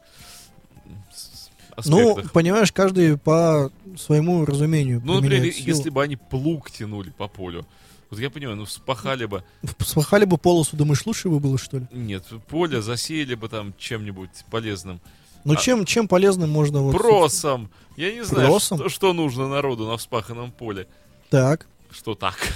Ну, 1.85 2.11
аспектах. 2.11 2.31
понимаешь, 2.31 2.71
каждый 2.71 3.17
по 3.17 3.71
своему 3.97 4.45
разумению. 4.45 5.01
Ну, 5.03 5.19
например, 5.19 5.51
силу. 5.53 5.67
если 5.67 5.89
бы 5.89 6.03
они 6.03 6.15
плуг 6.15 6.71
тянули 6.71 7.09
по 7.09 7.27
полю. 7.27 7.65
Вот 8.09 8.19
я 8.19 8.29
понимаю, 8.29 8.57
ну 8.57 8.65
вспахали 8.65 9.25
бы. 9.25 9.43
Спахали 9.79 10.25
бы 10.25 10.37
полосу, 10.37 10.77
думаешь, 10.77 11.03
лучше 11.05 11.29
бы 11.29 11.39
было, 11.39 11.57
что 11.57 11.79
ли? 11.79 11.87
Нет, 11.91 12.25
поле 12.47 12.81
засеяли 12.81 13.33
бы 13.33 13.49
там 13.49 13.73
чем-нибудь 13.77 14.29
полезным. 14.51 15.01
Ну, 15.45 15.53
А- 15.53 15.57
чем, 15.57 15.83
чем 15.85 16.07
полезным 16.07 16.49
можно 16.51 16.81
вот... 16.81 16.95
Просом. 16.95 17.69
Я 17.97 18.13
не 18.13 18.23
знаю, 18.23 18.47
Просом? 18.49 18.77
что, 18.77 18.89
что 18.89 19.13
нужно 19.13 19.47
народу 19.47 19.87
на 19.87 19.97
вспаханном 19.97 20.51
поле. 20.51 20.87
Так. 21.33 21.65
Что 21.89 22.13
так? 22.13 22.35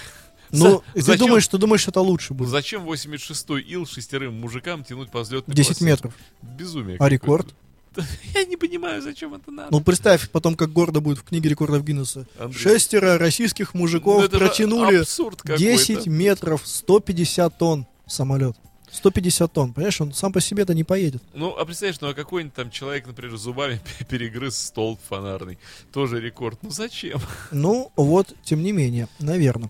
Ну, 0.52 0.78
За- 0.78 0.94
ты 0.94 1.02
зачем- 1.02 1.28
думаешь, 1.28 1.48
ты 1.50 1.58
думаешь, 1.58 1.88
это 1.90 2.00
лучше 2.00 2.34
будет? 2.34 2.48
Зачем 2.50 2.88
86-й 2.90 3.62
ил 3.74 3.86
шестерым 3.86 4.40
мужикам 4.40 4.82
тянуть 4.86 5.10
по 5.12 5.20
взлетной 5.20 5.54
10 5.54 5.68
полосе? 5.80 5.84
метров. 5.86 6.14
Безумие. 6.42 6.96
А 7.02 7.10
рекорд? 7.10 7.54
Я 8.34 8.46
не 8.46 8.56
понимаю, 8.56 9.02
зачем 9.02 9.34
это 9.34 9.52
надо. 9.52 9.68
Ну, 9.72 9.82
представь 9.82 10.30
потом, 10.30 10.56
как 10.56 10.72
гордо 10.72 11.02
будет 11.02 11.18
в 11.18 11.24
книге 11.24 11.50
рекордов 11.50 11.84
Гиннесса. 11.84 12.28
Андрей. 12.40 12.60
Шестеро 12.62 13.18
российских 13.18 13.74
мужиков 13.74 14.22
Ну, 14.32 14.40
протянули 14.40 14.98
абсурд 15.02 15.42
какой-то. 15.42 15.62
10 15.62 16.06
метров, 16.08 16.62
150 16.64 17.58
тонн 17.58 17.86
самолет. 18.06 18.56
150 18.92 19.52
тонн, 19.52 19.74
понимаешь, 19.74 20.00
он 20.02 20.14
сам 20.14 20.32
по 20.32 20.42
себе-то 20.42 20.74
не 20.74 20.84
поедет. 20.84 21.22
Ну, 21.34 21.56
а 21.58 21.66
представляешь, 21.66 22.02
ну 22.02 22.10
а 22.10 22.14
какой-нибудь 22.14 22.56
там 22.56 22.72
человек, 22.72 23.08
например, 23.08 23.38
зубами 23.38 23.80
перегрыз 24.10 24.58
столб 24.58 25.00
фонарный. 25.08 25.58
Тоже 25.92 26.20
рекорд. 26.20 26.60
Ну 26.62 26.70
зачем? 26.72 27.20
Ну, 27.52 27.92
вот, 27.96 28.34
тем 28.44 28.62
не 28.62 28.72
менее, 28.72 29.08
наверное. 29.20 29.70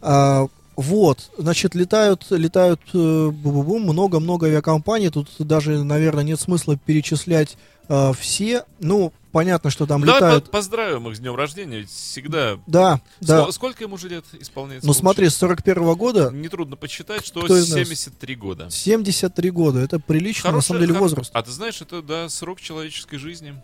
А, 0.00 0.46
вот, 0.76 1.30
значит, 1.38 1.74
летают, 1.74 2.26
летают 2.30 2.80
э, 2.92 2.96
много-много 2.98 4.46
авиакомпаний. 4.46 5.10
Тут 5.10 5.28
даже, 5.38 5.84
наверное, 5.84 6.24
нет 6.24 6.40
смысла 6.40 6.76
перечислять 6.76 7.56
э, 7.88 8.12
все. 8.18 8.64
Ну, 8.80 9.12
понятно, 9.32 9.70
что 9.70 9.86
там 9.86 10.02
Давай 10.04 10.20
летают. 10.20 10.44
по- 10.46 10.52
поздравим 10.52 11.08
их 11.08 11.16
с 11.16 11.20
днем 11.20 11.34
рождения, 11.34 11.78
ведь 11.80 11.90
всегда... 11.90 12.58
Да, 12.66 13.00
да. 13.20 13.44
Ск- 13.46 13.52
Сколько 13.52 13.84
ему 13.84 13.94
уже 13.96 14.08
лет 14.08 14.24
исполняется? 14.38 14.86
Ну, 14.86 14.92
смотри, 14.92 15.24
лучше? 15.26 15.36
с 15.36 15.38
41 15.40 15.94
года 15.94 16.30
Нетрудно 16.32 16.76
подсчитать, 16.76 17.24
что 17.26 17.40
Кто 17.42 17.56
из 17.58 17.68
нас? 17.68 17.78
73 17.80 18.34
года. 18.36 18.70
73 18.70 19.50
года. 19.50 19.80
Это 19.80 19.98
приличный, 19.98 20.48
на 20.48 20.50
Хороший- 20.52 20.66
самом 20.66 20.80
деле, 20.82 20.92
хор- 20.94 21.02
возраст. 21.02 21.30
А 21.34 21.42
ты 21.42 21.50
знаешь, 21.50 21.80
это, 21.80 22.00
да, 22.02 22.28
срок 22.28 22.60
человеческой 22.60 23.18
жизни. 23.18 23.54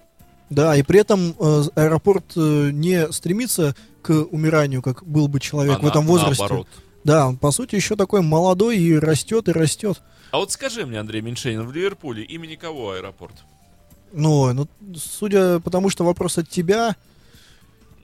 Да, 0.51 0.75
и 0.77 0.83
при 0.83 0.99
этом 1.01 1.37
э, 1.39 1.63
аэропорт 1.77 2.25
э, 2.37 2.71
не 2.73 3.11
стремится 3.13 3.77
к 4.03 4.11
умиранию, 4.11 4.83
как 4.83 5.05
был 5.07 5.29
бы 5.29 5.39
человек 5.39 5.77
А 5.77 5.79
в 5.79 5.83
на- 5.85 5.89
этом 5.89 6.07
возрасте. 6.07 6.43
Наоборот. 6.43 6.67
Да, 7.05 7.29
он, 7.29 7.37
по 7.39 7.51
сути, 7.53 7.77
еще 7.77 7.95
такой 7.97 8.21
молодой 8.23 8.77
и 8.77 8.99
растет, 8.99 9.49
и 9.49 9.53
растет. 9.53 10.03
А 10.33 10.39
вот 10.39 10.51
скажи 10.53 10.85
мне, 10.85 10.99
Андрей 10.99 11.23
Меньшенин, 11.23 11.65
в 11.67 11.73
Ливерпуле 11.73 12.25
имени 12.25 12.57
кого 12.57 12.93
аэропорт? 12.93 13.35
Ну, 14.13 14.53
ну, 14.53 14.69
судя 14.97 15.61
потому, 15.61 15.91
что 15.91 16.05
вопрос 16.05 16.39
от 16.39 16.49
тебя, 16.49 16.97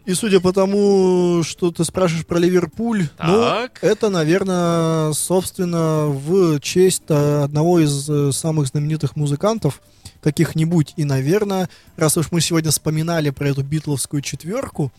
и 0.04 0.14
судя 0.14 0.40
по 0.40 0.52
тому, 0.52 1.42
что 1.42 1.72
ты 1.72 1.84
спрашиваешь 1.84 2.26
про 2.26 2.38
Ливерпуль, 2.38 3.09
Так. 3.16 3.80
ну, 3.82 3.88
это, 3.88 4.09
наверное, 4.09 5.12
собственно, 5.12 6.07
в 6.07 6.61
честь 6.61 7.02
э, 7.09 7.42
одного 7.42 7.80
из 7.80 8.09
э, 8.09 8.30
самых 8.30 8.68
знаменитых 8.68 9.16
музыкантов, 9.16 9.80
каких-нибудь. 10.22 10.94
И, 10.96 11.04
наверное, 11.04 11.68
раз 11.96 12.16
уж 12.16 12.30
мы 12.30 12.40
сегодня 12.40 12.70
вспоминали 12.70 13.30
про 13.30 13.48
эту 13.48 13.62
битловскую 13.62 14.22
четверку, 14.22 14.92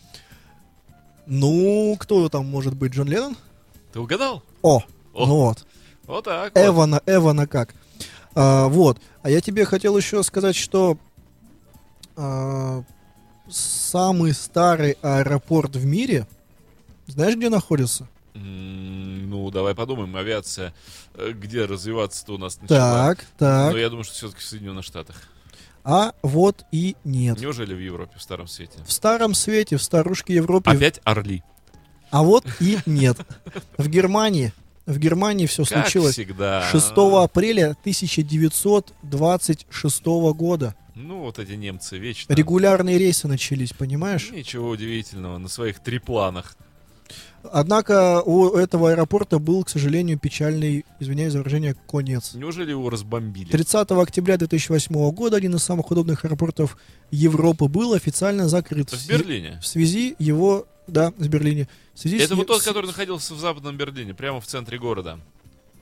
ну, 1.26 1.96
кто 1.98 2.28
там 2.28 2.46
может 2.46 2.74
быть? 2.74 2.92
Джон 2.92 3.08
Леннон? 3.08 3.36
Ты 3.92 4.00
угадал? 4.00 4.42
О, 4.62 4.82
О. 5.12 5.26
ну 5.26 5.36
вот. 5.36 5.66
Вот 6.06 6.24
так 6.24 6.54
вот. 6.54 6.64
Эвана, 6.64 7.02
Эвана 7.04 7.46
как. 7.46 7.74
А, 8.34 8.68
вот. 8.68 8.98
А 9.22 9.30
я 9.30 9.40
тебе 9.40 9.64
хотел 9.64 9.96
еще 9.96 10.22
сказать, 10.22 10.56
что 10.56 10.98
а, 12.16 12.82
самый 13.48 14.34
старый 14.34 14.96
аэропорт 15.02 15.76
в 15.76 15.84
мире, 15.84 16.26
знаешь, 17.06 17.36
где 17.36 17.48
находится? 17.48 18.08
Ну, 18.34 19.50
давай 19.50 19.74
подумаем, 19.74 20.14
авиация, 20.16 20.72
э, 21.14 21.32
где 21.32 21.64
развиваться-то 21.64 22.34
у 22.34 22.38
нас 22.38 22.60
начала? 22.60 23.14
Так, 23.14 23.26
так. 23.36 23.72
Но 23.72 23.78
я 23.78 23.88
думаю, 23.88 24.04
что 24.04 24.14
все-таки 24.14 24.40
в 24.40 24.44
Соединенных 24.44 24.84
Штатах. 24.84 25.16
А 25.82 26.12
вот 26.22 26.64
и 26.70 26.96
нет. 27.04 27.40
Неужели 27.40 27.74
в 27.74 27.80
Европе, 27.80 28.12
в 28.16 28.22
Старом 28.22 28.46
Свете? 28.46 28.78
В 28.84 28.92
старом 28.92 29.34
свете, 29.34 29.76
в 29.76 29.82
старушке 29.82 30.34
Европе. 30.34 30.70
Опять 30.70 31.00
Орли. 31.04 31.42
А 32.10 32.22
вот 32.22 32.44
и 32.60 32.78
нет. 32.86 33.18
В 33.76 33.88
Германии. 33.88 34.52
В 34.88 34.98
Германии 34.98 35.44
все 35.44 35.64
Как 35.64 35.82
случилось 35.84 36.14
всегда. 36.14 36.66
6 36.72 36.92
апреля 36.96 37.76
1926 37.82 40.06
года. 40.34 40.74
Ну, 40.94 41.20
вот 41.20 41.38
эти 41.38 41.52
немцы 41.52 41.98
вечно. 41.98 42.32
Регулярные 42.32 42.96
рейсы 42.98 43.28
начались, 43.28 43.74
понимаешь? 43.74 44.30
Ничего 44.32 44.70
удивительного, 44.70 45.36
на 45.36 45.48
своих 45.48 45.80
трипланах. 45.80 46.56
Однако 47.52 48.22
у 48.22 48.56
этого 48.56 48.90
аэропорта 48.90 49.38
был, 49.38 49.62
к 49.62 49.68
сожалению, 49.68 50.18
печальный, 50.18 50.84
извиняюсь 51.00 51.32
за 51.32 51.38
выражение, 51.38 51.76
конец. 51.88 52.32
Неужели 52.34 52.70
его 52.70 52.88
разбомбили? 52.90 53.48
30 53.50 53.90
октября 53.92 54.38
2008 54.38 55.10
года 55.12 55.36
один 55.36 55.54
из 55.54 55.62
самых 55.62 55.90
удобных 55.90 56.24
аэропортов 56.24 56.78
Европы 57.10 57.66
был 57.68 57.92
официально 57.92 58.48
закрыт. 58.48 58.90
В 58.90 58.94
свя- 58.94 59.18
Берлине. 59.18 59.60
В 59.62 59.66
связи 59.66 60.16
его, 60.18 60.66
да, 60.88 61.12
в 61.16 61.28
Берлине. 61.28 61.68
В 61.94 62.00
связи 62.00 62.16
Это 62.18 62.34
с 62.34 62.36
вот 62.36 62.46
тот, 62.46 62.62
который 62.62 62.86
находился 62.86 63.34
в 63.34 63.38
Западном 63.38 63.76
Берлине, 63.76 64.14
прямо 64.14 64.40
в 64.40 64.46
центре 64.46 64.78
города. 64.78 65.20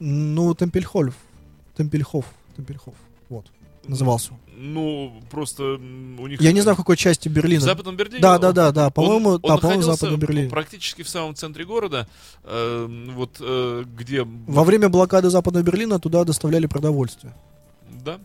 Ну, 0.01 0.55
Темпельхольф. 0.55 1.15
Темпельхоф. 1.77 2.27
Темпельхоф. 2.57 2.95
Вот. 3.29 3.47
Назывался. 3.87 4.33
Ну, 4.57 5.23
просто 5.31 5.63
у 5.75 6.27
них... 6.27 6.41
Я 6.41 6.53
не 6.53 6.61
знаю, 6.61 6.75
в 6.75 6.79
какой 6.79 6.97
части 6.97 7.29
В 7.29 7.33
Берлина. 7.33 7.61
Западном 7.61 7.97
Берлине? 7.97 8.21
Да, 8.21 8.39
да, 8.39 8.53
да, 8.53 8.73
да. 8.73 8.91
По-моему, 8.91 9.31
он, 9.31 9.41
да, 9.41 9.55
он 9.55 9.61
по-моему, 9.61 9.83
в 9.83 9.85
Западном 9.85 10.19
Берлине. 10.19 10.49
практически 10.49 11.03
в 11.03 11.09
самом 11.09 11.35
центре 11.35 11.65
города, 11.65 12.09
э, 12.43 13.11
вот 13.15 13.37
э, 13.39 13.85
где... 13.97 14.25
Во 14.25 14.65
время 14.65 14.89
блокады 14.89 15.31
Западного 15.31 15.63
Берлина 15.63 16.01
туда 16.01 16.25
доставляли 16.25 16.67
продовольствие. 16.67 17.35
Да. 18.05 18.19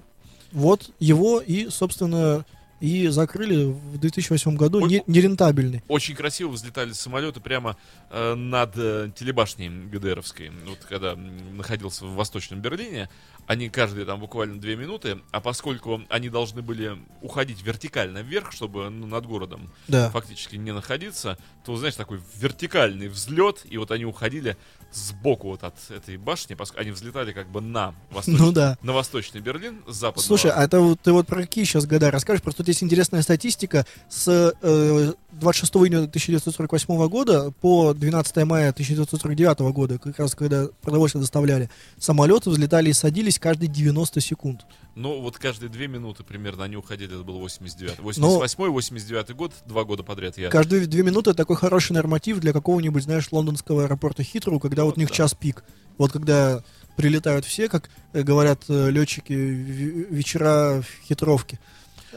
Вот 0.52 0.90
его 1.00 1.40
и, 1.40 1.70
собственно, 1.70 2.46
и 2.82 3.08
закрыли 3.08 3.66
в 3.72 3.98
2008 4.00 4.56
году. 4.58 4.82
Ой, 4.84 4.90
Не- 4.90 5.04
Нерентабельный. 5.08 5.84
Очень 5.88 6.16
красиво 6.16 6.50
взлетали 6.50 6.92
самолеты 6.92 7.40
прямо 7.40 7.78
э, 8.10 8.34
над 8.36 8.74
э, 8.76 9.12
телебашней 9.16 9.70
ГДРовской. 9.70 10.52
Вот 10.68 10.80
когда 10.90 11.16
находился 11.16 12.06
в 12.06 12.16
Восточном 12.16 12.60
Берлине, 12.60 13.08
они 13.52 13.68
каждые 13.68 14.06
там 14.06 14.22
буквально 14.22 14.62
две 14.62 14.78
минуты, 14.78 15.20
а 15.32 15.42
поскольку 15.42 16.02
они 16.08 16.30
должны 16.30 16.62
были 16.62 16.98
уходить 17.22 17.62
вертикально 17.62 18.20
вверх, 18.20 18.54
чтобы 18.54 18.90
ну, 18.90 19.08
над 19.08 19.26
городом 19.26 19.70
Да. 19.90 20.10
фактически 20.10 20.56
не 20.56 20.72
находиться, 20.72 21.38
то, 21.66 21.76
знаешь, 21.76 21.96
такой 21.96 22.22
вертикальный 22.38 23.10
взлет, 23.10 23.66
и 23.70 23.78
вот 23.78 23.92
они 23.92 24.06
уходили 24.06 24.56
сбоку 24.94 25.50
вот 25.50 25.64
от 25.64 25.76
этой 25.90 26.16
башни, 26.16 26.54
поскольку 26.54 26.82
они 26.84 26.92
взлетали 26.92 27.34
как 27.34 27.50
бы 27.50 27.60
на 27.60 27.94
восточный, 28.10 28.40
Ну 28.46 28.52
да. 28.54 28.78
на 28.82 28.94
восточный 28.94 29.42
Берлин 29.42 29.84
с 29.86 29.96
западного. 29.96 30.26
Слушай, 30.28 30.52
а 30.52 30.64
это 30.64 30.80
вот, 30.80 31.02
ты 31.02 31.12
вот 31.12 31.28
про 31.28 31.42
какие 31.42 31.66
сейчас 31.66 31.86
года 31.86 32.10
расскажешь? 32.10 32.42
Просто 32.42 32.60
тут 32.60 32.70
есть 32.70 32.84
интересная 32.84 33.22
статистика. 33.22 33.86
С 34.10 34.54
э, 34.62 35.14
26 35.32 35.76
июня 35.76 35.98
1948 36.00 37.08
года 37.08 37.52
по 37.62 37.94
12 37.94 38.36
мая 38.46 38.70
1949 38.70 39.60
года, 39.74 39.98
как 39.98 40.20
раз 40.20 40.36
когда 40.36 40.68
продовольствие 40.82 41.22
доставляли, 41.22 41.70
самолеты 41.98 42.50
взлетали 42.50 42.90
и 42.90 42.94
садились 42.94 43.40
каждые 43.40 43.70
90 43.70 44.20
секунд. 44.22 44.66
Ну, 44.96 45.22
вот 45.22 45.38
каждые 45.38 45.70
две 45.70 45.88
минуты 45.88 46.24
примерно 46.24 46.66
они 46.66 46.76
уходили, 46.76 47.16
это 47.16 47.24
был 47.24 47.40
89 47.40 48.18
Но- 48.18 48.42
88-й, 48.42 48.70
89 48.70 49.36
год, 49.36 49.54
два 49.66 49.86
года 49.86 50.04
подряд 50.04 50.38
я... 50.38 50.50
Каждые 50.50 50.86
две 50.86 51.04
минуты 51.04 51.34
такой 51.34 51.56
хороший 51.56 51.94
норматив 51.94 52.40
для 52.40 52.52
какого-нибудь, 52.52 53.04
знаешь, 53.04 53.32
лондонского 53.32 53.84
аэропорта 53.84 54.24
Хитру, 54.24 54.60
когда 54.60 54.84
вот 54.84 54.98
у 54.98 55.00
них 55.00 55.10
да. 55.10 55.16
час 55.16 55.34
пик. 55.34 55.64
Вот 55.98 56.12
когда 56.12 56.64
прилетают 56.98 57.46
все, 57.46 57.70
как 57.70 57.90
э, 58.14 58.22
говорят 58.22 58.64
летчики, 58.68 59.32
вечера 59.32 60.82
в 60.82 61.08
хитровке. 61.08 61.60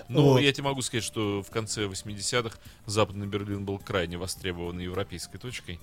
Ну, 0.09 0.23
Вот. 0.23 0.41
я 0.41 0.53
тебе 0.53 0.65
могу 0.65 0.83
сказать, 0.83 1.05
что 1.05 1.43
в 1.43 1.51
конце 1.51 1.87
80-х 1.87 2.59
Западный 2.87 3.27
Берлин 3.27 3.65
был 3.65 3.79
крайне 3.79 4.17
востребованной 4.19 4.85
европейской 4.85 5.39
точкой. 5.39 5.79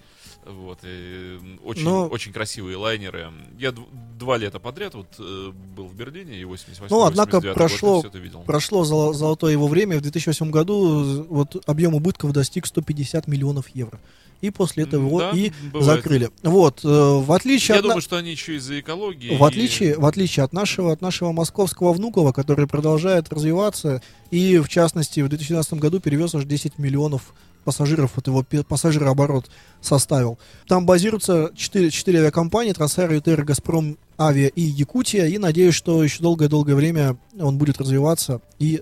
Вот, 0.45 0.79
и 0.83 1.39
очень, 1.63 1.83
Но- 1.83 2.07
очень 2.07 2.33
красивые 2.33 2.77
лайнеры. 2.77 3.31
Я 3.59 3.69
дв- 3.69 3.87
два 4.17 4.37
лета 4.37 4.59
подряд 4.59 4.95
вот 4.95 5.07
э, 5.19 5.51
был 5.75 5.85
в 5.87 5.95
Берлине, 5.95 6.39
и 6.39 6.43
88 6.45 6.87
Ну, 6.95 7.03
однако 7.03 7.37
89 7.39 7.55
прошло- 7.55 8.01
год, 8.01 8.15
видел. 8.15 8.41
Прошло 8.41 8.83
золо- 8.83 9.13
золотое 9.13 9.51
его 9.51 9.67
время, 9.67 9.97
в 9.99 10.01
2008 10.01 10.49
году 10.51 11.23
вот 11.29 11.61
объем 11.67 11.93
убытков 11.95 12.33
достиг 12.33 12.65
150 12.65 13.27
миллионов 13.27 13.69
евро. 13.69 13.99
И 14.41 14.49
после 14.49 14.83
этого 14.83 15.05
его 15.05 15.19
Да, 15.19 15.31
и 15.31 15.51
бывает. 15.71 15.85
закрыли. 16.03 16.29
Вот, 16.43 16.81
э, 16.83 16.87
в 16.87 17.31
отличие 17.31 17.75
Я 17.75 17.79
от... 17.79 17.83
думаю, 17.83 18.01
что 18.01 18.17
они 18.17 18.31
еще 18.31 18.55
из-за 18.55 18.79
экологии. 18.79 19.37
В 19.37 19.43
отличие, 19.43 19.97
в 19.97 20.05
отличие 20.05 20.43
от 20.43 20.51
нашего, 20.53 20.91
от 20.91 21.01
нашего 21.01 21.31
московского 21.31 21.93
Внукова, 21.93 22.31
который 22.31 22.67
продолжает 22.67 23.31
развиваться 23.31 24.01
и, 24.31 24.57
в 24.57 24.67
частности, 24.67 25.19
в 25.19 25.29
2012 25.29 25.73
году 25.75 25.99
перевез 25.99 26.33
аж 26.35 26.45
10 26.45 26.77
миллионов 26.79 27.33
пассажиров, 27.63 28.13
вот 28.15 28.25
его 28.25 28.43
пассажирооборот 28.67 29.51
составил. 29.81 30.39
Там 30.67 30.85
базируются 30.87 31.51
4, 31.55 31.91
4 31.91 32.19
авиакомпании, 32.19 32.73
Трансаэро, 32.73 33.13
ЮТР, 33.15 33.43
Газпром, 33.43 33.97
Авиа 34.17 34.47
и 34.47 34.61
Якутия, 34.61 35.25
и 35.27 35.37
надеюсь, 35.37 35.75
что 35.75 36.03
еще 36.03 36.23
долгое-долгое 36.23 36.73
время 36.75 37.17
он 37.39 37.57
будет 37.59 37.77
развиваться 37.79 38.41
и 38.57 38.81